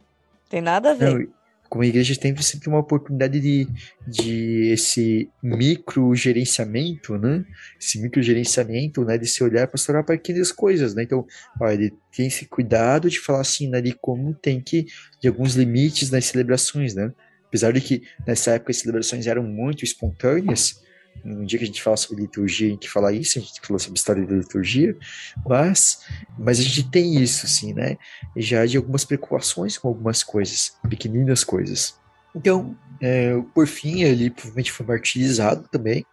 tem 0.48 0.62
nada 0.62 0.92
a 0.92 0.94
ver. 0.94 1.12
Não, 1.12 1.28
como 1.68 1.84
a 1.84 1.88
igreja 1.88 2.16
tem 2.16 2.36
sempre 2.38 2.70
uma 2.70 2.78
oportunidade 2.78 3.40
de, 3.40 3.68
de 4.08 4.72
esse 4.72 5.28
micro 5.42 6.14
gerenciamento, 6.16 7.18
né? 7.18 7.44
Esse 7.82 8.00
micro 8.00 8.22
gerenciamento, 8.22 9.04
né? 9.04 9.18
De 9.18 9.28
se 9.28 9.44
olhar 9.44 9.68
pastoral 9.68 10.04
para 10.04 10.16
pequenas 10.16 10.52
coisas, 10.52 10.94
né? 10.94 11.04
Então, 11.04 11.26
olha, 11.60 11.74
ele 11.74 11.94
tem 12.16 12.28
esse 12.28 12.46
cuidado 12.46 13.10
de 13.10 13.20
falar 13.20 13.42
assim, 13.42 13.68
né? 13.68 13.82
De 13.82 13.92
como 13.94 14.32
tem 14.34 14.62
que, 14.62 14.86
de 15.20 15.28
alguns 15.28 15.56
limites 15.56 16.12
nas 16.12 16.26
celebrações, 16.26 16.94
né? 16.94 17.12
Apesar 17.48 17.74
de 17.74 17.82
que 17.82 18.04
nessa 18.28 18.52
época 18.52 18.70
as 18.70 18.78
celebrações 18.78 19.26
eram 19.26 19.42
muito 19.42 19.84
espontâneas, 19.84 20.82
um 21.26 21.44
dia 21.46 21.60
que 21.60 21.66
a 21.66 21.68
gente 21.68 21.82
fala 21.82 21.98
sobre 21.98 22.24
liturgia, 22.24 22.68
a 22.68 22.72
gente 22.72 22.90
fala 22.90 23.14
isso, 23.14 23.38
a 23.40 23.42
gente 23.42 23.60
falou 23.62 23.80
sobre 23.80 23.98
história 23.98 24.26
da 24.26 24.36
liturgia, 24.36 24.98
mas, 25.46 26.06
mas 26.38 26.60
a 26.60 26.64
gente 26.64 26.90
tem 26.90 27.22
isso, 27.22 27.46
assim, 27.46 27.74
né? 27.74 27.98
Já 28.36 28.66
de 28.66 28.78
algumas 28.78 29.06
preocupações 29.06 29.78
com 29.78 29.88
algumas 29.88 30.24
coisas, 30.24 30.78
pequeninas 30.90 31.44
coisas. 31.44 32.00
Então, 32.36 32.78
é, 33.02 33.34
por 33.54 33.68
fim, 33.68 34.04
ele 34.04 34.30
provavelmente 34.30 34.72
foi 34.72 34.86
martirizado 34.86 35.68
também, 35.70 36.06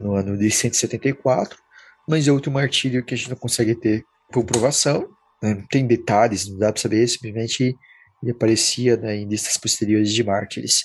no 0.00 0.14
ano 0.14 0.36
de 0.36 0.50
174, 0.50 1.58
mas 2.08 2.28
é 2.28 2.32
outro 2.32 2.50
martírio 2.50 3.04
que 3.04 3.14
a 3.14 3.16
gente 3.16 3.30
não 3.30 3.36
consegue 3.36 3.74
ter 3.74 4.04
comprovação, 4.32 5.08
né? 5.42 5.54
não 5.54 5.66
tem 5.66 5.86
detalhes, 5.86 6.48
não 6.48 6.58
dá 6.58 6.72
para 6.72 6.80
saber, 6.80 7.06
simplesmente 7.06 7.76
ele 8.22 8.32
aparecia 8.32 8.96
né, 8.96 9.16
em 9.16 9.28
listas 9.28 9.56
posteriores 9.56 10.12
de 10.12 10.24
mártires. 10.24 10.82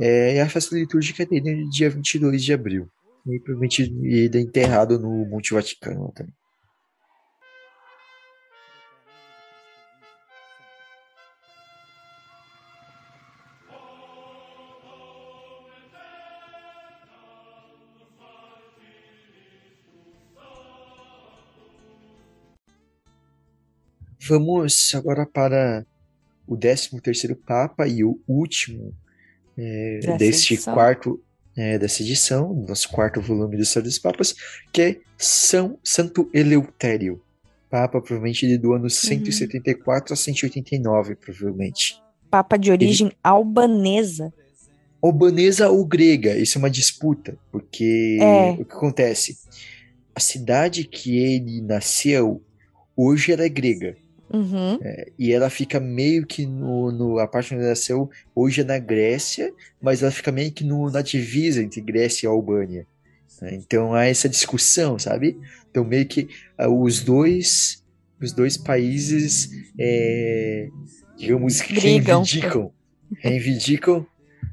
É, 0.00 0.40
a 0.40 0.48
festa 0.48 0.76
litúrgica 0.76 1.26
dele 1.26 1.50
é 1.50 1.54
no 1.56 1.70
dia 1.70 1.90
22 1.90 2.44
de 2.44 2.52
abril. 2.52 2.88
E 3.26 3.40
provavelmente 3.40 3.82
ele 3.82 4.38
é 4.38 4.40
enterrado 4.40 4.98
no 4.98 5.26
Monte 5.26 5.52
Vaticano 5.52 6.12
também. 6.14 6.32
Vamos 24.28 24.94
agora 24.94 25.26
para 25.26 25.86
o 26.46 26.56
13 26.56 27.00
terceiro 27.00 27.34
Papa 27.34 27.88
e 27.88 28.04
o 28.04 28.20
último 28.28 28.94
é, 29.58 30.16
deste 30.16 30.54
edição. 30.54 30.74
quarto 30.74 31.22
é, 31.56 31.76
dessa 31.76 32.02
edição, 32.02 32.54
nosso 32.54 32.88
quarto 32.88 33.20
volume 33.20 33.56
do 33.56 33.62
História 33.62 33.88
dos 33.88 33.98
Papas, 33.98 34.34
que 34.72 34.80
é 34.80 34.96
São 35.16 35.76
Santo 35.82 36.30
Eleutério, 36.32 37.20
Papa 37.68 38.00
provavelmente 38.00 38.56
do 38.56 38.72
ano 38.72 38.88
174 38.88 40.10
uhum. 40.10 40.14
a 40.14 40.16
189, 40.16 41.16
provavelmente. 41.16 42.00
Papa 42.30 42.56
de 42.56 42.70
origem 42.70 43.08
Ele... 43.08 43.16
albanesa. 43.22 44.32
Albanesa 45.02 45.68
ou 45.68 45.84
grega, 45.84 46.36
isso 46.36 46.58
é 46.58 46.60
uma 46.60 46.70
disputa, 46.70 47.36
porque 47.50 48.18
é. 48.20 48.50
o 48.52 48.64
que 48.64 48.72
acontece? 48.72 49.36
A 50.14 50.20
cidade 50.20 50.84
que 50.84 51.18
ele 51.18 51.60
nasceu 51.60 52.42
hoje 52.96 53.32
era 53.32 53.48
grega. 53.48 53.96
Uhum. 54.30 54.78
É, 54.82 55.10
e 55.18 55.32
ela 55.32 55.48
fica 55.48 55.80
meio 55.80 56.26
que 56.26 56.44
no, 56.44 56.92
no, 56.92 57.18
A 57.18 57.26
parte 57.26 57.54
onde 57.54 57.64
nasceu 57.64 58.10
hoje 58.34 58.60
é 58.60 58.64
na 58.64 58.78
Grécia, 58.78 59.52
mas 59.80 60.02
ela 60.02 60.12
fica 60.12 60.30
meio 60.30 60.52
que 60.52 60.64
no, 60.64 60.90
na 60.90 61.00
divisa 61.00 61.62
entre 61.62 61.80
Grécia 61.80 62.26
e 62.26 62.28
Albânia. 62.28 62.86
Né? 63.40 63.54
Então 63.54 63.94
há 63.94 64.04
essa 64.04 64.28
discussão, 64.28 64.98
sabe? 64.98 65.38
Então 65.70 65.84
meio 65.84 66.06
que 66.06 66.28
uh, 66.60 66.68
os 66.68 67.00
dois 67.00 67.82
os 68.20 68.32
dois 68.32 68.56
países 68.56 69.50
é, 69.78 70.68
digamos 71.16 71.60
Brigam. 71.60 72.22
reivindicam 72.22 72.72
reivindicam 73.20 74.06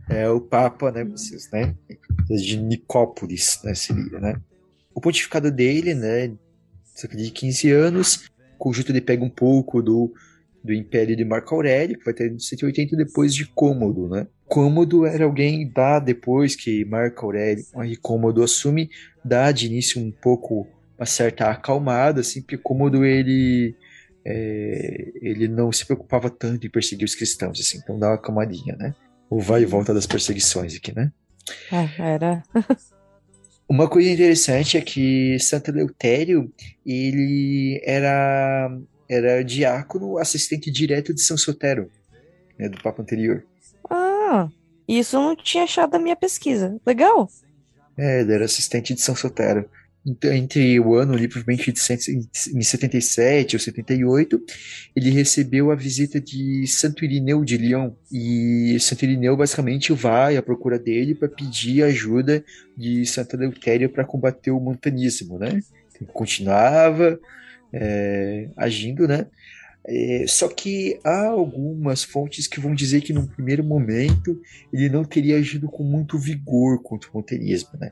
é, 0.07 0.29
o 0.29 0.39
Papa, 0.39 0.91
né, 0.91 1.03
vocês, 1.03 1.49
né, 1.51 1.75
de 2.29 2.57
Nicópolis, 2.57 3.59
né, 3.63 3.73
seria, 3.73 4.19
né? 4.19 4.39
O 4.93 5.01
pontificado 5.01 5.51
dele, 5.51 5.95
né, 5.95 6.31
cerca 6.93 7.17
de 7.17 7.31
15 7.31 7.71
anos, 7.71 8.29
conjunto 8.57 8.91
ele 8.91 9.01
pega 9.01 9.23
um 9.23 9.29
pouco 9.29 9.81
do, 9.81 10.13
do 10.63 10.73
Império 10.73 11.15
de 11.15 11.23
Marco 11.23 11.53
Aurélio, 11.53 11.97
que 11.97 12.05
vai 12.05 12.13
ter 12.13 12.33
180 12.37 12.95
depois 12.95 13.33
de 13.33 13.45
Cômodo, 13.45 14.09
né? 14.09 14.27
Cômodo 14.47 15.05
era 15.05 15.25
alguém 15.25 15.69
dá 15.69 15.99
depois 15.99 16.55
que 16.55 16.85
Marco 16.85 17.25
Aurélio 17.25 17.63
aí 17.75 17.95
Cômodo 17.95 18.43
assume, 18.43 18.89
dá 19.23 19.51
de 19.51 19.65
início 19.65 20.01
um 20.01 20.11
pouco 20.11 20.67
uma 20.97 21.05
certa 21.05 21.49
acalmada, 21.49 22.21
assim, 22.21 22.41
porque 22.41 22.57
Cômodo 22.57 23.03
ele 23.03 23.75
é, 24.23 25.11
ele 25.21 25.47
não 25.47 25.71
se 25.71 25.85
preocupava 25.85 26.29
tanto 26.29 26.65
em 26.65 26.69
perseguir 26.69 27.05
os 27.05 27.15
cristãos, 27.15 27.59
assim, 27.59 27.79
então 27.83 27.99
dá 27.99 28.07
uma 28.07 28.15
acalmadinha, 28.15 28.75
né? 28.75 28.95
O 29.29 29.39
vai 29.39 29.63
e 29.63 29.65
volta 29.65 29.93
das 29.93 30.05
perseguições 30.05 30.75
aqui, 30.75 30.95
né? 30.95 31.11
É, 31.71 32.13
era. 32.13 32.43
Uma 33.67 33.89
coisa 33.89 34.09
interessante 34.09 34.77
é 34.77 34.81
que 34.81 35.39
Santo 35.39 35.71
Eleutério, 35.71 36.51
ele 36.85 37.81
era, 37.83 38.77
era 39.09 39.43
diácono 39.43 40.17
assistente 40.19 40.69
direto 40.69 41.13
de 41.13 41.21
São 41.21 41.35
Sotero, 41.35 41.89
né, 42.59 42.69
do 42.69 42.81
Papa 42.81 43.01
anterior. 43.01 43.43
Ah, 43.89 44.49
isso 44.87 45.15
eu 45.15 45.21
não 45.21 45.35
tinha 45.35 45.63
achado 45.63 45.91
da 45.91 45.99
minha 45.99 46.15
pesquisa. 46.15 46.79
Legal. 46.85 47.27
É, 47.97 48.21
ele 48.21 48.33
era 48.33 48.45
assistente 48.45 48.93
de 48.93 49.01
São 49.01 49.15
Sotero. 49.15 49.67
Então, 50.05 50.31
entre 50.31 50.79
o 50.79 50.93
ano 50.93 51.13
ali, 51.13 51.27
provavelmente 51.27 51.71
de 51.71 51.79
em 52.53 52.61
77 52.61 53.55
ou 53.55 53.59
78, 53.59 54.39
ele 54.95 55.09
recebeu 55.09 55.71
a 55.71 55.75
visita 55.75 56.21
de 56.21 56.67
Santo 56.67 57.03
Irineu 57.03 57.43
de 57.43 57.57
Lyon. 57.57 57.91
E 58.11 58.77
Santo 58.79 59.03
Irineu 59.03 59.35
basicamente 59.35 59.91
vai 59.93 60.37
à 60.37 60.43
procura 60.43 60.77
dele 60.77 61.15
para 61.15 61.27
pedir 61.27 61.83
ajuda 61.83 62.45
de 62.77 63.03
Santo 63.07 63.35
Eleutério 63.35 63.89
para 63.89 64.05
combater 64.05 64.51
o 64.51 64.59
montanismo, 64.59 65.39
né? 65.39 65.59
Ele 65.99 66.09
continuava 66.13 67.19
é, 67.73 68.49
agindo, 68.55 69.07
né? 69.07 69.25
É, 69.87 70.25
só 70.27 70.47
que 70.47 70.99
há 71.03 71.27
algumas 71.27 72.03
fontes 72.03 72.47
que 72.47 72.59
vão 72.59 72.73
dizer 72.75 73.01
que 73.01 73.13
num 73.13 73.25
primeiro 73.25 73.63
momento 73.63 74.39
ele 74.73 74.89
não 74.89 75.03
teria 75.03 75.37
agido 75.37 75.67
com 75.67 75.83
muito 75.83 76.17
vigor 76.17 76.81
contra 76.81 77.09
o 77.09 77.13
montanismo, 77.13 77.71
né? 77.79 77.91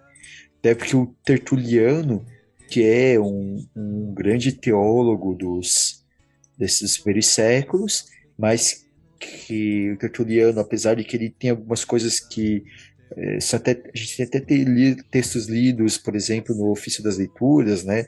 Até 0.63 0.73
porque 0.73 0.95
o 0.95 1.13
Tertuliano, 1.25 2.25
que 2.69 2.81
é 2.85 3.19
um, 3.19 3.67
um 3.75 4.13
grande 4.13 4.53
teólogo 4.53 5.35
dos, 5.35 6.05
desses 6.57 6.97
primeiros 6.97 7.27
mas 8.37 8.85
que 9.19 9.91
o 9.91 9.97
Tertuliano, 9.97 10.61
apesar 10.61 10.95
de 10.95 11.03
que 11.03 11.17
ele 11.17 11.29
tem 11.29 11.49
algumas 11.49 11.83
coisas 11.83 12.17
que 12.17 12.63
é, 13.17 13.37
até, 13.57 13.71
a 13.93 13.97
gente 13.97 14.15
tem 14.15 14.25
até 14.25 14.39
ter 14.39 15.03
textos 15.11 15.49
lidos, 15.49 15.97
por 15.97 16.15
exemplo, 16.15 16.55
no 16.55 16.71
ofício 16.71 17.03
das 17.03 17.17
leituras, 17.17 17.83
né, 17.83 18.05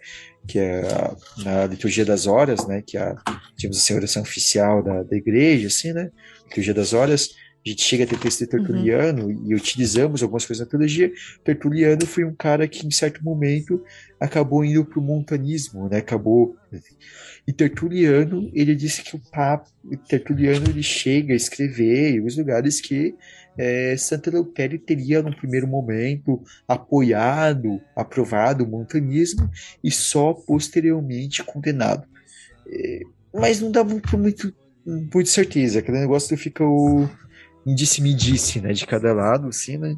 que 0.48 0.58
é 0.58 0.82
a, 0.82 1.16
na 1.44 1.66
liturgia 1.66 2.06
das 2.06 2.26
horas, 2.26 2.66
né, 2.66 2.82
que 2.82 2.98
é 2.98 3.02
a, 3.02 3.16
digamos 3.58 3.78
assim, 3.78 3.94
a 3.94 3.98
oração 3.98 4.22
oficial 4.22 4.82
da, 4.82 5.04
da 5.04 5.18
igreja, 5.18 5.68
assim, 5.68 5.92
né, 5.92 6.10
liturgia 6.46 6.74
das 6.74 6.94
horas, 6.94 7.36
a 7.66 7.70
gente 7.70 7.84
chega 7.84 8.04
a 8.04 8.08
ter 8.08 8.20
texto 8.20 8.40
de 8.40 8.48
Tertuliano 8.48 9.26
uhum. 9.26 9.44
e 9.48 9.56
utilizamos 9.56 10.22
algumas 10.22 10.46
coisas 10.46 10.64
na 10.64 10.70
teologia, 10.70 11.12
Tertuliano 11.44 12.06
foi 12.06 12.24
um 12.24 12.34
cara 12.34 12.68
que, 12.68 12.86
em 12.86 12.92
certo 12.92 13.24
momento, 13.24 13.84
acabou 14.20 14.64
indo 14.64 14.86
para 14.86 15.00
o 15.00 15.02
montanismo, 15.02 15.90
né? 15.90 15.98
Acabou. 15.98 16.56
E 17.48 17.52
Tertuliano, 17.52 18.52
ele 18.54 18.76
disse 18.76 19.02
que 19.02 19.16
o 19.16 19.22
Papa, 19.32 19.68
Tertuliano, 20.08 20.70
ele 20.70 20.84
chega 20.84 21.34
a 21.34 21.36
escrever 21.36 22.16
em 22.16 22.26
os 22.26 22.38
lugares 22.38 22.80
que 22.80 23.16
é, 23.58 23.96
Santa 23.98 24.30
Eleutério 24.30 24.78
teria, 24.78 25.24
no 25.24 25.36
primeiro 25.36 25.68
momento, 25.68 26.44
apoiado, 26.68 27.82
aprovado 27.96 28.64
o 28.64 28.68
montanismo 28.68 29.50
e 29.84 29.90
só 29.90 30.34
posteriormente 30.34 31.44
condenado. 31.44 32.08
É, 32.68 33.00
mas 33.34 33.60
não 33.60 33.72
dá 33.72 33.84
muito, 33.84 34.18
muito, 34.18 34.54
muito 34.86 35.30
certeza, 35.30 35.80
aquele 35.80 36.00
negócio 36.00 36.38
fica 36.38 36.64
o 36.64 37.10
disse-me-disse, 37.74 38.62
né, 38.62 38.74
de 38.74 38.86
cada 38.86 39.14
lado, 39.14 39.48
assim, 39.48 39.78
né. 39.78 39.96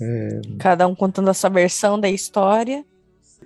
É... 0.00 0.40
Cada 0.58 0.86
um 0.86 0.94
contando 0.94 1.28
a 1.28 1.34
sua 1.34 1.50
versão 1.50 1.98
da 1.98 2.08
história. 2.08 2.84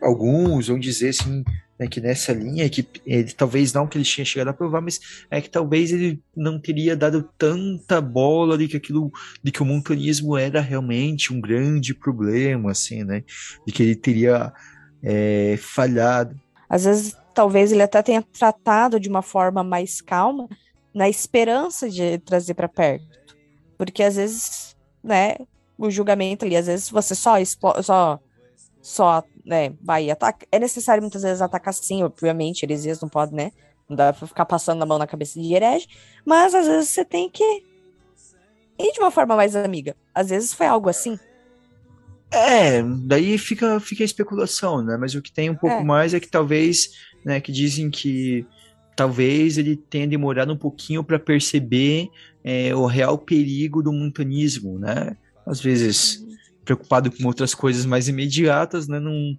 Alguns 0.00 0.68
vão 0.68 0.78
dizer, 0.78 1.10
assim, 1.10 1.44
né, 1.78 1.86
que 1.86 2.00
nessa 2.00 2.32
linha, 2.32 2.68
que 2.68 2.86
ele, 3.06 3.32
talvez 3.32 3.72
não 3.72 3.86
que 3.86 3.96
ele 3.96 4.04
tinha 4.04 4.24
chegado 4.24 4.48
a 4.48 4.52
provar, 4.52 4.80
mas 4.80 5.00
é 5.30 5.40
que 5.40 5.48
talvez 5.48 5.92
ele 5.92 6.20
não 6.36 6.60
teria 6.60 6.96
dado 6.96 7.28
tanta 7.38 8.00
bola 8.00 8.58
de 8.58 8.66
que 8.66 8.76
aquilo, 8.76 9.12
de 9.42 9.52
que 9.52 9.62
o 9.62 9.66
montanismo 9.66 10.36
era 10.36 10.60
realmente 10.60 11.32
um 11.32 11.40
grande 11.40 11.94
problema, 11.94 12.72
assim, 12.72 13.04
né, 13.04 13.22
de 13.66 13.72
que 13.72 13.82
ele 13.82 13.96
teria 13.96 14.52
é, 15.02 15.56
falhado. 15.58 16.38
Às 16.68 16.84
vezes, 16.84 17.16
talvez 17.34 17.72
ele 17.72 17.82
até 17.82 18.02
tenha 18.02 18.22
tratado 18.22 18.98
de 18.98 19.08
uma 19.08 19.22
forma 19.22 19.62
mais 19.62 20.00
calma, 20.00 20.48
na 20.92 21.08
esperança 21.08 21.88
de 21.88 22.18
trazer 22.18 22.54
para 22.54 22.68
perto, 22.68 23.06
porque 23.78 24.02
às 24.02 24.16
vezes, 24.16 24.76
né, 25.02 25.36
o 25.78 25.88
julgamento 25.90 26.44
ali, 26.44 26.56
às 26.56 26.66
vezes 26.66 26.90
você 26.90 27.14
só 27.14 27.34
só 27.80 28.20
só, 28.82 29.22
né, 29.44 29.72
vai 29.80 30.10
atacar. 30.10 30.46
É 30.50 30.58
necessário 30.58 31.02
muitas 31.02 31.22
vezes 31.22 31.40
atacar 31.40 31.72
sim, 31.72 32.02
obviamente, 32.02 32.64
heresias 32.64 33.00
não 33.00 33.08
pode, 33.08 33.34
né? 33.34 33.52
Não 33.88 33.96
dá 33.96 34.12
pra 34.12 34.26
ficar 34.26 34.44
passando 34.44 34.82
a 34.82 34.86
mão 34.86 34.98
na 34.98 35.06
cabeça 35.06 35.40
de 35.40 35.54
herege, 35.54 35.86
mas 36.24 36.54
às 36.54 36.66
vezes 36.66 36.90
você 36.90 37.04
tem 37.04 37.30
que 37.30 37.44
ir 38.78 38.92
de 38.92 39.00
uma 39.00 39.10
forma 39.10 39.36
mais 39.36 39.56
amiga. 39.56 39.96
Às 40.14 40.28
vezes 40.28 40.52
foi 40.52 40.66
algo 40.66 40.88
assim. 40.88 41.18
É, 42.30 42.82
daí 42.82 43.38
fica, 43.38 43.80
fica 43.80 44.04
a 44.04 44.06
especulação, 44.06 44.82
né? 44.82 44.96
Mas 44.98 45.14
o 45.14 45.22
que 45.22 45.32
tem 45.32 45.48
um 45.48 45.54
pouco 45.54 45.76
é. 45.76 45.84
mais 45.84 46.12
é 46.12 46.20
que 46.20 46.28
talvez, 46.28 46.90
né, 47.24 47.40
que 47.40 47.50
dizem 47.50 47.90
que 47.90 48.46
talvez 48.94 49.56
ele 49.56 49.76
tenha 49.76 50.06
demorado 50.06 50.52
um 50.52 50.56
pouquinho 50.56 51.02
para 51.02 51.18
perceber 51.18 52.10
é, 52.48 52.74
o 52.74 52.86
real 52.86 53.18
perigo 53.18 53.82
do 53.82 53.92
montanismo, 53.92 54.78
né? 54.78 55.14
Às 55.44 55.60
vezes 55.60 56.26
preocupado 56.64 57.10
com 57.10 57.26
outras 57.26 57.54
coisas 57.54 57.84
mais 57.84 58.08
imediatas, 58.08 58.88
né? 58.88 58.98
Não, 58.98 59.36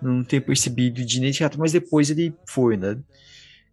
não 0.00 0.24
ter 0.24 0.40
percebido 0.40 1.04
de 1.04 1.18
imediato, 1.18 1.58
mas 1.58 1.72
depois 1.72 2.08
ele 2.08 2.32
foi, 2.46 2.78
né? 2.78 2.96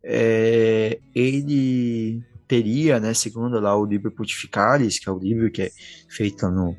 É, 0.04 1.00
ele 1.16 2.22
teria, 2.50 3.00
né, 3.00 3.14
segundo 3.14 3.60
lá 3.62 3.76
o 3.76 3.86
livro 3.86 4.12
Pontificalis, 4.12 5.00
que 5.00 5.08
é 5.08 5.12
o 5.12 5.18
livro 5.18 5.50
que 5.50 5.64
é 5.64 5.72
feito 6.10 6.48
no, 6.52 6.76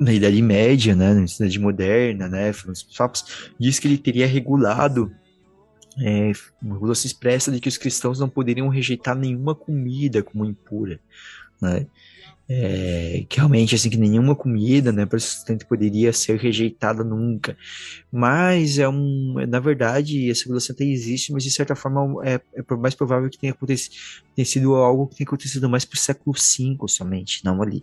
na 0.00 0.12
Idade 0.12 0.42
Média, 0.42 0.94
né, 0.94 1.14
na 1.14 1.22
Idade 1.22 1.58
Moderna, 1.58 2.28
né, 2.28 2.50
os 2.50 2.82
papos, 2.82 3.24
diz 3.58 3.78
que 3.78 3.88
ele 3.88 3.96
teria 3.96 4.26
regulado 4.26 5.10
é, 5.98 6.32
uma 6.62 6.74
regulação 6.74 7.06
expressa 7.06 7.50
de 7.50 7.60
que 7.60 7.68
os 7.68 7.78
cristãos 7.78 8.18
não 8.18 8.28
poderiam 8.28 8.68
rejeitar 8.68 9.16
nenhuma 9.16 9.54
comida 9.54 10.22
como 10.22 10.44
impura, 10.44 10.98
né, 11.60 11.86
é, 12.48 13.24
que 13.28 13.38
realmente 13.38 13.74
assim 13.74 13.88
que 13.88 13.96
nenhuma 13.96 14.34
comida 14.34 14.92
né 14.92 15.06
para 15.06 15.18
sustento 15.18 15.66
poderia 15.66 16.12
ser 16.12 16.38
rejeitada 16.38 17.02
nunca. 17.02 17.56
Mas 18.12 18.78
é 18.78 18.88
um 18.88 19.34
na 19.48 19.60
verdade 19.60 20.30
essa 20.30 20.42
regulação 20.44 20.74
até 20.74 20.84
existe 20.84 21.32
mas 21.32 21.42
de 21.42 21.50
certa 21.50 21.74
forma 21.74 22.22
é, 22.26 22.40
é 22.54 22.76
mais 22.76 22.94
provável 22.94 23.30
que 23.30 23.38
tenha 23.38 23.52
acontecido 23.52 23.94
tenha 24.36 24.44
sido 24.44 24.74
algo 24.74 25.06
que 25.06 25.16
tenha 25.16 25.26
acontecido 25.26 25.68
mais 25.70 25.84
para 25.86 25.96
o 25.96 25.98
século 25.98 26.36
V 26.36 26.88
somente 26.88 27.44
não 27.44 27.62
ali. 27.62 27.82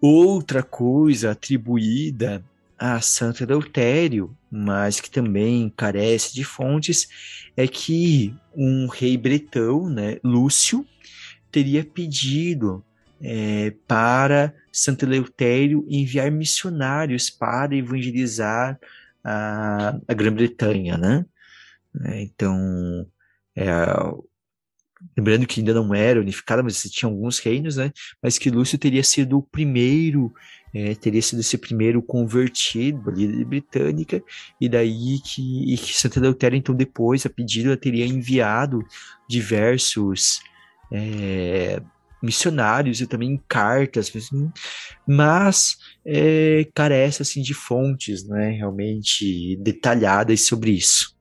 Outra 0.00 0.62
coisa 0.62 1.32
atribuída 1.32 2.42
a 2.80 3.00
Santo 3.00 3.42
Eleutério 3.42 4.36
mas 4.50 5.00
que 5.00 5.10
também 5.10 5.72
carece 5.76 6.34
de 6.34 6.42
fontes 6.42 7.06
é 7.56 7.68
que 7.68 8.34
um 8.56 8.88
rei 8.88 9.16
bretão 9.16 9.88
né 9.88 10.16
Lúcio 10.24 10.84
teria 11.52 11.84
pedido 11.84 12.84
é, 13.20 13.72
para 13.86 14.54
Santo 14.72 15.04
Eleutério 15.04 15.84
enviar 15.88 16.30
missionários 16.30 17.28
para 17.28 17.76
evangelizar 17.76 18.78
a, 19.22 19.98
a 20.08 20.14
Grã-Bretanha, 20.14 20.96
né? 20.96 21.26
É, 22.04 22.22
então, 22.22 23.06
é, 23.54 23.66
lembrando 25.16 25.46
que 25.46 25.60
ainda 25.60 25.74
não 25.74 25.94
era 25.94 26.20
unificada, 26.20 26.62
mas 26.62 26.82
tinha 26.82 27.10
alguns 27.10 27.38
reinos, 27.38 27.76
né? 27.76 27.92
Mas 28.22 28.38
que 28.38 28.50
Lúcio 28.50 28.78
teria 28.78 29.02
sido 29.02 29.38
o 29.38 29.42
primeiro, 29.42 30.32
é, 30.74 30.94
teria 30.94 31.22
sido 31.22 31.40
esse 31.40 31.56
primeiro 31.58 32.02
convertido 32.02 33.10
ali 33.10 33.44
britânica, 33.44 34.22
e 34.60 34.68
daí 34.68 35.18
que, 35.24 35.74
e 35.74 35.76
que 35.76 35.94
Santa 35.94 36.18
Eleutério, 36.18 36.56
então, 36.56 36.74
depois, 36.74 37.24
a 37.26 37.30
pedido, 37.30 37.76
teria 37.76 38.06
enviado 38.06 38.84
diversos 39.28 40.40
é, 40.92 41.80
missionários 42.22 43.00
e 43.00 43.06
também 43.06 43.42
cartas, 43.48 44.12
assim, 44.14 44.50
mas 45.06 45.78
é, 46.04 46.68
carece 46.74 47.22
assim 47.22 47.40
de 47.42 47.54
fontes, 47.54 48.26
né, 48.26 48.50
realmente 48.50 49.56
detalhadas 49.56 50.46
sobre 50.46 50.72
isso. 50.72 51.16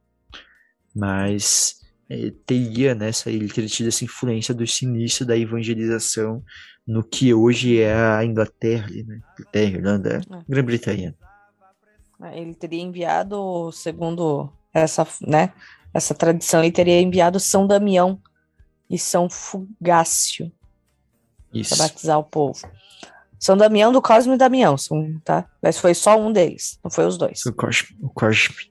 Mas 0.96 1.79
é, 2.10 2.32
teria 2.46 2.96
nessa 2.96 3.30
né, 3.30 3.36
ele 3.36 3.50
teria 3.50 3.70
tido 3.70 3.88
essa 3.88 4.04
influência 4.04 4.54
do 4.54 4.64
início 4.82 5.26
da 5.26 5.38
evangelização 5.38 6.44
no 6.86 7.04
que 7.04 7.34
hoje 7.34 7.80
é 7.80 7.94
a 7.94 8.26
Inglaterra, 8.26 8.88
né, 8.90 9.22
Inglaterra, 9.40 9.78
Irlanda, 9.78 10.22
é. 10.30 10.44
Grã-Bretanha. 10.48 11.16
É, 12.22 12.40
ele 12.40 12.56
teria 12.56 12.82
enviado, 12.82 13.72
segundo 13.72 14.52
essa, 14.74 15.08
né, 15.22 15.54
essa 15.94 16.16
tradição, 16.16 16.64
ele 16.64 16.72
teria 16.72 17.00
enviado 17.00 17.40
São 17.40 17.68
Damião 17.68 18.20
e 18.90 18.98
São 18.98 19.30
Fugácio 19.30 20.52
isso. 21.54 21.76
Pra 21.76 21.88
batizar 21.88 22.20
o 22.20 22.24
povo. 22.24 22.60
São 23.40 23.56
Damião 23.56 23.92
do 23.92 24.02
Cosme 24.02 24.34
e 24.34 24.38
Damião, 24.38 24.78
são, 24.78 25.20
tá? 25.24 25.46
Mas 25.62 25.78
foi 25.78 25.94
só 25.94 26.20
um 26.20 26.32
deles, 26.32 26.78
não 26.84 26.92
foi 26.92 27.06
os 27.06 27.18
dois. 27.18 27.46
O 27.46 27.54
Cosme. 27.54 27.98
O 28.02 28.10
Cosme, 28.10 28.69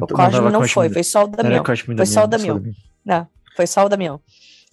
o 0.00 0.06
Cosme 0.06 0.40
não, 0.40 0.50
não 0.50 0.68
foi, 0.68 0.88
foi 0.88 1.02
só 1.02 1.24
o 1.24 1.28
Damião. 1.28 1.64
Cosme, 1.64 1.96
foi 1.96 2.06
só 2.06 2.24
o 2.24 2.26
Damião. 2.26 2.56
Damião. 2.56 2.74
Não, 3.04 3.28
foi 3.56 3.66
só 3.66 3.84
o 3.84 3.88
Damião. 3.88 4.20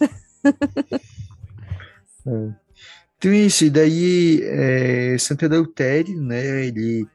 é. 2.26 2.54
Então 3.18 3.34
isso, 3.34 3.66
e 3.66 3.70
daí 3.70 4.40
é, 4.44 5.16
Santo 5.18 5.44
Eleutério, 5.44 6.18
né, 6.22 6.64
ele 6.64 7.06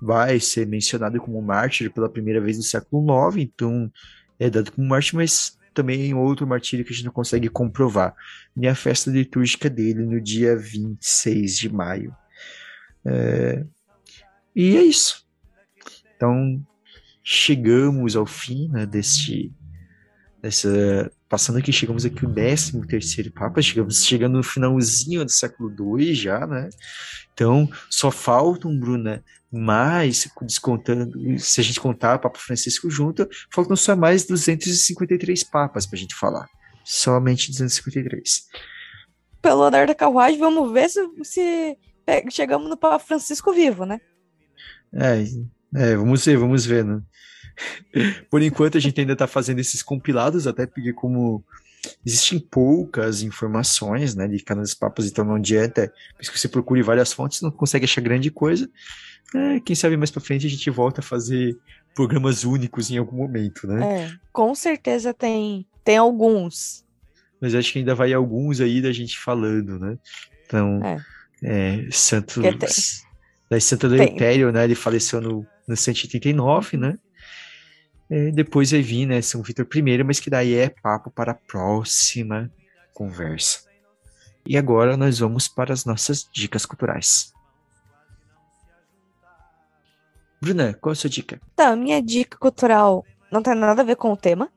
vai 0.00 0.38
ser 0.38 0.66
mencionado 0.66 1.18
como 1.18 1.40
mártir 1.40 1.90
pela 1.90 2.10
primeira 2.10 2.38
vez 2.38 2.58
no 2.58 2.62
século 2.62 3.30
IX, 3.30 3.38
então 3.38 3.90
é 4.38 4.50
dado 4.50 4.70
como 4.72 4.86
mártir, 4.86 5.16
mas 5.16 5.56
também 5.72 6.12
outro 6.14 6.46
martírio 6.46 6.84
que 6.84 6.92
a 6.92 6.94
gente 6.94 7.06
não 7.06 7.12
consegue 7.12 7.48
comprovar. 7.48 8.14
E 8.56 8.68
a 8.68 8.74
festa 8.74 9.10
litúrgica 9.10 9.70
dele 9.70 10.04
no 10.04 10.20
dia 10.20 10.56
26 10.56 11.56
de 11.56 11.72
maio. 11.72 12.14
É... 13.04 13.64
E 14.54 14.76
é 14.76 14.82
isso. 14.82 15.26
Então, 16.14 16.64
chegamos 17.24 18.14
ao 18.14 18.26
fim 18.26 18.68
né, 18.68 18.84
deste. 18.84 19.50
Dessa, 20.42 21.10
passando 21.26 21.58
aqui, 21.58 21.72
chegamos 21.72 22.04
aqui 22.04 22.26
o 22.26 22.30
13 22.30 22.86
terceiro 22.86 23.32
Papa, 23.32 23.62
chegamos 23.62 24.04
chegando 24.04 24.36
no 24.36 24.42
finalzinho 24.42 25.24
do 25.24 25.30
século 25.30 25.96
II 25.96 26.14
já, 26.14 26.46
né? 26.46 26.68
Então, 27.32 27.68
só 27.88 28.10
faltam, 28.10 28.78
Bruna, 28.78 29.24
mais, 29.50 30.28
descontando, 30.42 31.18
se 31.38 31.62
a 31.62 31.64
gente 31.64 31.80
contar 31.80 32.16
o 32.16 32.20
Papa 32.20 32.38
Francisco 32.38 32.90
junto, 32.90 33.26
faltam 33.50 33.74
só 33.74 33.96
mais 33.96 34.26
253 34.26 35.44
papas 35.44 35.86
para 35.86 35.96
a 35.96 36.00
gente 36.00 36.14
falar. 36.14 36.46
Somente 36.84 37.50
253. 37.50 38.42
Pelo 39.40 39.62
andar 39.62 39.86
da 39.86 39.94
carruagem, 39.94 40.38
vamos 40.38 40.70
ver 40.70 40.90
se, 40.90 41.00
se 41.22 41.78
chegamos 42.30 42.68
no 42.68 42.76
Papa 42.76 42.98
Francisco 42.98 43.50
vivo, 43.52 43.86
né? 43.86 43.98
É, 44.92 45.24
é, 45.74 45.96
vamos 45.96 46.24
ver, 46.24 46.36
vamos 46.36 46.66
ver, 46.66 46.84
né? 46.84 47.00
Por 48.30 48.42
enquanto 48.42 48.78
a 48.78 48.80
gente 48.80 49.00
ainda 49.00 49.12
está 49.12 49.26
fazendo 49.26 49.60
esses 49.60 49.82
compilados, 49.82 50.46
até 50.46 50.66
porque 50.66 50.92
como 50.92 51.44
existem 52.04 52.38
poucas 52.38 53.22
informações, 53.22 54.14
né, 54.14 54.26
de 54.26 54.42
cada 54.42 54.60
dos 54.60 54.74
papas, 54.74 55.06
então 55.06 55.24
não 55.24 55.34
adianta, 55.34 55.92
se 56.20 56.30
você 56.30 56.48
procure 56.48 56.82
várias 56.82 57.12
fontes, 57.12 57.42
não 57.42 57.50
consegue 57.50 57.84
achar 57.84 58.00
grande 58.00 58.30
coisa. 58.30 58.68
É, 59.34 59.60
quem 59.60 59.74
sabe 59.74 59.96
mais 59.96 60.10
para 60.10 60.20
frente 60.20 60.46
a 60.46 60.50
gente 60.50 60.70
volta 60.70 61.00
a 61.00 61.04
fazer 61.04 61.56
programas 61.94 62.44
únicos 62.44 62.90
em 62.90 62.98
algum 62.98 63.16
momento, 63.16 63.66
né? 63.66 64.04
É, 64.04 64.12
com 64.32 64.54
certeza 64.54 65.12
tem, 65.12 65.66
tem 65.84 65.96
alguns. 65.96 66.84
Mas 67.40 67.54
acho 67.54 67.72
que 67.72 67.78
ainda 67.78 67.94
vai 67.94 68.12
alguns 68.12 68.60
aí 68.60 68.80
da 68.80 68.92
gente 68.92 69.18
falando, 69.18 69.78
né? 69.78 69.98
Então, 70.46 70.80
é. 70.82 70.98
É, 71.42 71.86
Santos, 71.90 73.02
da 73.50 73.60
Santa 73.60 73.88
do 73.88 73.96
tem. 73.96 74.14
Império, 74.14 74.52
né? 74.52 74.64
Ele 74.64 74.74
faleceu 74.74 75.20
no, 75.20 75.46
no 75.66 75.76
189, 75.76 76.76
né? 76.76 76.98
É, 78.16 78.30
depois 78.30 78.70
vai 78.70 78.80
vir, 78.80 79.06
né, 79.06 79.20
São 79.20 79.42
Vitor 79.42 79.66
I, 79.74 80.04
mas 80.04 80.20
que 80.20 80.30
daí 80.30 80.54
é 80.54 80.68
papo 80.68 81.10
para 81.10 81.32
a 81.32 81.34
próxima 81.34 82.48
conversa. 82.92 83.64
E 84.46 84.56
agora 84.56 84.96
nós 84.96 85.18
vamos 85.18 85.48
para 85.48 85.72
as 85.72 85.84
nossas 85.84 86.24
dicas 86.32 86.64
culturais. 86.64 87.32
Bruna, 90.40 90.74
qual 90.74 90.92
é 90.92 90.94
a 90.94 90.94
sua 90.94 91.10
dica? 91.10 91.40
Tá, 91.56 91.74
minha 91.74 92.00
dica 92.00 92.38
cultural 92.38 93.04
não 93.32 93.42
tem 93.42 93.56
nada 93.56 93.82
a 93.82 93.84
ver 93.84 93.96
com 93.96 94.12
o 94.12 94.16
tema, 94.16 94.48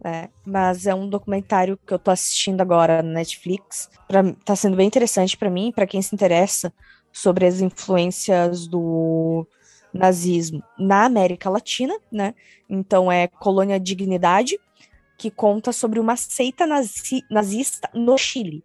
né? 0.00 0.28
Mas 0.46 0.86
é 0.86 0.94
um 0.94 1.08
documentário 1.08 1.76
que 1.84 1.92
eu 1.92 1.98
tô 1.98 2.12
assistindo 2.12 2.60
agora 2.60 3.02
na 3.02 3.14
Netflix. 3.14 3.90
Pra, 4.06 4.22
tá 4.44 4.54
sendo 4.54 4.76
bem 4.76 4.86
interessante 4.86 5.36
para 5.36 5.50
mim, 5.50 5.72
para 5.74 5.84
quem 5.84 6.00
se 6.00 6.14
interessa 6.14 6.72
sobre 7.12 7.44
as 7.44 7.60
influências 7.60 8.68
do 8.68 9.48
nazismo 9.92 10.62
na 10.78 11.04
América 11.04 11.50
Latina, 11.50 11.94
né? 12.10 12.34
Então 12.68 13.10
é 13.10 13.26
Colônia 13.28 13.78
Dignidade, 13.78 14.58
que 15.18 15.30
conta 15.30 15.72
sobre 15.72 16.00
uma 16.00 16.16
seita 16.16 16.66
nazi 16.66 17.22
nazista 17.30 17.88
no 17.94 18.16
Chile. 18.16 18.64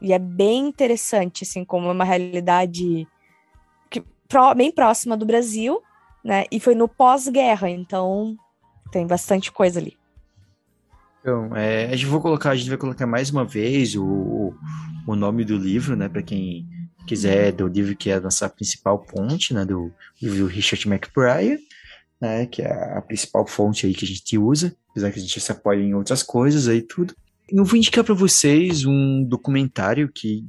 E 0.00 0.12
é 0.12 0.18
bem 0.18 0.68
interessante, 0.68 1.44
assim, 1.44 1.64
como 1.64 1.88
é 1.88 1.92
uma 1.92 2.04
realidade 2.04 3.06
que, 3.90 4.02
pro, 4.26 4.54
bem 4.54 4.70
próxima 4.70 5.16
do 5.16 5.26
Brasil, 5.26 5.82
né? 6.24 6.44
E 6.50 6.58
foi 6.58 6.74
no 6.74 6.88
pós-guerra, 6.88 7.68
então 7.68 8.36
tem 8.90 9.06
bastante 9.06 9.52
coisa 9.52 9.78
ali. 9.78 9.96
Então, 11.20 11.54
é, 11.54 11.86
a 11.86 11.96
gente 11.96 12.06
vai 12.06 12.20
colocar, 12.20 12.50
a 12.50 12.56
gente 12.56 12.68
vai 12.68 12.78
colocar 12.78 13.06
mais 13.06 13.30
uma 13.30 13.44
vez 13.44 13.94
o, 13.94 14.54
o 15.06 15.14
nome 15.14 15.44
do 15.44 15.56
livro, 15.56 15.94
né, 15.94 16.08
para 16.08 16.22
quem 16.22 16.66
quiser, 17.06 17.52
do 17.52 17.66
livro 17.66 17.96
que 17.96 18.10
é 18.10 18.14
a 18.14 18.20
nossa 18.20 18.48
principal 18.48 18.98
ponte, 18.98 19.52
né, 19.54 19.64
do 19.64 19.92
livro 20.20 20.46
Richard 20.46 20.88
McBride, 20.88 21.62
né, 22.20 22.46
que 22.46 22.62
é 22.62 22.70
a 22.70 23.02
principal 23.02 23.46
fonte 23.46 23.86
aí 23.86 23.94
que 23.94 24.04
a 24.04 24.08
gente 24.08 24.38
usa, 24.38 24.74
apesar 24.90 25.10
que 25.10 25.18
a 25.18 25.22
gente 25.22 25.40
se 25.40 25.52
apoia 25.52 25.80
em 25.80 25.94
outras 25.94 26.22
coisas 26.22 26.68
aí 26.68 26.82
tudo. 26.82 27.14
Eu 27.48 27.64
vou 27.64 27.76
indicar 27.76 28.04
para 28.04 28.14
vocês 28.14 28.84
um 28.84 29.24
documentário 29.24 30.10
que 30.12 30.44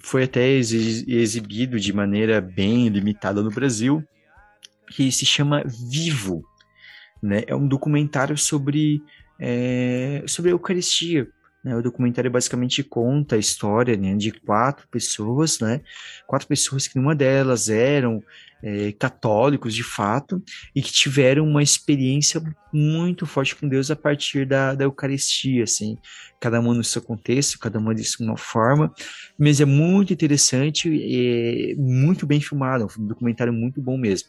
foi 0.00 0.24
até 0.24 0.48
exibido 0.48 1.78
de 1.78 1.92
maneira 1.92 2.40
bem 2.40 2.88
limitada 2.88 3.42
no 3.42 3.50
Brasil, 3.50 4.02
que 4.90 5.12
se 5.12 5.26
chama 5.26 5.62
Vivo. 5.64 6.44
Né? 7.22 7.42
É 7.46 7.54
um 7.54 7.66
documentário 7.66 8.36
sobre 8.36 9.02
é, 9.38 10.24
sobre 10.26 10.50
a 10.50 10.54
Eucaristia. 10.54 11.28
Né? 11.66 11.74
O 11.74 11.82
documentário 11.82 12.30
basicamente 12.30 12.84
conta 12.84 13.34
a 13.34 13.38
história 13.38 13.96
né, 13.96 14.14
de 14.14 14.30
quatro 14.30 14.86
pessoas, 14.86 15.58
né? 15.58 15.80
quatro 16.24 16.46
pessoas 16.46 16.86
que 16.86 16.96
uma 16.96 17.12
delas 17.12 17.68
eram 17.68 18.22
é, 18.62 18.92
católicos 18.92 19.74
de 19.74 19.82
fato 19.82 20.40
e 20.72 20.80
que 20.80 20.92
tiveram 20.92 21.44
uma 21.44 21.64
experiência 21.64 22.40
muito 22.72 23.26
forte 23.26 23.56
com 23.56 23.68
Deus 23.68 23.90
a 23.90 23.96
partir 23.96 24.46
da, 24.46 24.76
da 24.76 24.84
Eucaristia, 24.84 25.64
assim, 25.64 25.98
cada 26.40 26.60
uma 26.60 26.72
no 26.72 26.84
seu 26.84 27.02
contexto, 27.02 27.58
cada 27.58 27.80
uma 27.80 27.92
de 27.92 28.04
uma 28.20 28.36
forma, 28.36 28.92
mas 29.36 29.60
é 29.60 29.64
muito 29.64 30.12
interessante 30.12 30.88
e 30.88 31.72
é 31.72 31.74
muito 31.76 32.26
bem 32.26 32.40
filmado, 32.40 32.86
um 32.96 33.06
documentário 33.08 33.52
muito 33.52 33.82
bom 33.82 33.98
mesmo. 33.98 34.28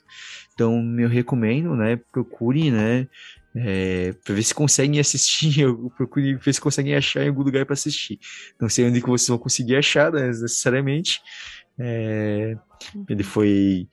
Então, 0.58 1.00
eu 1.00 1.08
recomendo, 1.08 1.76
né, 1.76 2.00
procure, 2.12 2.72
né, 2.72 3.08
é, 3.56 4.12
para 4.26 4.34
ver 4.34 4.42
se 4.42 4.56
conseguem 4.56 5.00
assistir, 5.00 5.60
eu 5.62 5.92
procure 5.96 6.34
ver 6.34 6.52
se 6.52 6.60
conseguem 6.60 6.96
achar 6.96 7.24
em 7.24 7.28
algum 7.28 7.44
lugar 7.44 7.64
para 7.64 7.76
assistir. 7.76 8.20
Não 8.60 8.68
sei 8.68 8.88
onde 8.88 9.00
que 9.00 9.08
vocês 9.08 9.28
vão 9.28 9.38
conseguir 9.38 9.76
achar, 9.76 10.12
né, 10.12 10.26
necessariamente. 10.26 11.22
É, 11.78 12.58
ele 13.08 13.22
foi 13.22 13.88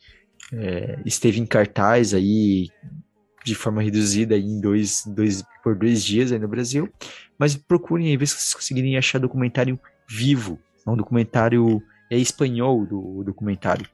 é, 0.54 0.98
esteve 1.04 1.38
em 1.38 1.44
cartaz 1.44 2.14
aí 2.14 2.70
de 3.44 3.54
forma 3.54 3.82
reduzida 3.82 4.38
em 4.38 4.58
dois, 4.58 5.02
dois 5.06 5.44
por 5.62 5.76
dois 5.76 6.02
dias 6.02 6.32
aí 6.32 6.38
no 6.38 6.48
Brasil, 6.48 6.88
mas 7.38 7.54
procurem 7.54 8.06
aí 8.06 8.16
ver 8.16 8.26
se 8.26 8.36
vocês 8.36 8.54
conseguirem 8.54 8.96
achar 8.96 9.18
documentário 9.18 9.78
vivo, 10.08 10.58
é 10.86 10.90
um 10.90 10.96
documentário 10.96 11.82
é 12.10 12.16
espanhol 12.16 12.86
do 12.86 13.22
documentário. 13.22 13.86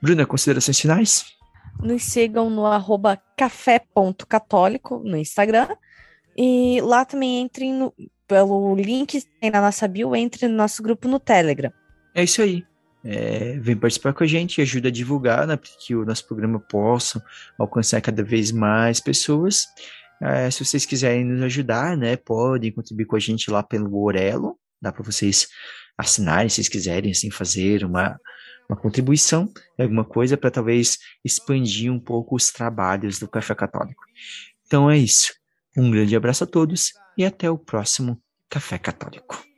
Bruna, 0.00 0.24
considerações 0.24 0.78
finais? 0.78 1.41
Nos 1.80 2.02
sigam 2.04 2.50
no 2.50 2.66
arroba 2.66 3.20
café.católico 3.36 5.02
no 5.04 5.16
Instagram. 5.16 5.68
E 6.36 6.80
lá 6.80 7.04
também 7.04 7.42
entrem 7.42 7.72
no, 7.74 7.92
pelo 8.26 8.74
link 8.74 9.20
que 9.20 9.26
tem 9.40 9.50
na 9.50 9.60
nossa 9.60 9.86
bio, 9.86 10.16
entre 10.16 10.48
no 10.48 10.54
nosso 10.54 10.82
grupo 10.82 11.06
no 11.08 11.20
Telegram. 11.20 11.72
É 12.14 12.24
isso 12.24 12.40
aí. 12.40 12.64
É, 13.04 13.58
vem 13.58 13.76
participar 13.76 14.12
com 14.12 14.22
a 14.22 14.26
gente 14.26 14.60
ajuda 14.60 14.88
a 14.88 14.92
divulgar, 14.92 15.46
né, 15.46 15.58
que 15.80 15.94
o 15.94 16.04
nosso 16.04 16.26
programa 16.26 16.60
possa 16.60 17.22
alcançar 17.58 18.00
cada 18.00 18.22
vez 18.22 18.52
mais 18.52 19.00
pessoas. 19.00 19.66
É, 20.22 20.48
se 20.50 20.64
vocês 20.64 20.86
quiserem 20.86 21.24
nos 21.24 21.42
ajudar, 21.42 21.96
né, 21.96 22.16
podem 22.16 22.70
contribuir 22.70 23.06
com 23.06 23.16
a 23.16 23.20
gente 23.20 23.50
lá 23.50 23.62
pelo 23.62 24.00
Orelo. 24.00 24.56
Dá 24.80 24.92
para 24.92 25.02
vocês 25.02 25.48
assinarem, 25.98 26.48
se 26.48 26.56
vocês 26.56 26.68
quiserem, 26.68 27.10
assim, 27.10 27.30
fazer 27.30 27.84
uma, 27.84 28.18
uma 28.68 28.76
contribuição, 28.76 29.52
alguma 29.78 30.04
coisa 30.04 30.36
para 30.36 30.50
talvez 30.50 30.98
expandir 31.24 31.92
um 31.92 32.00
pouco 32.00 32.36
os 32.36 32.50
trabalhos 32.50 33.18
do 33.18 33.28
Café 33.28 33.54
Católico. 33.54 34.02
Então 34.66 34.90
é 34.90 34.96
isso. 34.96 35.32
Um 35.76 35.90
grande 35.90 36.16
abraço 36.16 36.44
a 36.44 36.46
todos 36.46 36.92
e 37.16 37.24
até 37.24 37.50
o 37.50 37.58
próximo 37.58 38.20
Café 38.48 38.78
Católico. 38.78 39.51